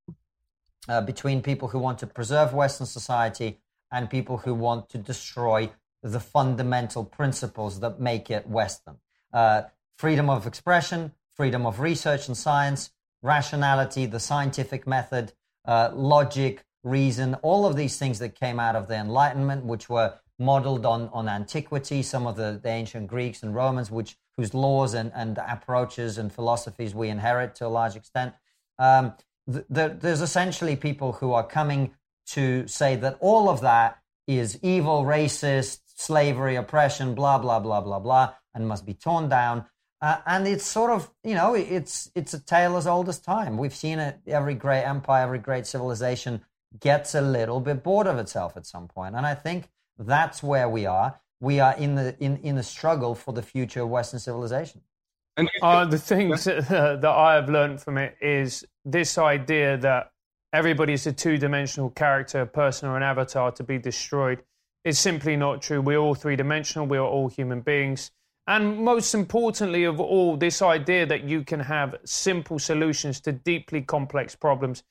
uh, 0.89 1.01
between 1.01 1.43
people 1.43 1.69
who 1.69 1.79
want 1.79 1.99
to 1.99 2.07
preserve 2.07 2.55
Western 2.55 2.87
society 2.87 3.59
and 3.91 4.09
people 4.09 4.39
who 4.39 4.55
want 4.55 4.89
to 4.91 4.99
destroy 4.99 5.71
the 6.03 6.21
fundamental 6.21 7.05
principles 7.05 7.81
that 7.81 8.01
make 8.01 8.31
it 8.31 8.47
Western. 8.47 8.97
Uh, 9.33 9.63
freedom 9.97 10.31
of 10.31 10.47
expression, 10.47 11.13
freedom 11.35 11.67
of 11.67 11.81
research 11.81 12.29
and 12.29 12.37
science, 12.37 12.91
rationality, 13.23 14.07
the 14.07 14.21
scientific 14.21 14.87
method, 14.87 15.33
uh, 15.65 15.91
logic, 15.95 16.65
reason, 16.85 17.35
all 17.37 17.65
of 17.65 17.77
these 17.77 17.97
things 17.99 18.19
that 18.19 18.35
came 18.35 18.59
out 18.59 18.75
of 18.75 18.89
the 18.89 18.97
Enlightenment, 18.97 19.65
which 19.65 19.89
were 19.89 20.15
modeled 20.39 20.85
on, 20.85 21.09
on 21.13 21.29
antiquity, 21.29 22.03
some 22.03 22.27
of 22.27 22.37
the, 22.37 22.59
the 22.63 22.69
ancient 22.69 23.07
Greeks 23.07 23.43
and 23.43 23.55
Romans, 23.55 23.91
which 23.91 24.17
whose 24.37 24.55
laws 24.55 24.95
and, 24.95 25.13
and 25.15 25.39
approaches 25.39 26.19
and 26.19 26.33
philosophies 26.33 26.95
we 26.95 27.09
inherit 27.09 27.55
to 27.55 27.67
a 27.67 27.69
large 27.69 27.97
extent. 27.97 28.35
Um, 28.79 29.15
th- 29.51 29.65
th- 29.73 29.93
there's 30.01 30.21
essentially 30.21 30.75
people 30.75 31.13
who 31.13 31.33
are 31.33 31.47
coming 31.47 31.93
to 32.29 32.67
say 32.67 32.97
that 32.97 33.17
all 33.21 33.49
of 33.49 33.61
that 33.61 33.99
is 34.27 34.59
evil, 34.63 35.05
racist, 35.05 35.81
slavery, 35.87 36.57
oppression, 36.57 37.15
blah, 37.15 37.39
blah, 37.39 37.61
blah, 37.61 37.81
blah, 37.81 37.99
blah, 37.99 38.33
and 38.55 38.67
must 38.67 38.87
be 38.87 38.95
torn 38.95 39.29
down. 39.29 39.67
Uh, 40.03 40.17
and 40.27 40.49
it's 40.49 40.67
sort 40.67 40.91
of, 40.91 41.09
you 41.23 41.35
know, 41.35 41.55
it's 41.55 42.11
it's 42.17 42.35
a 42.35 42.41
tale 42.41 42.77
as 42.77 42.89
old 42.89 43.09
as 43.09 43.21
time. 43.21 43.57
We've 43.57 43.75
seen 43.75 44.01
it. 44.01 44.19
Every 44.27 44.55
great 44.55 44.83
empire, 44.83 45.23
every 45.23 45.39
great 45.39 45.65
civilization 45.65 46.43
gets 46.81 47.15
a 47.15 47.21
little 47.21 47.61
bit 47.61 47.85
bored 47.85 48.09
of 48.09 48.19
itself 48.19 48.57
at 48.57 48.67
some 48.67 48.89
point. 48.89 48.95
point, 48.95 49.17
and 49.17 49.25
I 49.25 49.37
think 49.37 49.69
that's 49.97 50.43
where 50.43 50.69
we 50.69 50.87
are. 50.87 51.21
We 51.41 51.61
are 51.61 51.77
in 51.77 51.95
the 51.95 52.17
in 52.19 52.39
in 52.39 52.57
the 52.57 52.65
struggle 52.65 53.15
for 53.15 53.33
the 53.33 53.43
future 53.43 53.83
of 53.83 53.91
Western 53.91 54.19
civilization. 54.19 54.81
And 55.37 55.49
uh, 55.63 55.85
the 55.85 55.99
things 55.99 56.45
that, 56.45 56.71
uh, 56.71 56.97
that 56.97 57.09
I 57.09 57.35
have 57.37 57.49
learned 57.49 57.81
from 57.81 57.97
it 57.97 58.17
is 58.21 58.65
this 58.85 59.17
idea 59.17 59.79
that 59.79 60.11
everybody 60.53 60.93
is 60.93 61.07
a 61.07 61.13
two-dimensional 61.13 61.91
character, 61.91 62.41
a 62.43 62.47
person, 62.47 62.89
or 62.89 62.97
an 62.97 63.03
avatar 63.03 63.53
to 63.53 63.63
be 63.63 63.79
destroyed 63.79 64.43
is 64.85 64.99
simply 64.99 65.37
not 65.37 65.63
true. 65.63 65.81
We're 65.81 65.97
all 65.97 66.15
three-dimensional. 66.15 66.87
We 66.89 66.99
are 66.99 67.07
all 67.07 67.29
human 67.29 67.61
beings 67.61 68.11
and 68.47 68.79
most 68.79 69.15
importantly 69.15 69.85
of 69.85 70.01
all, 70.01 70.37
this 70.37 70.63
idea 70.63 71.07
that 71.07 71.25
you 71.25 71.45
can 71.45 71.61
have 71.61 71.95
simple 72.05 72.59
solutions 72.59 73.21
to 73.21 73.33
deeply 73.33 73.83
complex 73.83 74.35
problems 74.35 74.83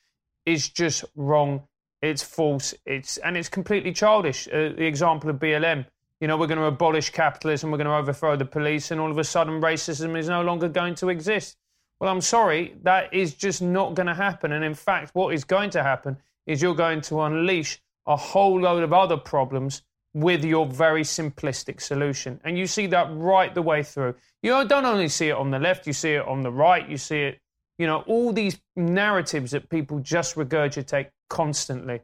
is 0.45 0.69
just 0.69 1.03
wrong. 1.15 1.63
It's 2.01 2.23
false. 2.23 2.73
It's 2.85 3.17
and 3.17 3.37
it's 3.37 3.49
completely 3.49 3.91
childish. 3.91 4.47
Uh, 4.47 4.73
the 4.75 4.85
example 4.85 5.29
of 5.29 5.35
BLM. 5.37 5.85
you 6.19 6.27
know, 6.27 6.37
we're 6.37 6.47
going 6.47 6.59
to 6.59 6.65
abolish 6.65 7.09
capitalism, 7.09 7.71
we're 7.71 7.77
going 7.77 7.87
to 7.87 7.95
overthrow 7.95 8.35
the 8.35 8.45
police, 8.45 8.91
and 8.91 9.01
all 9.01 9.11
of 9.11 9.17
a 9.17 9.23
sudden 9.23 9.59
racism 9.59 10.17
is 10.17 10.29
no 10.29 10.43
longer 10.43 10.69
going 10.69 10.95
to 10.95 11.09
exist. 11.09 11.57
Well, 11.99 12.11
I'm 12.11 12.21
sorry, 12.21 12.75
that 12.83 13.13
is 13.13 13.33
just 13.33 13.61
not 13.61 13.95
going 13.95 14.07
to 14.07 14.15
happen. 14.15 14.51
And 14.51 14.63
in 14.63 14.73
fact, 14.73 15.13
what 15.13 15.33
is 15.33 15.43
going 15.43 15.71
to 15.71 15.83
happen 15.83 16.17
is 16.47 16.61
you're 16.61 16.75
going 16.75 17.01
to 17.01 17.21
unleash 17.21 17.81
a 18.07 18.15
whole 18.15 18.59
load 18.59 18.83
of 18.83 18.93
other 18.93 19.17
problems 19.17 19.83
with 20.13 20.43
your 20.43 20.65
very 20.65 21.03
simplistic 21.03 21.81
solution. 21.81 22.39
And 22.43 22.57
you 22.57 22.67
see 22.67 22.87
that 22.87 23.07
right 23.11 23.53
the 23.53 23.61
way 23.61 23.83
through. 23.83 24.15
You 24.41 24.65
don't 24.65 24.85
only 24.85 25.07
see 25.07 25.29
it 25.29 25.35
on 25.35 25.51
the 25.51 25.59
left, 25.59 25.87
you 25.87 25.93
see 25.93 26.13
it 26.13 26.27
on 26.27 26.41
the 26.41 26.51
right, 26.51 26.87
you 26.89 26.97
see 26.97 27.21
it, 27.21 27.39
you 27.77 27.87
know, 27.87 28.01
all 28.07 28.33
these 28.33 28.59
narratives 28.75 29.51
that 29.51 29.69
people 29.69 29.99
just 29.99 30.35
regurgitate 30.35 31.09
constantly. 31.29 32.01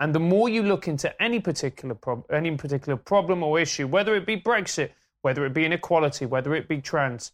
And 0.00 0.14
the 0.14 0.20
more 0.20 0.48
you 0.48 0.62
look 0.62 0.88
into 0.88 1.22
any 1.22 1.40
particular 1.40 1.94
prob- 1.94 2.26
any 2.30 2.56
particular 2.56 2.96
problem 2.96 3.42
or 3.42 3.58
issue, 3.58 3.86
whether 3.86 4.14
it 4.14 4.26
be 4.26 4.36
Brexit, 4.36 4.90
whether 5.22 5.46
it 5.46 5.54
be 5.54 5.64
inequality, 5.64 6.26
whether 6.26 6.54
it 6.54 6.68
be 6.68 6.80
trans, 6.80 7.32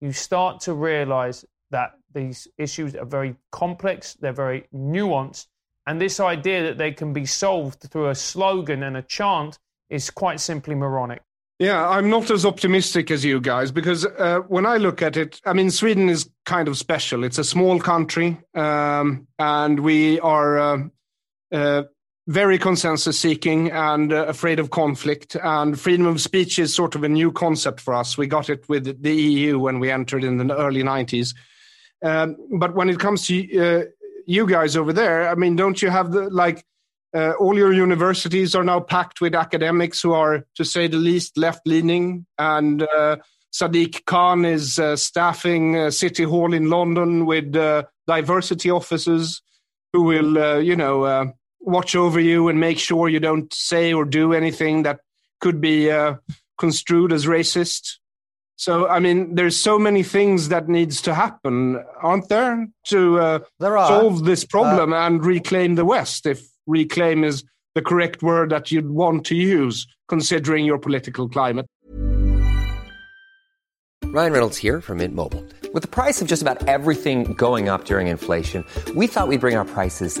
you 0.00 0.12
start 0.12 0.60
to 0.60 0.74
realize 0.74 1.44
that 1.70 1.92
these 2.14 2.46
issues 2.58 2.94
are 2.94 3.06
very 3.06 3.34
complex, 3.50 4.14
they're 4.14 4.32
very 4.32 4.66
nuanced, 4.74 5.46
and 5.86 6.00
this 6.00 6.20
idea 6.20 6.62
that 6.64 6.78
they 6.78 6.92
can 6.92 7.12
be 7.12 7.26
solved 7.26 7.80
through 7.82 8.08
a 8.08 8.14
slogan 8.14 8.82
and 8.82 8.96
a 8.96 9.02
chant 9.02 9.58
is 9.90 10.10
quite 10.10 10.40
simply 10.40 10.74
moronic. 10.74 11.22
Yeah, 11.58 11.88
I'm 11.88 12.10
not 12.10 12.30
as 12.30 12.44
optimistic 12.44 13.10
as 13.10 13.24
you 13.24 13.40
guys 13.40 13.70
because 13.70 14.04
uh, 14.04 14.40
when 14.48 14.66
I 14.66 14.78
look 14.78 15.00
at 15.00 15.16
it, 15.16 15.40
I 15.44 15.52
mean, 15.52 15.70
Sweden 15.70 16.08
is 16.08 16.28
kind 16.44 16.66
of 16.66 16.76
special. 16.76 17.22
It's 17.22 17.38
a 17.38 17.44
small 17.44 17.78
country, 17.78 18.40
um, 18.54 19.28
and 19.38 19.78
we 19.78 20.18
are 20.20 20.58
uh, 20.58 20.78
uh, 21.52 21.82
very 22.26 22.58
consensus 22.58 23.18
seeking 23.18 23.70
and 23.70 24.12
uh, 24.12 24.24
afraid 24.26 24.58
of 24.58 24.70
conflict. 24.70 25.36
And 25.36 25.78
freedom 25.78 26.06
of 26.06 26.20
speech 26.20 26.58
is 26.58 26.74
sort 26.74 26.94
of 26.94 27.04
a 27.04 27.08
new 27.08 27.30
concept 27.30 27.80
for 27.80 27.94
us. 27.94 28.18
We 28.18 28.26
got 28.26 28.50
it 28.50 28.68
with 28.68 29.02
the 29.02 29.14
EU 29.14 29.58
when 29.58 29.78
we 29.78 29.90
entered 29.90 30.24
in 30.24 30.38
the 30.38 30.56
early 30.56 30.82
90s. 30.82 31.34
Um, 32.02 32.36
but 32.58 32.74
when 32.74 32.88
it 32.88 32.98
comes 32.98 33.26
to 33.28 33.58
uh, 33.58 33.84
you 34.26 34.46
guys 34.46 34.76
over 34.76 34.92
there, 34.92 35.28
I 35.28 35.34
mean, 35.34 35.56
don't 35.56 35.80
you 35.80 35.90
have 35.90 36.12
the 36.12 36.30
like 36.30 36.64
uh, 37.14 37.32
all 37.32 37.56
your 37.56 37.72
universities 37.72 38.54
are 38.54 38.64
now 38.64 38.80
packed 38.80 39.20
with 39.20 39.34
academics 39.34 40.00
who 40.00 40.12
are, 40.12 40.46
to 40.54 40.64
say 40.64 40.86
the 40.86 40.96
least, 40.96 41.36
left 41.36 41.66
leaning. 41.66 42.26
And 42.38 42.82
uh, 42.82 43.16
Sadiq 43.52 44.04
Khan 44.06 44.44
is 44.44 44.78
uh, 44.78 44.96
staffing 44.96 45.76
uh, 45.76 45.90
City 45.90 46.24
Hall 46.24 46.54
in 46.54 46.70
London 46.70 47.26
with 47.26 47.54
uh, 47.54 47.84
diversity 48.06 48.70
officers 48.70 49.42
who 49.92 50.04
will, 50.04 50.38
uh, 50.38 50.56
you 50.56 50.74
know, 50.74 51.34
watch 51.60 51.94
over 51.94 52.18
you 52.18 52.48
and 52.48 52.58
make 52.58 52.78
sure 52.78 53.08
you 53.08 53.20
don't 53.20 53.52
say 53.52 53.92
or 53.92 54.04
do 54.04 54.32
anything 54.32 54.84
that 54.84 55.00
could 55.40 55.60
be 55.60 55.90
construed 56.58 57.12
as 57.12 57.26
racist. 57.26 57.98
So, 58.56 58.88
I 58.88 59.00
mean, 59.00 59.34
there's 59.34 59.58
so 59.58 59.78
many 59.78 60.02
things 60.02 60.48
that 60.48 60.68
needs 60.68 61.00
to 61.02 61.14
happen, 61.14 61.82
aren't 62.00 62.28
there, 62.28 62.68
to 62.88 63.18
uh, 63.18 63.38
there 63.58 63.76
are. 63.76 63.88
solve 63.88 64.24
this 64.24 64.44
problem 64.44 64.92
uh, 64.92 65.06
and 65.06 65.24
reclaim 65.24 65.74
the 65.74 65.84
West, 65.84 66.26
if 66.26 66.46
reclaim 66.66 67.24
is 67.24 67.44
the 67.74 67.82
correct 67.82 68.22
word 68.22 68.50
that 68.50 68.70
you'd 68.70 68.90
want 68.90 69.24
to 69.26 69.34
use, 69.34 69.86
considering 70.08 70.64
your 70.64 70.78
political 70.78 71.28
climate. 71.28 71.66
Ryan 74.04 74.32
Reynolds 74.32 74.58
here 74.58 74.82
from 74.82 74.98
Mint 74.98 75.14
Mobile. 75.14 75.42
With 75.72 75.82
the 75.82 75.88
price 75.88 76.20
of 76.20 76.28
just 76.28 76.42
about 76.42 76.68
everything 76.68 77.32
going 77.32 77.70
up 77.70 77.86
during 77.86 78.08
inflation, 78.08 78.62
we 78.94 79.06
thought 79.06 79.26
we'd 79.26 79.40
bring 79.40 79.56
our 79.56 79.64
prices 79.64 80.20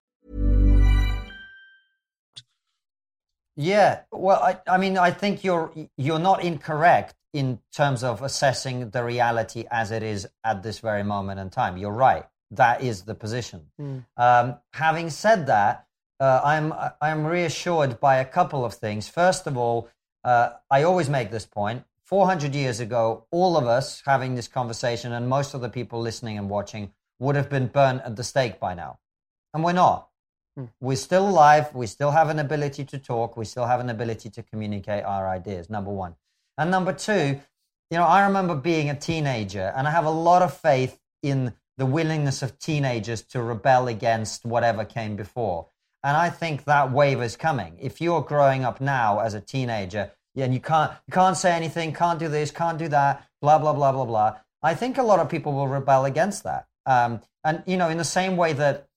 Yeah, 3.55 4.01
well, 4.11 4.41
I, 4.41 4.59
I 4.67 4.77
mean, 4.77 4.97
I 4.97 5.11
think 5.11 5.43
you're 5.43 5.73
you're 5.97 6.19
not 6.19 6.43
incorrect 6.43 7.15
in 7.33 7.59
terms 7.73 8.03
of 8.03 8.21
assessing 8.21 8.89
the 8.89 9.03
reality 9.03 9.65
as 9.71 9.91
it 9.91 10.03
is 10.03 10.27
at 10.43 10.63
this 10.63 10.79
very 10.79 11.03
moment 11.03 11.39
in 11.39 11.49
time. 11.49 11.77
You're 11.77 11.91
right. 11.91 12.25
That 12.51 12.81
is 12.81 13.03
the 13.03 13.15
position. 13.15 13.67
Mm. 13.79 14.05
Um, 14.17 14.55
having 14.73 15.09
said 15.09 15.47
that, 15.47 15.87
uh, 16.19 16.41
I'm 16.43 16.73
I'm 17.01 17.25
reassured 17.25 17.99
by 17.99 18.17
a 18.17 18.25
couple 18.25 18.65
of 18.65 18.73
things. 18.73 19.09
First 19.09 19.47
of 19.47 19.57
all, 19.57 19.89
uh, 20.23 20.51
I 20.69 20.83
always 20.83 21.09
make 21.09 21.31
this 21.31 21.45
point. 21.45 21.83
400 22.03 22.53
years 22.53 22.81
ago, 22.81 23.25
all 23.31 23.55
of 23.55 23.67
us 23.67 24.03
having 24.05 24.35
this 24.35 24.49
conversation, 24.49 25.13
and 25.13 25.29
most 25.29 25.53
of 25.53 25.61
the 25.61 25.69
people 25.69 26.01
listening 26.01 26.37
and 26.37 26.49
watching, 26.49 26.91
would 27.19 27.37
have 27.37 27.49
been 27.49 27.67
burnt 27.67 28.01
at 28.03 28.17
the 28.17 28.23
stake 28.23 28.59
by 28.59 28.73
now, 28.73 28.99
and 29.53 29.63
we're 29.63 29.71
not. 29.71 30.09
Mm. 30.57 30.69
We're 30.79 30.95
still 30.97 31.27
alive. 31.27 31.73
We 31.73 31.87
still 31.87 32.11
have 32.11 32.29
an 32.29 32.39
ability 32.39 32.85
to 32.85 32.97
talk. 32.97 33.37
We 33.37 33.45
still 33.45 33.65
have 33.65 33.79
an 33.79 33.89
ability 33.89 34.29
to 34.31 34.43
communicate 34.43 35.03
our 35.03 35.27
ideas. 35.27 35.69
Number 35.69 35.91
one. 35.91 36.15
And 36.57 36.69
number 36.69 36.93
two, 36.93 37.39
you 37.89 37.97
know, 37.97 38.05
I 38.05 38.25
remember 38.25 38.55
being 38.55 38.89
a 38.89 38.95
teenager, 38.95 39.73
and 39.75 39.87
I 39.87 39.91
have 39.91 40.05
a 40.05 40.11
lot 40.11 40.41
of 40.41 40.55
faith 40.55 40.99
in 41.21 41.53
the 41.77 41.85
willingness 41.85 42.41
of 42.41 42.59
teenagers 42.59 43.21
to 43.23 43.41
rebel 43.41 43.87
against 43.87 44.45
whatever 44.45 44.85
came 44.85 45.15
before. 45.15 45.67
And 46.03 46.17
I 46.17 46.29
think 46.29 46.65
that 46.65 46.91
wave 46.91 47.21
is 47.21 47.35
coming. 47.35 47.77
If 47.79 48.01
you're 48.01 48.21
growing 48.21 48.63
up 48.63 48.81
now 48.81 49.19
as 49.19 49.33
a 49.33 49.41
teenager, 49.41 50.11
and 50.35 50.53
you 50.53 50.59
can't 50.59 50.91
you 51.07 51.11
can't 51.11 51.37
say 51.37 51.51
anything, 51.51 51.93
can't 51.93 52.19
do 52.19 52.27
this, 52.27 52.51
can't 52.51 52.77
do 52.77 52.87
that, 52.89 53.27
blah 53.41 53.59
blah 53.59 53.73
blah 53.73 53.91
blah 53.91 54.05
blah. 54.05 54.37
I 54.63 54.75
think 54.75 54.97
a 54.97 55.03
lot 55.03 55.19
of 55.19 55.29
people 55.29 55.53
will 55.53 55.67
rebel 55.67 56.05
against 56.05 56.43
that. 56.43 56.67
Um, 56.85 57.21
and 57.43 57.63
you 57.65 57.77
know, 57.77 57.89
in 57.89 57.97
the 57.97 58.03
same 58.03 58.37
way 58.37 58.53
that 58.53 58.87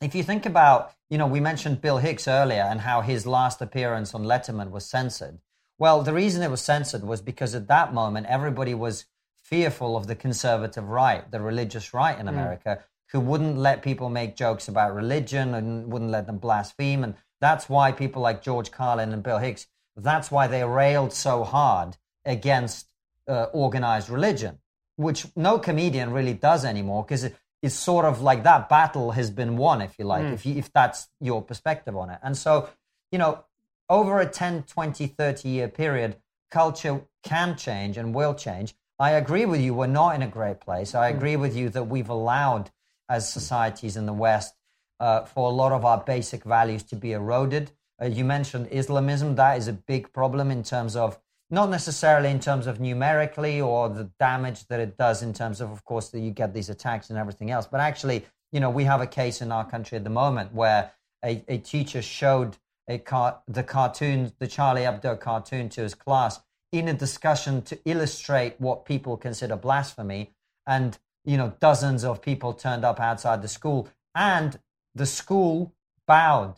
if 0.00 0.14
you 0.14 0.22
think 0.22 0.46
about, 0.46 0.92
you 1.10 1.18
know, 1.18 1.26
we 1.26 1.40
mentioned 1.40 1.80
Bill 1.80 1.98
Hicks 1.98 2.28
earlier 2.28 2.62
and 2.62 2.80
how 2.80 3.00
his 3.00 3.26
last 3.26 3.60
appearance 3.60 4.14
on 4.14 4.24
Letterman 4.24 4.70
was 4.70 4.86
censored. 4.86 5.38
Well, 5.78 6.02
the 6.02 6.12
reason 6.12 6.42
it 6.42 6.50
was 6.50 6.60
censored 6.60 7.04
was 7.04 7.20
because 7.20 7.54
at 7.54 7.68
that 7.68 7.94
moment, 7.94 8.26
everybody 8.28 8.74
was 8.74 9.06
fearful 9.36 9.96
of 9.96 10.06
the 10.06 10.14
conservative 10.14 10.88
right, 10.88 11.30
the 11.30 11.40
religious 11.40 11.94
right 11.94 12.18
in 12.18 12.26
hmm. 12.26 12.34
America, 12.34 12.78
mm. 12.80 12.84
who 13.12 13.20
wouldn't 13.20 13.56
let 13.56 13.82
people 13.82 14.10
make 14.10 14.36
jokes 14.36 14.68
about 14.68 14.94
religion 14.94 15.54
and 15.54 15.90
wouldn't 15.90 16.10
let 16.10 16.26
them 16.26 16.38
blaspheme. 16.38 17.02
And 17.02 17.14
that's 17.40 17.68
why 17.68 17.92
people 17.92 18.20
like 18.20 18.42
George 18.42 18.70
Carlin 18.70 19.12
and 19.12 19.22
Bill 19.22 19.38
Hicks, 19.38 19.66
that's 19.96 20.30
why 20.30 20.46
they 20.46 20.64
railed 20.64 21.12
so 21.12 21.44
hard 21.44 21.96
against 22.24 22.88
uh, 23.26 23.44
organized 23.52 24.10
religion, 24.10 24.58
which 24.96 25.26
no 25.34 25.58
comedian 25.58 26.12
really 26.12 26.34
does 26.34 26.64
anymore 26.64 27.04
because 27.04 27.28
it's 27.62 27.74
sort 27.74 28.04
of 28.04 28.20
like 28.22 28.44
that 28.44 28.68
battle 28.68 29.12
has 29.12 29.30
been 29.30 29.56
won, 29.56 29.80
if 29.80 29.98
you 29.98 30.04
like, 30.04 30.24
mm. 30.24 30.32
if, 30.32 30.46
you, 30.46 30.54
if 30.56 30.72
that's 30.72 31.08
your 31.20 31.42
perspective 31.42 31.96
on 31.96 32.10
it. 32.10 32.18
And 32.22 32.36
so, 32.36 32.68
you 33.10 33.18
know, 33.18 33.44
over 33.88 34.20
a 34.20 34.26
10, 34.26 34.64
20, 34.64 35.06
30 35.06 35.48
year 35.48 35.68
period, 35.68 36.16
culture 36.50 37.02
can 37.24 37.56
change 37.56 37.96
and 37.96 38.14
will 38.14 38.34
change. 38.34 38.74
I 38.98 39.12
agree 39.12 39.44
with 39.44 39.60
you, 39.60 39.74
we're 39.74 39.86
not 39.86 40.14
in 40.14 40.22
a 40.22 40.28
great 40.28 40.60
place. 40.60 40.94
I 40.94 41.10
hmm. 41.10 41.16
agree 41.16 41.36
with 41.36 41.56
you 41.56 41.68
that 41.70 41.84
we've 41.84 42.08
allowed, 42.08 42.70
as 43.08 43.32
societies 43.32 43.96
in 43.96 44.06
the 44.06 44.12
West, 44.12 44.54
uh, 45.00 45.24
for 45.24 45.48
a 45.48 45.52
lot 45.52 45.72
of 45.72 45.84
our 45.84 45.98
basic 45.98 46.44
values 46.44 46.82
to 46.84 46.96
be 46.96 47.12
eroded. 47.12 47.70
Uh, 48.00 48.06
you 48.06 48.24
mentioned 48.24 48.68
Islamism, 48.70 49.34
that 49.36 49.58
is 49.58 49.68
a 49.68 49.72
big 49.72 50.12
problem 50.12 50.50
in 50.50 50.62
terms 50.62 50.96
of, 50.96 51.18
not 51.50 51.70
necessarily 51.70 52.30
in 52.30 52.40
terms 52.40 52.66
of 52.66 52.80
numerically 52.80 53.60
or 53.60 53.88
the 53.88 54.10
damage 54.18 54.66
that 54.68 54.80
it 54.80 54.96
does 54.96 55.22
in 55.22 55.32
terms 55.32 55.60
of, 55.60 55.70
of 55.70 55.84
course, 55.84 56.10
that 56.10 56.20
you 56.20 56.30
get 56.30 56.52
these 56.54 56.68
attacks 56.68 57.10
and 57.10 57.18
everything 57.18 57.50
else, 57.50 57.66
but 57.66 57.80
actually, 57.80 58.24
you 58.52 58.60
know, 58.60 58.70
we 58.70 58.84
have 58.84 59.00
a 59.00 59.06
case 59.06 59.40
in 59.40 59.50
our 59.52 59.64
country 59.64 59.96
at 59.96 60.04
the 60.04 60.10
moment 60.10 60.52
where 60.54 60.92
a, 61.24 61.42
a 61.48 61.58
teacher 61.58 62.02
showed 62.02 62.56
a 62.88 62.98
car- 62.98 63.40
the 63.46 63.62
cartoon, 63.62 64.32
the 64.38 64.46
Charlie 64.46 64.82
Hebdo 64.82 65.18
cartoon 65.18 65.68
to 65.70 65.82
his 65.82 65.94
class 65.94 66.40
in 66.72 66.88
a 66.88 66.94
discussion 66.94 67.62
to 67.62 67.78
illustrate 67.84 68.54
what 68.58 68.84
people 68.84 69.16
consider 69.16 69.56
blasphemy. 69.56 70.32
and 70.66 70.98
you 71.24 71.36
know 71.36 71.52
dozens 71.60 72.04
of 72.04 72.22
people 72.22 72.52
turned 72.54 72.84
up 72.84 73.00
outside 73.00 73.42
the 73.42 73.48
school, 73.48 73.88
and 74.14 74.58
the 74.94 75.04
school 75.06 75.72
bowed 76.06 76.54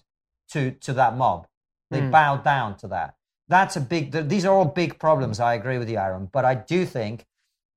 to 0.49 0.73
to 0.73 0.93
that 0.93 1.17
mob. 1.17 1.47
They 1.91 2.01
Mm. 2.01 2.11
bowed 2.13 2.45
down 2.45 2.77
to 2.79 2.89
that. 2.89 3.15
That's 3.51 3.77
a 3.77 3.81
big. 3.81 4.13
th- 4.13 4.29
These 4.29 4.45
are 4.47 4.55
all 4.55 4.65
big 4.65 4.99
problems. 4.99 5.41
I 5.41 5.55
agree 5.55 5.77
with 5.79 5.91
you, 5.91 5.99
Aron. 5.99 6.31
But 6.33 6.45
I 6.45 6.55
do 6.55 6.87
think 6.87 7.27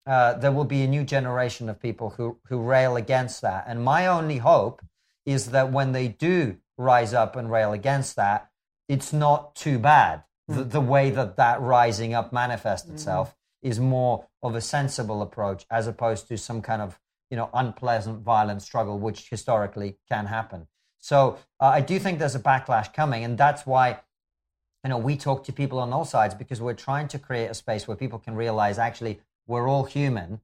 uh, 0.06 0.36
there 0.36 0.52
will 0.52 0.66
be 0.66 0.84
a 0.84 0.88
new 0.88 1.04
generation 1.04 1.68
of 1.68 1.82
people 1.82 2.12
who 2.12 2.38
who 2.48 2.62
rail 2.62 2.96
against 2.96 3.42
that. 3.42 3.66
And 3.68 3.84
my 3.84 4.08
only 4.08 4.38
hope 4.38 4.82
is 5.26 5.48
that 5.48 5.72
when 5.72 5.92
they 5.92 6.08
do 6.08 6.58
rise 6.78 7.14
up 7.14 7.36
and 7.36 7.52
rail 7.52 7.74
against 7.74 8.16
that, 8.18 8.50
it's 8.88 9.12
not 9.12 9.56
too 9.56 9.80
bad. 9.80 10.24
The, 10.48 10.64
the 10.64 10.82
way 10.82 11.10
that 11.10 11.38
that 11.38 11.62
rising 11.62 12.14
up 12.14 12.34
manifests 12.34 12.90
itself 12.90 13.34
is 13.62 13.80
more 13.80 14.28
of 14.42 14.56
a 14.56 14.62
sensible 14.62 15.22
approach 15.22 15.66
as 15.72 15.88
opposed 15.88 16.28
to 16.28 16.38
some 16.38 16.62
kind 16.62 16.82
of 16.82 17.00
you 17.32 17.38
know 17.38 17.50
unpleasant, 17.54 18.22
violent 18.22 18.62
struggle, 18.62 19.00
which 19.00 19.30
historically 19.30 19.98
can 20.08 20.26
happen. 20.28 20.68
So 21.00 21.40
uh, 21.60 21.66
I 21.66 21.82
do 21.82 21.98
think 21.98 22.20
there's 22.20 22.36
a 22.36 22.40
backlash 22.40 22.94
coming, 22.94 23.24
and 23.24 23.38
that's 23.38 23.66
why 23.66 24.02
you 24.84 24.90
know 24.90 24.98
we 24.98 25.16
talk 25.16 25.44
to 25.46 25.54
people 25.54 25.80
on 25.80 25.94
all 25.94 26.06
sides 26.06 26.36
because 26.36 26.62
we're 26.62 26.74
trying 26.74 27.08
to 27.10 27.20
create 27.20 27.48
a 27.48 27.54
space 27.54 27.88
where 27.88 27.98
people 27.98 28.20
can 28.20 28.36
realize 28.36 28.78
actually 28.78 29.20
we're 29.48 29.68
all 29.68 29.84
human 29.84 30.40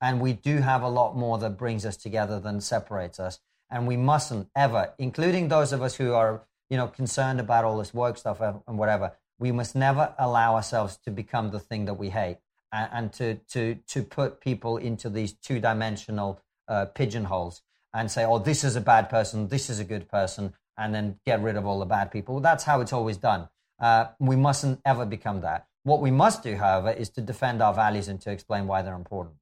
and 0.00 0.20
we 0.20 0.32
do 0.32 0.58
have 0.58 0.82
a 0.82 0.88
lot 0.88 1.16
more 1.16 1.38
that 1.38 1.58
brings 1.58 1.84
us 1.84 1.96
together 1.96 2.38
than 2.38 2.60
separates 2.60 3.18
us. 3.18 3.40
And 3.70 3.88
we 3.88 3.96
mustn't 3.96 4.48
ever 4.54 4.92
including 4.98 5.48
those 5.48 5.72
of 5.72 5.82
us 5.82 5.96
who 5.96 6.12
are 6.12 6.42
you 6.70 6.76
know 6.76 6.88
concerned 6.88 7.40
about 7.40 7.64
all 7.64 7.78
this 7.78 7.94
woke 7.94 8.18
stuff 8.18 8.40
and 8.40 8.78
whatever 8.78 9.12
we 9.38 9.52
must 9.52 9.74
never 9.74 10.14
allow 10.18 10.54
ourselves 10.54 10.96
to 11.04 11.10
become 11.10 11.50
the 11.50 11.60
thing 11.60 11.86
that 11.86 11.94
we 11.94 12.10
hate 12.10 12.38
and, 12.72 12.88
and 12.92 13.12
to 13.14 13.34
to 13.48 13.76
to 13.88 14.02
put 14.02 14.40
people 14.40 14.76
into 14.76 15.08
these 15.10 15.32
two-dimensional 15.32 16.40
uh, 16.68 16.86
pigeonholes 16.86 17.62
and 17.92 18.10
say 18.10 18.24
oh 18.24 18.38
this 18.38 18.64
is 18.64 18.76
a 18.76 18.80
bad 18.80 19.08
person 19.08 19.48
this 19.48 19.68
is 19.68 19.80
a 19.80 19.84
good 19.84 20.08
person 20.08 20.54
and 20.76 20.94
then 20.94 21.18
get 21.24 21.40
rid 21.40 21.56
of 21.56 21.66
all 21.66 21.78
the 21.78 21.86
bad 21.86 22.10
people. 22.10 22.34
Well, 22.34 22.42
that's 22.42 22.64
how 22.64 22.80
it's 22.80 22.92
always 22.92 23.16
done 23.16 23.48
uh, 23.80 24.06
we 24.18 24.36
mustn't 24.36 24.80
ever 24.84 25.04
become 25.06 25.40
that. 25.42 25.66
What 25.82 26.00
we 26.00 26.10
must 26.10 26.42
do 26.42 26.56
however 26.56 26.90
is 26.90 27.10
to 27.10 27.20
defend 27.20 27.62
our 27.62 27.74
values 27.74 28.08
and 28.08 28.20
to 28.22 28.30
explain 28.30 28.66
why 28.66 28.82
they're 28.82 28.94
important. 28.94 29.36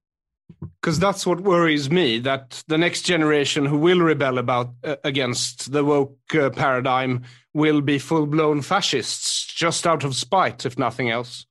Because 0.81 0.99
that's 0.99 1.25
what 1.25 1.41
worries 1.41 1.91
me 1.91 2.19
that 2.21 2.63
the 2.67 2.77
next 2.77 3.03
generation 3.03 3.65
who 3.65 3.79
will 3.79 4.01
rebel 4.01 4.39
about 4.39 4.71
uh, 4.85 4.97
against 5.05 5.73
the 5.73 5.85
woke 5.85 6.19
uh, 6.35 6.51
paradigm 6.51 7.23
will 7.55 7.81
be 7.81 7.99
full-blown 7.99 8.63
fascists 8.63 9.47
just 9.47 9.87
out 9.87 10.05
of 10.05 10.15
spite 10.15 10.67
if 10.67 10.79
nothing 10.79 11.11
else. 11.11 11.47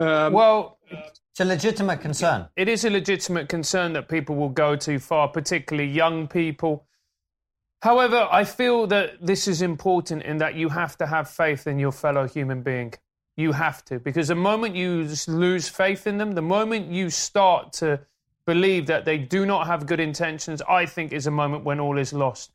Um, 0.00 0.32
Well, 0.32 0.78
it's 0.90 1.40
a 1.40 1.44
legitimate 1.44 2.00
concern. 2.00 2.48
It 2.56 2.68
is 2.68 2.84
a 2.84 2.90
legitimate 2.90 3.48
concern 3.48 3.92
that 3.92 4.08
people 4.08 4.36
will 4.36 4.48
go 4.48 4.74
too 4.76 4.98
far, 4.98 5.28
particularly 5.28 5.90
young 5.90 6.28
people. 6.28 6.87
However, 7.82 8.28
I 8.30 8.44
feel 8.44 8.88
that 8.88 9.24
this 9.24 9.46
is 9.46 9.62
important 9.62 10.22
in 10.24 10.38
that 10.38 10.54
you 10.56 10.68
have 10.68 10.96
to 10.98 11.06
have 11.06 11.30
faith 11.30 11.66
in 11.66 11.78
your 11.78 11.92
fellow 11.92 12.26
human 12.26 12.62
being. 12.62 12.94
You 13.36 13.52
have 13.52 13.84
to, 13.84 14.00
because 14.00 14.28
the 14.28 14.34
moment 14.34 14.74
you 14.74 15.08
lose 15.28 15.68
faith 15.68 16.08
in 16.08 16.18
them, 16.18 16.32
the 16.32 16.42
moment 16.42 16.90
you 16.90 17.08
start 17.08 17.72
to 17.74 18.00
believe 18.46 18.86
that 18.86 19.04
they 19.04 19.18
do 19.18 19.46
not 19.46 19.68
have 19.68 19.86
good 19.86 20.00
intentions, 20.00 20.60
I 20.62 20.86
think 20.86 21.12
is 21.12 21.28
a 21.28 21.30
moment 21.30 21.64
when 21.64 21.78
all 21.78 21.98
is 21.98 22.12
lost. 22.12 22.50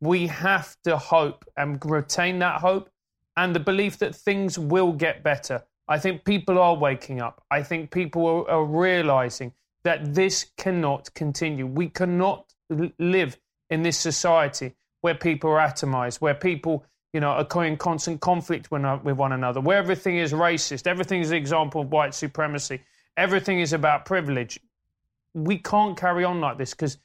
We 0.00 0.26
have 0.26 0.76
to 0.82 0.96
hope 0.96 1.44
and 1.56 1.78
retain 1.84 2.40
that 2.40 2.60
hope 2.60 2.90
and 3.36 3.54
the 3.54 3.60
belief 3.60 3.98
that 3.98 4.16
things 4.16 4.58
will 4.58 4.92
get 4.92 5.22
better. 5.22 5.62
I 5.86 5.98
think 5.98 6.24
people 6.24 6.58
are 6.58 6.74
waking 6.74 7.20
up. 7.20 7.44
I 7.50 7.62
think 7.62 7.92
people 7.92 8.26
are, 8.26 8.50
are 8.50 8.64
realizing 8.64 9.52
that 9.84 10.14
this 10.14 10.46
cannot 10.56 11.14
continue. 11.14 11.66
We 11.66 11.90
cannot 11.90 12.54
live 12.98 13.38
in 13.74 13.82
this 13.82 13.98
society 13.98 14.72
where 15.02 15.14
people 15.14 15.50
are 15.50 15.68
atomized, 15.68 16.20
where 16.20 16.34
people, 16.34 16.86
you 17.12 17.20
know, 17.20 17.32
are 17.32 17.64
in 17.64 17.76
constant 17.76 18.20
conflict 18.20 18.70
with, 18.70 18.84
uh, 18.84 18.96
one 18.96 19.32
another, 19.32 19.60
where 19.60 19.76
everything 19.76 20.16
is 20.16 20.32
racist, 20.32 20.86
everything 20.86 21.20
is 21.20 21.30
an 21.30 21.36
example 21.36 21.82
of 21.82 21.90
white 21.90 22.14
supremacy, 22.14 22.80
everything 23.16 23.58
is 23.60 23.72
about 23.72 24.06
privilege. 24.06 24.58
We 25.34 25.58
can't 25.58 25.96
carry 25.96 26.24
on 26.24 26.40
like 26.40 26.56
this 26.56 26.70
because 26.70 26.98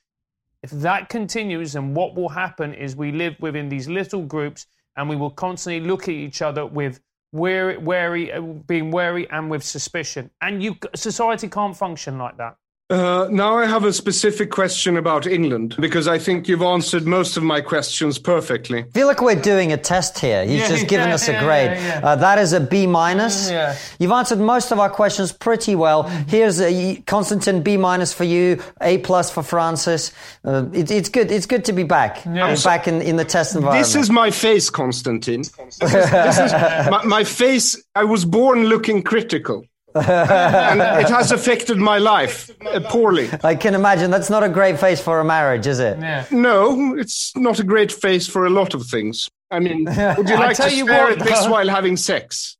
if 0.62 0.70
that 0.72 1.10
continues, 1.10 1.74
then 1.74 1.94
what 1.94 2.16
will 2.16 2.30
happen 2.30 2.74
is 2.74 2.96
we 2.96 3.12
live 3.12 3.36
within 3.40 3.68
these 3.68 3.90
little 3.90 4.22
groups 4.22 4.68
and 4.96 5.10
we 5.10 5.16
will 5.16 5.32
constantly 5.32 5.86
look 5.86 6.04
at 6.04 6.16
each 6.16 6.42
other 6.42 6.66
with 6.66 7.02
wary, 7.32 7.78
wary, 7.78 8.32
uh, 8.32 8.42
being 8.42 8.92
wary 8.92 9.30
and 9.30 9.50
with 9.50 9.64
suspicion. 9.64 10.30
And 10.42 10.62
you, 10.62 10.78
society 10.96 11.48
can't 11.48 11.76
function 11.76 12.18
like 12.18 12.38
that. 12.38 12.58
Uh, 12.92 13.28
now 13.30 13.56
I 13.56 13.68
have 13.68 13.84
a 13.84 13.94
specific 13.94 14.50
question 14.50 14.98
about 14.98 15.28
England 15.28 15.76
because 15.80 16.08
I 16.08 16.18
think 16.18 16.48
you've 16.48 16.64
answered 16.64 17.06
most 17.06 17.38
of 17.38 17.44
my 17.44 17.62
questions 17.62 18.18
perfectly. 18.18 18.80
I 18.80 18.84
feel 18.96 19.06
like 19.06 19.22
we're 19.22 19.40
doing 19.40 19.72
a 19.72 19.78
test 19.78 20.18
here. 20.18 20.44
He's 20.44 20.62
Yeah, 20.62 20.68
just 20.70 20.88
given 20.88 21.10
yeah, 21.10 21.14
us 21.14 21.28
a 21.28 21.34
grade. 21.40 21.70
yeah, 21.72 22.00
yeah. 22.00 22.08
Uh, 22.08 22.16
that 22.16 22.40
is 22.40 22.52
a 22.54 22.60
B 22.60 22.88
minus. 22.88 23.48
Yeah. 23.52 23.76
You've 24.00 24.12
answered 24.12 24.40
most 24.40 24.72
of 24.72 24.80
our 24.80 24.90
questions 24.90 25.32
pretty 25.32 25.76
well. 25.76 26.02
Here's 26.28 26.60
a 26.60 26.96
Konstantin 27.06 27.62
B 27.62 27.78
minus 27.78 28.12
for 28.12 28.24
you, 28.24 28.60
A 28.82 28.98
plus 28.98 29.30
for 29.30 29.44
Francis. 29.44 30.12
Uh, 30.44 30.66
it, 30.74 30.90
it's 30.90 31.10
good. 31.10 31.32
It's 31.32 31.46
good 31.46 31.66
to 31.66 31.74
be 31.74 31.84
back. 31.84 32.26
Yeah. 32.26 32.48
We're 32.50 32.64
back 32.64 32.88
in, 32.88 33.04
in 33.04 33.18
the 33.18 33.26
test 33.26 33.56
environment. 33.56 33.86
This 33.86 33.96
is 33.96 34.10
my 34.10 34.32
face, 34.32 34.72
Konstantin. 34.72 35.42
This 35.42 35.54
is, 35.84 35.92
this 36.12 36.40
is 36.40 36.52
my, 36.90 37.04
my 37.06 37.24
face. 37.24 37.80
I 37.94 38.04
was 38.06 38.26
born 38.26 38.64
looking 38.66 39.04
critical. 39.04 39.64
And 39.96 40.82
it 40.82 41.10
has 41.10 41.32
affected 41.32 41.78
my 41.78 41.98
life 41.98 42.50
uh, 42.66 42.80
poorly. 42.82 43.30
I 43.44 43.56
can 43.56 43.74
imagine 43.76 44.12
that's 44.12 44.30
not 44.30 44.44
a 44.44 44.50
great 44.50 44.80
face 44.80 45.02
for 45.02 45.20
a 45.20 45.26
marriage, 45.26 45.68
is 45.68 45.80
it? 45.80 46.00
Yeah. 46.00 46.26
No, 46.32 46.96
it's 46.96 47.36
not 47.36 47.60
a 47.60 47.64
great 47.64 47.92
face 47.92 48.28
for 48.28 48.46
a 48.46 48.50
lot 48.50 48.74
of 48.74 48.86
things. 48.86 49.30
I 49.52 49.60
mean, 49.60 49.86
would 49.86 49.96
you 50.30 50.36
I 50.36 50.40
like 50.40 50.56
to 50.58 50.62
tell 50.64 50.72
you 50.72 50.86
stare 50.86 51.06
what, 51.06 51.20
at 51.22 51.28
this 51.28 51.48
while 51.48 51.68
having 51.68 51.98
sex? 51.98 52.58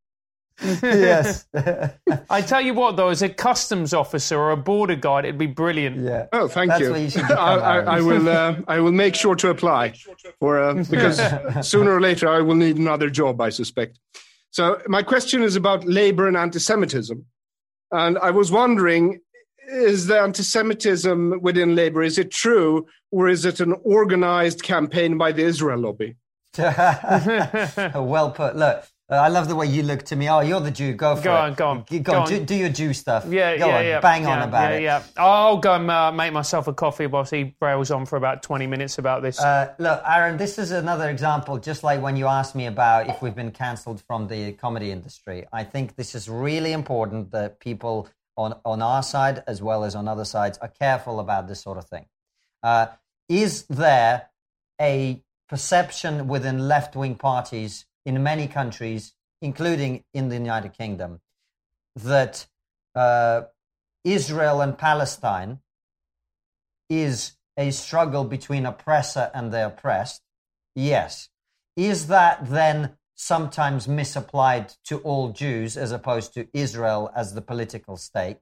yes. 0.84 1.46
I 2.30 2.42
tell 2.42 2.60
you 2.62 2.74
what, 2.74 2.98
though, 2.98 3.10
as 3.10 3.22
a 3.22 3.30
customs 3.30 3.94
officer 3.94 4.38
or 4.38 4.52
a 4.52 4.58
border 4.58 4.96
guard, 4.96 5.26
it'd 5.26 5.38
be 5.38 5.48
brilliant. 5.48 5.98
yeah. 5.98 6.28
Oh, 6.34 6.48
thank 6.48 6.70
That's 6.70 6.82
you. 6.82 6.92
what 6.92 7.00
you 7.00 7.10
should 7.10 7.22
become, 7.22 7.38
I, 7.38 7.54
I, 7.54 7.98
I 7.98 8.02
will. 8.02 8.28
Uh, 8.28 8.56
I 8.68 8.80
will 8.80 8.92
make 8.92 9.16
sure 9.16 9.36
to 9.36 9.50
apply 9.50 9.94
for 10.40 10.62
uh, 10.62 10.84
because 10.90 11.22
sooner 11.68 11.92
or 11.92 12.02
later 12.02 12.28
I 12.28 12.42
will 12.42 12.56
need 12.56 12.78
another 12.78 13.10
job. 13.10 13.40
I 13.40 13.50
suspect. 13.50 14.00
So 14.52 14.82
my 14.88 15.04
question 15.04 15.44
is 15.44 15.56
about 15.56 15.86
labor 15.86 16.28
and 16.28 16.36
anti-Semitism, 16.36 17.26
and 17.92 18.18
I 18.18 18.32
was 18.32 18.52
wondering: 18.52 19.22
Is 19.68 20.08
the 20.08 20.20
anti-Semitism 20.20 21.42
within 21.42 21.76
labor 21.76 22.02
is 22.02 22.18
it 22.18 22.32
true, 22.32 22.88
or 23.12 23.30
is 23.30 23.46
it 23.46 23.60
an 23.60 23.76
organized 23.84 24.64
campaign 24.64 25.18
by 25.18 25.32
the 25.32 25.44
Israel 25.44 25.80
lobby? 25.80 26.16
well 26.58 28.32
put. 28.32 28.56
Look, 28.56 28.86
uh, 29.12 29.16
I 29.16 29.30
love 29.30 29.48
the 29.48 29.56
way 29.56 29.66
you 29.66 29.82
look 29.82 30.04
to 30.04 30.16
me. 30.16 30.30
Oh, 30.30 30.42
you're 30.42 30.60
the 30.60 30.70
Jew. 30.70 30.94
Go 30.94 31.16
for 31.16 31.24
Go 31.24 31.36
it. 31.36 31.40
on, 31.40 31.54
go 31.56 31.68
on, 31.70 31.86
go 31.90 32.00
Go, 32.00 32.14
on. 32.14 32.22
on. 32.22 32.28
Do, 32.28 32.46
do 32.46 32.56
your 32.56 32.70
Jew 32.70 32.94
stuff. 32.94 33.26
Yeah, 33.28 33.58
go 33.58 33.68
yeah, 33.68 33.78
on. 33.78 33.86
yeah. 33.86 34.00
Bang 34.02 34.24
yeah, 34.24 34.30
on 34.30 34.48
about 34.48 34.72
yeah, 34.72 34.78
it. 34.78 34.84
Yeah, 34.84 35.04
I'll 35.18 35.58
go 35.58 35.74
and 35.74 35.90
uh, 35.90 36.12
make 36.12 36.32
myself 36.32 36.68
a 36.68 36.74
coffee 36.74 37.08
whilst 37.08 37.34
he 37.34 37.56
rails 37.60 37.90
on 37.90 38.06
for 38.06 38.18
about 38.18 38.44
20 38.44 38.68
minutes 38.68 39.00
about 39.00 39.24
this. 39.24 39.40
Uh, 39.40 39.74
look, 39.80 40.04
Aron, 40.08 40.38
this 40.38 40.60
is 40.60 40.70
another 40.72 41.10
example, 41.10 41.58
just 41.58 41.84
like 41.84 42.02
when 42.02 42.18
you 42.18 42.28
asked 42.28 42.56
me 42.56 42.68
about 42.68 43.10
if 43.10 43.22
we've 43.22 43.36
been 43.36 43.52
cancelled 43.52 44.04
from 44.06 44.28
the 44.28 44.52
comedy 44.54 44.92
industry. 44.92 45.46
I 45.52 45.64
think 45.64 45.96
this 45.96 46.14
is 46.14 46.30
really 46.30 46.72
important 46.72 47.32
that 47.32 47.60
people 47.60 48.10
on, 48.38 48.56
on 48.64 48.82
our 48.82 49.02
side, 49.02 49.44
as 49.48 49.62
well 49.62 49.84
as 49.84 49.96
on 49.96 50.08
other 50.08 50.26
sides, 50.26 50.58
are 50.60 50.70
careful 50.70 51.20
about 51.20 51.48
this 51.48 51.62
sort 51.62 51.78
of 51.80 51.86
thing. 51.86 52.06
Uh, 52.62 52.88
is 53.28 53.64
there 53.70 54.30
a 54.80 55.22
perception 55.50 56.28
within 56.28 56.68
left 56.68 56.96
wing 56.96 57.16
parties 57.16 57.86
in 58.10 58.24
many 58.24 58.48
countries, 58.48 59.14
including 59.40 60.04
in 60.16 60.30
the 60.30 60.36
United 60.36 60.74
Kingdom, 60.74 61.22
that 61.96 62.48
uh, 62.96 63.42
Israel 64.04 64.62
and 64.62 64.76
Palestine 64.76 65.60
is 66.90 67.34
a 67.56 67.70
struggle 67.70 68.24
between 68.24 68.66
oppressor 68.66 69.30
and 69.36 69.54
the 69.54 69.68
oppressed? 69.68 70.24
Yes. 70.76 71.30
Is 71.76 72.08
that 72.08 72.50
then 72.50 72.98
sometimes 73.14 73.88
misapplied 73.88 74.74
to 74.86 74.98
all 75.00 75.30
Jews 75.30 75.78
as 75.78 75.92
opposed 75.92 76.34
to 76.34 76.48
Israel 76.52 77.12
as 77.16 77.36
the 77.36 77.44
political 77.44 77.96
state? 77.96 78.38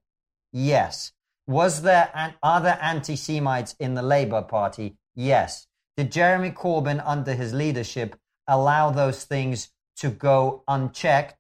Yes. 0.54 1.12
Was 1.46 1.82
there 1.82 2.10
an, 2.14 2.36
are 2.42 2.62
there 2.62 2.80
anti-Semites 2.82 3.76
in 3.82 3.96
the 3.96 4.02
Labour 4.16 4.44
Party? 4.44 4.96
Yes. 5.14 5.68
Did 5.98 6.12
Jeremy 6.12 6.52
Corbyn, 6.52 7.02
under 7.06 7.34
his 7.34 7.54
leadership, 7.54 8.16
allow 8.48 8.90
those 8.92 9.24
things 9.26 9.70
to 9.98 10.10
go 10.10 10.64
unchecked? 10.68 11.36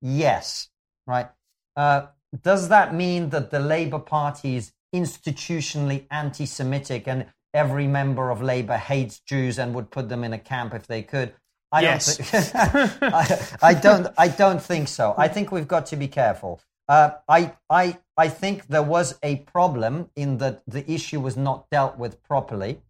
Yes. 0.00 0.68
Right. 1.06 1.28
Uh, 1.76 2.06
does 2.42 2.68
that 2.68 2.94
mean 2.94 3.30
that 3.30 3.50
the 3.50 3.60
Labour 3.60 3.98
Party 3.98 4.56
is 4.56 4.72
institutionally 4.94 6.06
anti-Semitic 6.10 7.06
and 7.06 7.26
every 7.54 7.86
member 7.86 8.30
of 8.30 8.42
Labour 8.42 8.76
hates 8.76 9.20
Jews 9.20 9.58
and 9.58 9.74
would 9.74 9.90
put 9.90 10.08
them 10.08 10.24
in 10.24 10.32
a 10.32 10.38
camp 10.38 10.74
if 10.74 10.86
they 10.86 11.02
could? 11.02 11.34
I 11.70 11.82
Yes. 11.82 12.16
don't. 12.16 12.26
Think, 12.26 13.02
I, 13.02 13.48
I 13.62 13.74
don't. 13.74 14.06
I 14.16 14.28
don't 14.28 14.62
think 14.62 14.88
so. 14.88 15.14
I 15.18 15.28
think 15.28 15.52
we've 15.52 15.68
got 15.68 15.86
to 15.86 15.96
be 15.96 16.08
careful. 16.08 16.60
Uh, 16.88 17.10
I, 17.28 17.52
I, 17.68 17.98
I 18.16 18.28
think 18.28 18.68
there 18.68 18.82
was 18.82 19.18
a 19.22 19.36
problem 19.36 20.08
in 20.16 20.38
that 20.38 20.62
the 20.66 20.90
issue 20.90 21.20
was 21.20 21.36
not 21.36 21.68
dealt 21.70 21.98
with 21.98 22.22
properly. 22.22 22.80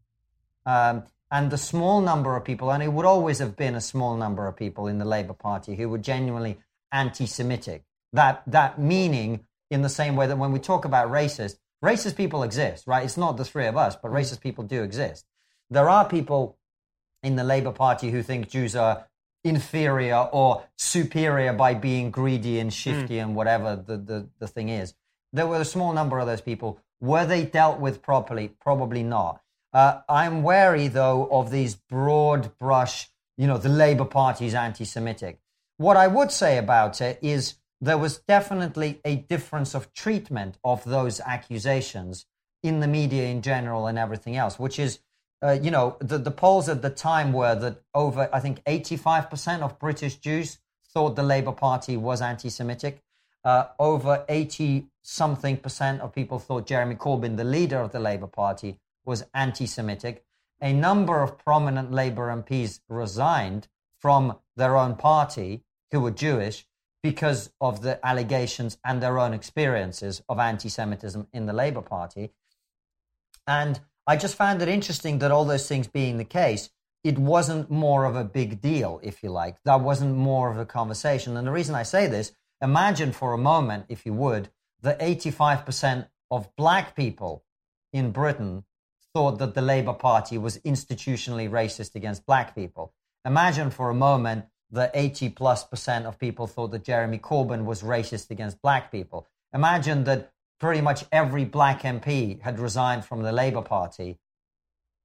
Um, 0.65 1.03
and 1.31 1.51
the 1.51 1.59
small 1.59 2.01
number 2.01 2.37
of 2.37 2.45
people, 2.45 2.71
and 2.71 2.83
it 2.83 2.93
would 2.93 3.07
always 3.07 3.39
have 3.39 3.57
been 3.57 3.75
a 3.75 3.81
small 3.81 4.17
number 4.17 4.47
of 4.47 4.57
people 4.57 4.87
in 4.87 4.99
the 4.99 5.05
Labour 5.05 5.35
Party 5.35 5.77
who 5.77 5.89
were 5.89 5.99
genuinely 5.99 6.59
anti 6.91 7.27
Semitic. 7.27 7.85
That, 8.13 8.43
that 8.47 8.79
meaning, 8.79 9.45
in 9.71 9.83
the 9.83 9.89
same 9.91 10.17
way 10.17 10.27
that 10.27 10.39
when 10.39 10.53
we 10.53 10.59
talk 10.59 10.85
about 10.85 11.11
racist, 11.11 11.59
racist 11.85 12.17
people 12.17 12.43
exist, 12.43 12.87
right? 12.87 13.05
It's 13.05 13.19
not 13.19 13.37
the 13.37 13.45
three 13.45 13.67
of 13.67 13.77
us, 13.77 13.97
but 13.97 14.11
racist 14.11 14.41
people 14.41 14.65
do 14.65 14.83
exist. 14.83 15.27
There 15.71 15.91
are 15.91 16.09
people 16.09 16.57
in 17.23 17.37
the 17.37 17.45
Labour 17.45 17.73
Party 17.73 18.11
who 18.11 18.23
think 18.23 18.49
Jews 18.49 18.75
are 18.75 19.07
inferior 19.45 20.29
or 20.33 20.65
superior 20.77 21.53
by 21.53 21.75
being 21.75 22.11
greedy 22.11 22.59
and 22.59 22.73
shifty 22.73 23.15
mm. 23.15 23.23
and 23.23 23.37
whatever 23.37 23.77
the, 23.77 23.97
the, 23.97 24.29
the 24.39 24.49
thing 24.49 24.69
is. 24.69 24.95
There 25.33 25.47
were 25.47 25.61
a 25.61 25.65
small 25.65 25.93
number 25.93 26.19
of 26.19 26.27
those 26.27 26.41
people. 26.41 26.81
Were 27.01 27.27
they 27.27 27.45
dealt 27.45 27.79
with 27.79 28.03
properly? 28.03 28.49
Probably 28.61 29.03
not. 29.03 29.43
Uh, 29.73 30.01
I'm 30.09 30.43
wary, 30.43 30.89
though, 30.89 31.29
of 31.31 31.51
these 31.51 31.75
broad 31.75 32.57
brush, 32.59 33.09
you 33.37 33.47
know, 33.47 33.59
the 33.59 33.69
Labour 33.69 34.05
Party 34.05 34.47
is 34.47 34.55
anti 34.55 34.85
Semitic. 34.85 35.41
What 35.77 35.97
I 35.97 36.07
would 36.07 36.33
say 36.33 36.59
about 36.59 37.01
it 37.01 37.19
is 37.23 37.55
there 37.81 37.99
was 37.99 38.19
definitely 38.19 39.01
a 39.05 39.17
difference 39.17 39.75
of 39.75 39.93
treatment 39.93 40.59
of 40.65 40.85
those 40.85 41.21
accusations 41.21 42.27
in 42.63 42.81
the 42.81 42.89
media 42.89 43.25
in 43.27 43.43
general 43.43 43.87
and 43.87 43.99
everything 43.99 44.37
else, 44.37 44.59
which 44.59 44.79
is 44.79 44.99
uh, 45.43 45.53
you 45.63 45.71
know, 45.71 45.97
the, 46.01 46.19
the 46.19 46.31
polls 46.31 46.69
at 46.69 46.83
the 46.83 46.91
time 46.91 47.33
were 47.33 47.55
that 47.55 47.81
over, 47.95 48.29
I 48.33 48.41
think, 48.41 48.63
85% 48.65 49.61
of 49.61 49.79
British 49.79 50.17
Jews 50.17 50.59
thought 50.93 51.15
the 51.15 51.23
Labour 51.23 51.53
Party 51.53 51.97
was 51.97 52.21
anti 52.21 52.49
Semitic. 52.49 53.03
Uh, 53.45 53.67
over 53.79 54.25
80 54.29 54.89
something 55.03 55.57
percent 55.57 56.01
of 56.01 56.13
people 56.13 56.39
thought 56.39 56.67
Jeremy 56.67 56.97
Corbyn, 56.97 57.37
the 57.37 57.45
leader 57.45 57.79
of 57.79 57.93
the 57.93 58.01
Labour 58.01 58.27
Party, 58.27 58.79
was 59.09 59.25
anti 59.35 59.67
Semitic. 59.67 60.23
A 60.61 60.73
number 60.73 61.23
of 61.23 61.39
prominent 61.39 61.91
Labour 61.91 62.29
MPs 62.29 62.81
resigned 62.89 63.67
from 63.99 64.39
their 64.57 64.77
own 64.77 64.95
party 64.95 65.65
who 65.91 66.01
were 66.01 66.11
Jewish 66.11 66.67
because 67.03 67.51
of 67.61 67.83
the 67.83 68.05
allegations 68.07 68.77
and 68.85 69.03
their 69.03 69.19
own 69.19 69.33
experiences 69.33 70.23
of 70.29 70.39
anti 70.39 70.69
Semitism 70.69 71.27
in 71.33 71.47
the 71.47 71.53
Labour 71.53 71.81
Party. 71.81 72.31
And 73.47 73.81
I 74.07 74.17
just 74.17 74.37
found 74.37 74.61
it 74.63 74.69
interesting 74.69 75.19
that 75.21 75.31
all 75.31 75.45
those 75.45 75.67
things 75.67 75.87
being 75.87 76.19
the 76.19 76.25
case, 76.25 76.71
it 77.03 77.19
wasn't 77.19 77.71
more 77.71 78.05
of 78.05 78.15
a 78.15 78.25
big 78.25 78.61
deal, 78.61 79.01
if 79.03 79.23
you 79.23 79.31
like. 79.31 79.57
That 79.65 79.81
wasn't 79.81 80.17
more 80.17 80.51
of 80.51 80.59
a 80.59 80.67
conversation. 80.67 81.37
And 81.37 81.47
the 81.47 81.53
reason 81.53 81.75
I 81.75 81.83
say 81.83 82.09
this, 82.09 82.33
imagine 82.61 83.13
for 83.13 83.33
a 83.33 83.39
moment, 83.39 83.87
if 83.89 84.05
you 84.05 84.13
would, 84.13 84.51
that 84.83 85.01
85% 85.01 86.09
of 86.31 86.55
black 86.57 86.95
people 86.95 87.45
in 87.93 88.11
Britain 88.11 88.65
thought 89.15 89.39
that 89.39 89.55
the 89.55 89.63
Labour 89.63 89.95
Party 89.95 90.39
was 90.39 90.59
institutionally 90.59 91.49
racist 91.49 91.95
against 91.95 92.27
black 92.27 92.55
people. 92.55 92.93
Imagine 93.25 93.71
for 93.71 93.91
a 93.91 93.95
moment 93.95 94.47
that 94.71 94.91
80 94.95 95.31
plus 95.31 95.65
percent 95.65 96.07
of 96.07 96.19
people 96.19 96.47
thought 96.47 96.71
that 96.73 96.85
Jeremy 96.85 97.19
Corbyn 97.19 97.65
was 97.65 97.83
racist 97.83 98.31
against 98.31 98.61
black 98.61 98.93
people. 98.93 99.27
Imagine 99.55 100.05
that 100.05 100.33
pretty 100.61 100.81
much 100.81 101.05
every 101.11 101.45
black 101.45 101.83
MP 101.83 102.41
had 102.43 102.59
resigned 102.59 103.05
from 103.05 103.23
the 103.23 103.33
Labour 103.33 103.63
Party 103.63 104.19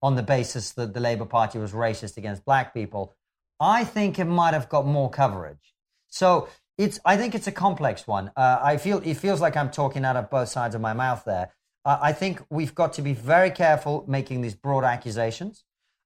on 0.03 0.15
the 0.15 0.23
basis 0.23 0.71
that 0.71 0.93
the 0.93 0.99
Labour 0.99 1.25
Party 1.25 1.57
was 1.57 1.71
racist 1.71 2.17
against 2.17 2.43
black 2.43 2.73
people, 2.73 3.13
I 3.59 3.85
think 3.85 4.19
it 4.19 4.25
might 4.25 4.53
have 4.53 4.67
got 4.67 4.85
more 4.85 5.09
coverage. 5.09 5.73
So 6.09 6.49
it's, 6.77 6.99
I 7.05 7.15
think 7.15 7.33
it's 7.33 7.47
a 7.47 7.51
complex 7.53 8.05
one. 8.05 8.29
Uh, 8.35 8.59
I 8.61 8.75
feel 8.77 9.01
it 9.05 9.13
feels 9.15 9.39
like 9.39 9.55
I'm 9.55 9.71
talking 9.71 10.03
out 10.03 10.17
of 10.17 10.29
both 10.29 10.49
sides 10.49 10.75
of 10.75 10.81
my 10.81 10.91
mouth 10.91 11.23
there. 11.25 11.53
Uh, 11.85 11.99
I 12.01 12.13
think 12.13 12.41
we've 12.49 12.73
got 12.73 12.93
to 12.93 13.01
be 13.01 13.13
very 13.13 13.51
careful 13.51 14.05
making 14.07 14.41
these 14.41 14.55
broad 14.55 14.83
accusations. 14.83 15.63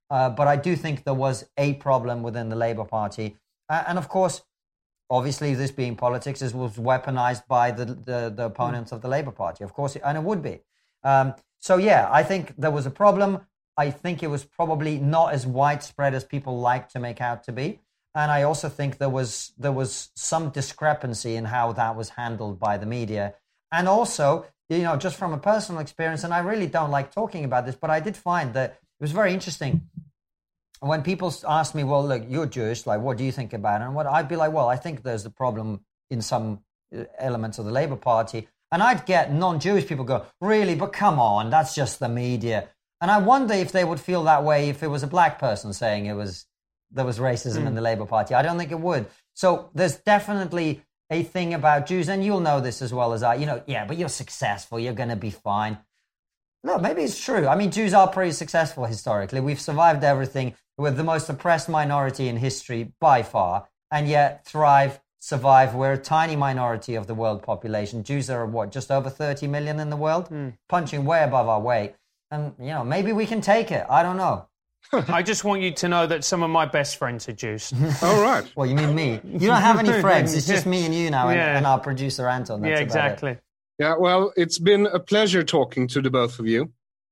Uh, 0.09 0.29
but 0.29 0.47
I 0.47 0.55
do 0.55 0.75
think 0.75 1.03
there 1.03 1.13
was 1.13 1.45
a 1.57 1.73
problem 1.75 2.23
within 2.23 2.49
the 2.49 2.55
Labour 2.55 2.85
Party. 2.85 3.37
Uh, 3.69 3.83
and 3.87 3.97
of 3.97 4.07
course, 4.07 4.41
obviously 5.09 5.53
this 5.53 5.71
being 5.71 5.95
politics 5.95 6.41
is 6.41 6.53
was 6.53 6.73
weaponized 6.73 7.47
by 7.47 7.71
the 7.71 7.85
the, 7.85 8.33
the 8.35 8.45
opponents 8.45 8.91
mm. 8.91 8.95
of 8.95 9.01
the 9.01 9.07
Labour 9.07 9.31
Party, 9.31 9.63
of 9.63 9.73
course, 9.73 9.95
and 9.95 10.17
it 10.17 10.23
would 10.23 10.41
be. 10.41 10.61
Um, 11.03 11.33
so 11.59 11.77
yeah, 11.77 12.07
I 12.11 12.23
think 12.23 12.53
there 12.57 12.71
was 12.71 12.85
a 12.85 12.91
problem. 12.91 13.41
I 13.75 13.91
think 13.91 14.23
it 14.23 14.27
was 14.27 14.43
probably 14.43 14.97
not 14.97 15.33
as 15.33 15.45
widespread 15.45 16.13
as 16.15 16.23
people 16.23 16.59
like 16.59 16.89
to 16.89 16.99
make 16.99 17.21
out 17.21 17.43
to 17.43 17.51
be, 17.51 17.79
and 18.15 18.31
I 18.31 18.43
also 18.43 18.69
think 18.69 18.97
there 18.97 19.09
was 19.09 19.53
there 19.57 19.73
was 19.73 20.09
some 20.15 20.49
discrepancy 20.49 21.35
in 21.35 21.45
how 21.45 21.73
that 21.73 21.95
was 21.95 22.09
handled 22.09 22.59
by 22.59 22.77
the 22.77 22.85
media, 22.85 23.35
and 23.71 23.87
also 23.87 24.45
you 24.69 24.79
know 24.79 24.97
just 24.97 25.17
from 25.17 25.33
a 25.33 25.37
personal 25.37 25.81
experience, 25.81 26.23
and 26.23 26.33
I 26.33 26.39
really 26.39 26.67
don't 26.67 26.91
like 26.91 27.13
talking 27.13 27.45
about 27.45 27.65
this, 27.65 27.75
but 27.75 27.89
I 27.89 27.99
did 27.99 28.17
find 28.17 28.53
that 28.53 28.71
it 28.99 29.03
was 29.03 29.11
very 29.11 29.33
interesting 29.33 29.89
when 30.79 31.01
people 31.01 31.33
ask 31.47 31.73
me, 31.73 31.83
well, 31.83 32.05
look, 32.05 32.23
you're 32.29 32.45
Jewish, 32.45 32.85
like, 32.85 33.01
what 33.01 33.17
do 33.17 33.23
you 33.23 33.31
think 33.31 33.53
about 33.53 33.81
it? 33.81 33.85
And 33.85 33.95
what 33.95 34.05
I'd 34.05 34.27
be 34.27 34.35
like, 34.35 34.51
well, 34.51 34.67
I 34.67 34.75
think 34.75 35.03
there's 35.03 35.25
a 35.25 35.29
problem 35.29 35.81
in 36.09 36.21
some 36.21 36.59
uh, 36.95 37.03
elements 37.17 37.57
of 37.57 37.65
the 37.65 37.71
Labour 37.71 37.95
Party. 37.95 38.47
And 38.71 38.83
I'd 38.83 39.05
get 39.05 39.33
non 39.33 39.59
Jewish 39.59 39.87
people 39.87 40.05
go, 40.05 40.25
really, 40.41 40.75
but 40.75 40.93
come 40.93 41.19
on, 41.19 41.49
that's 41.49 41.73
just 41.73 41.99
the 41.99 42.09
media. 42.09 42.69
And 42.99 43.09
I 43.09 43.19
wonder 43.19 43.53
if 43.53 43.71
they 43.71 43.83
would 43.83 43.99
feel 43.99 44.23
that 44.23 44.43
way 44.43 44.69
if 44.69 44.83
it 44.83 44.87
was 44.87 45.03
a 45.03 45.07
black 45.07 45.39
person 45.39 45.73
saying 45.73 46.05
it 46.05 46.13
was 46.13 46.45
there 46.91 47.05
was 47.05 47.19
racism 47.19 47.63
mm. 47.63 47.67
in 47.67 47.75
the 47.75 47.81
Labour 47.81 48.05
Party. 48.05 48.33
I 48.33 48.41
don't 48.41 48.57
think 48.57 48.71
it 48.71 48.79
would. 48.79 49.07
So 49.33 49.69
there's 49.73 49.97
definitely 49.97 50.83
a 51.09 51.23
thing 51.23 51.53
about 51.53 51.87
Jews, 51.87 52.09
and 52.09 52.23
you'll 52.23 52.39
know 52.39 52.59
this 52.59 52.81
as 52.81 52.93
well 52.93 53.13
as 53.13 53.23
I. 53.23 53.35
You 53.35 53.45
know, 53.45 53.63
yeah, 53.65 53.85
but 53.85 53.97
you're 53.97 54.09
successful, 54.09 54.79
you're 54.79 54.93
going 54.93 55.09
to 55.09 55.15
be 55.15 55.29
fine. 55.29 55.77
No, 56.63 56.77
maybe 56.77 57.03
it's 57.03 57.23
true. 57.23 57.47
I 57.47 57.55
mean, 57.55 57.71
Jews 57.71 57.93
are 57.93 58.07
pretty 58.07 58.31
successful 58.31 58.85
historically. 58.85 59.39
We've 59.39 59.61
survived 59.61 60.03
everything. 60.03 60.55
We're 60.77 60.91
the 60.91 61.03
most 61.03 61.29
oppressed 61.29 61.69
minority 61.69 62.27
in 62.27 62.37
history 62.37 62.93
by 62.99 63.23
far, 63.23 63.67
and 63.91 64.07
yet 64.07 64.45
thrive, 64.45 64.99
survive. 65.19 65.75
We're 65.75 65.93
a 65.93 65.97
tiny 65.97 66.35
minority 66.35 66.95
of 66.95 67.07
the 67.07 67.13
world 67.13 67.41
population. 67.41 68.03
Jews 68.03 68.29
are 68.29 68.45
what, 68.45 68.71
just 68.71 68.91
over 68.91 69.09
30 69.09 69.47
million 69.47 69.79
in 69.79 69.89
the 69.89 69.95
world, 69.95 70.29
mm. 70.29 70.53
punching 70.67 71.05
way 71.05 71.23
above 71.23 71.47
our 71.47 71.61
weight. 71.61 71.95
And, 72.29 72.53
you 72.59 72.67
know, 72.67 72.83
maybe 72.83 73.13
we 73.13 73.25
can 73.25 73.39
take 73.41 73.71
it. 73.71 73.85
I 73.89 74.03
don't 74.03 74.17
know. 74.17 74.47
I 74.93 75.21
just 75.21 75.43
want 75.43 75.61
you 75.61 75.71
to 75.71 75.87
know 75.87 76.07
that 76.07 76.23
some 76.23 76.43
of 76.43 76.49
my 76.49 76.65
best 76.65 76.97
friends 76.97 77.27
are 77.27 77.33
Jews. 77.33 77.73
All 78.01 78.21
right. 78.21 78.49
well, 78.55 78.67
you 78.67 78.75
mean 78.75 78.95
me? 78.95 79.19
You 79.23 79.47
don't 79.47 79.61
have 79.61 79.79
any 79.79 80.01
friends. 80.01 80.33
It's 80.33 80.47
just 80.47 80.65
me 80.65 80.85
and 80.85 80.93
you 80.93 81.09
now, 81.11 81.27
and, 81.29 81.37
yeah. 81.37 81.57
and 81.57 81.65
our 81.65 81.79
producer 81.79 82.27
Anton. 82.27 82.61
That's 82.61 82.71
yeah, 82.71 82.79
exactly. 82.79 83.37
Yeah, 83.79 83.95
well, 83.97 84.33
it's 84.35 84.59
been 84.59 84.87
a 84.87 84.99
pleasure 84.99 85.43
talking 85.43 85.87
to 85.89 86.01
the 86.01 86.09
both 86.09 86.39
of 86.39 86.47
you 86.47 86.71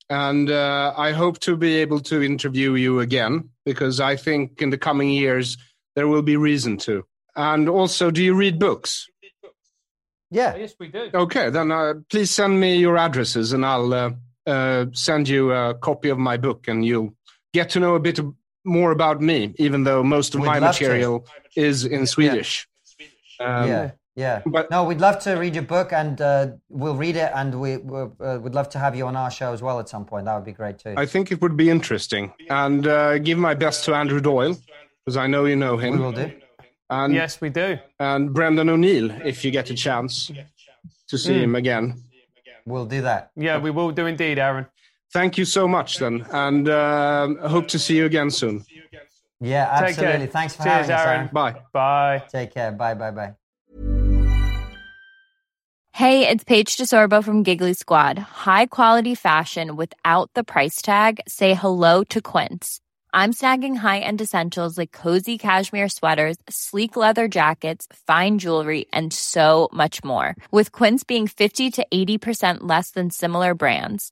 and 0.10 0.52
uh, 0.52 0.94
I 0.96 1.12
hope 1.12 1.40
to 1.40 1.58
be 1.58 1.76
able 1.78 2.00
to 2.02 2.22
interview 2.22 2.76
you 2.76 3.00
again 3.00 3.50
because 3.66 4.00
I 4.00 4.16
think 4.16 4.62
in 4.62 4.70
the 4.70 4.78
coming 4.78 5.10
years 5.10 5.58
there 5.96 6.08
will 6.08 6.22
be 6.22 6.38
reason 6.38 6.78
to. 6.80 7.06
And 7.36 7.68
also, 7.68 8.12
do 8.12 8.24
you 8.24 8.36
read 8.36 8.60
books? 8.60 9.08
Yeah. 10.30 10.54
Oh, 10.56 10.58
yes, 10.58 10.76
we 10.80 10.90
do. 10.90 11.10
Okay, 11.14 11.50
then 11.50 11.72
uh, 11.72 11.96
please 12.10 12.32
send 12.32 12.60
me 12.60 12.78
your 12.78 12.98
addresses 12.98 13.54
and 13.54 13.66
I'll 13.66 13.94
uh, 13.94 14.12
uh 14.46 14.86
send 14.94 15.28
you 15.28 15.52
a 15.52 15.74
copy 15.74 16.10
of 16.10 16.20
my 16.20 16.38
book 16.38 16.68
and 16.68 16.86
you'll 16.86 17.16
get 17.60 17.72
to 17.72 17.80
know 17.80 17.96
a 17.96 18.00
bit 18.00 18.20
more 18.64 18.92
about 18.92 19.18
me, 19.22 19.54
even 19.58 19.84
though 19.84 20.04
most 20.04 20.36
of 20.36 20.42
We'd 20.42 20.48
my 20.48 20.60
material 20.60 21.16
to. 21.22 21.62
is 21.68 21.86
in 21.86 22.06
Swedish. 22.06 22.68
Yeah. 23.40 23.60
Um, 23.62 23.70
yeah. 23.70 23.92
Yeah. 24.16 24.42
But 24.46 24.72
no, 24.72 24.86
we'd 24.90 25.02
love 25.02 25.20
to 25.26 25.32
read 25.44 25.56
your 25.56 25.68
book, 25.76 25.92
and 25.92 26.22
uh, 26.22 26.48
we'll 26.70 26.96
read 26.96 27.18
it, 27.18 27.32
and 27.36 27.50
we 27.60 27.76
uh, 27.76 28.40
would 28.44 28.56
love 28.56 28.70
to 28.70 28.80
have 28.80 28.96
you 28.96 29.06
on 29.08 29.16
our 29.18 29.30
show 29.30 29.52
as 29.52 29.62
well 29.62 29.78
at 29.80 29.90
some 29.90 30.06
point. 30.06 30.26
That 30.26 30.36
would 30.36 30.46
be 30.46 30.58
great 30.62 30.78
too. 30.80 30.94
I 30.96 31.06
think 31.06 31.32
it 31.34 31.42
would 31.42 31.58
be 31.58 31.70
interesting, 31.70 32.34
and 32.50 32.88
uh, 32.88 33.18
give 33.20 33.38
my 33.38 33.56
best 33.66 33.84
to 33.86 33.94
Andrew 33.94 34.22
Doyle 34.22 34.56
because 35.04 35.18
I 35.18 35.28
know 35.28 35.44
you 35.46 35.58
know 35.58 35.76
him. 35.78 35.92
We 35.98 36.00
will 36.00 36.14
do. 36.14 36.32
And, 36.90 37.14
yes, 37.14 37.42
we 37.42 37.50
do. 37.50 37.78
And 38.00 38.34
Brendan 38.34 38.70
O'Neill, 38.70 39.12
if 39.26 39.44
you 39.44 39.52
get 39.52 39.70
a 39.70 39.74
chance 39.74 40.32
to 41.10 41.18
see 41.18 41.34
mm. 41.34 41.44
him 41.46 41.56
again. 41.56 42.04
We'll 42.66 42.86
do 42.86 43.02
that. 43.02 43.32
Yeah, 43.36 43.58
we 43.58 43.72
will 43.72 43.92
do 43.92 44.06
indeed, 44.06 44.40
Aron. 44.40 44.68
Thank 45.16 45.38
you 45.38 45.46
so 45.46 45.66
much, 45.66 46.00
then, 46.00 46.26
and 46.34 46.68
uh, 46.68 47.48
hope 47.48 47.70
to 47.70 47.80
see 47.80 47.96
you 47.96 48.06
again 48.06 48.30
soon. 48.30 48.66
Yeah, 49.40 49.70
absolutely. 49.72 50.28
Thanks 50.28 50.56
for 50.56 50.64
Cheers, 50.64 50.88
having 50.88 50.92
us, 50.92 51.06
Aron. 51.06 51.30
Bye. 51.32 51.56
Bye. 51.72 52.24
Take 52.30 52.54
care. 52.54 52.74
Bye. 52.74 52.96
Bye. 52.96 53.12
Bye. 53.12 53.34
Hey, 55.94 56.28
it's 56.28 56.44
Paige 56.44 56.76
DeSorbo 56.76 57.24
from 57.24 57.44
Giggly 57.44 57.72
Squad. 57.76 58.20
High 58.20 58.66
quality 58.66 59.16
fashion 59.16 59.78
without 59.78 60.32
the 60.34 60.44
price 60.44 60.82
tag. 60.82 61.22
Say 61.30 61.54
hello 61.54 62.04
to 62.10 62.20
Quince. 62.20 62.82
I'm 63.14 63.32
snagging 63.32 63.78
high-end 63.78 64.20
essentials 64.20 64.78
like 64.78 64.92
cozy 64.92 65.38
cashmere 65.38 65.88
sweaters, 65.88 66.36
sleek 66.50 66.98
leather 66.98 67.30
jackets, 67.30 67.88
fine 68.06 68.40
jewelry, 68.40 68.88
and 68.92 69.14
so 69.14 69.70
much 69.72 70.04
more. 70.04 70.36
With 70.52 70.74
Quince 70.74 71.06
being 71.06 71.26
50 71.30 71.72
to 71.72 71.88
80% 71.94 72.58
less 72.64 72.92
than 72.92 73.10
similar 73.10 73.54
brands. 73.56 74.12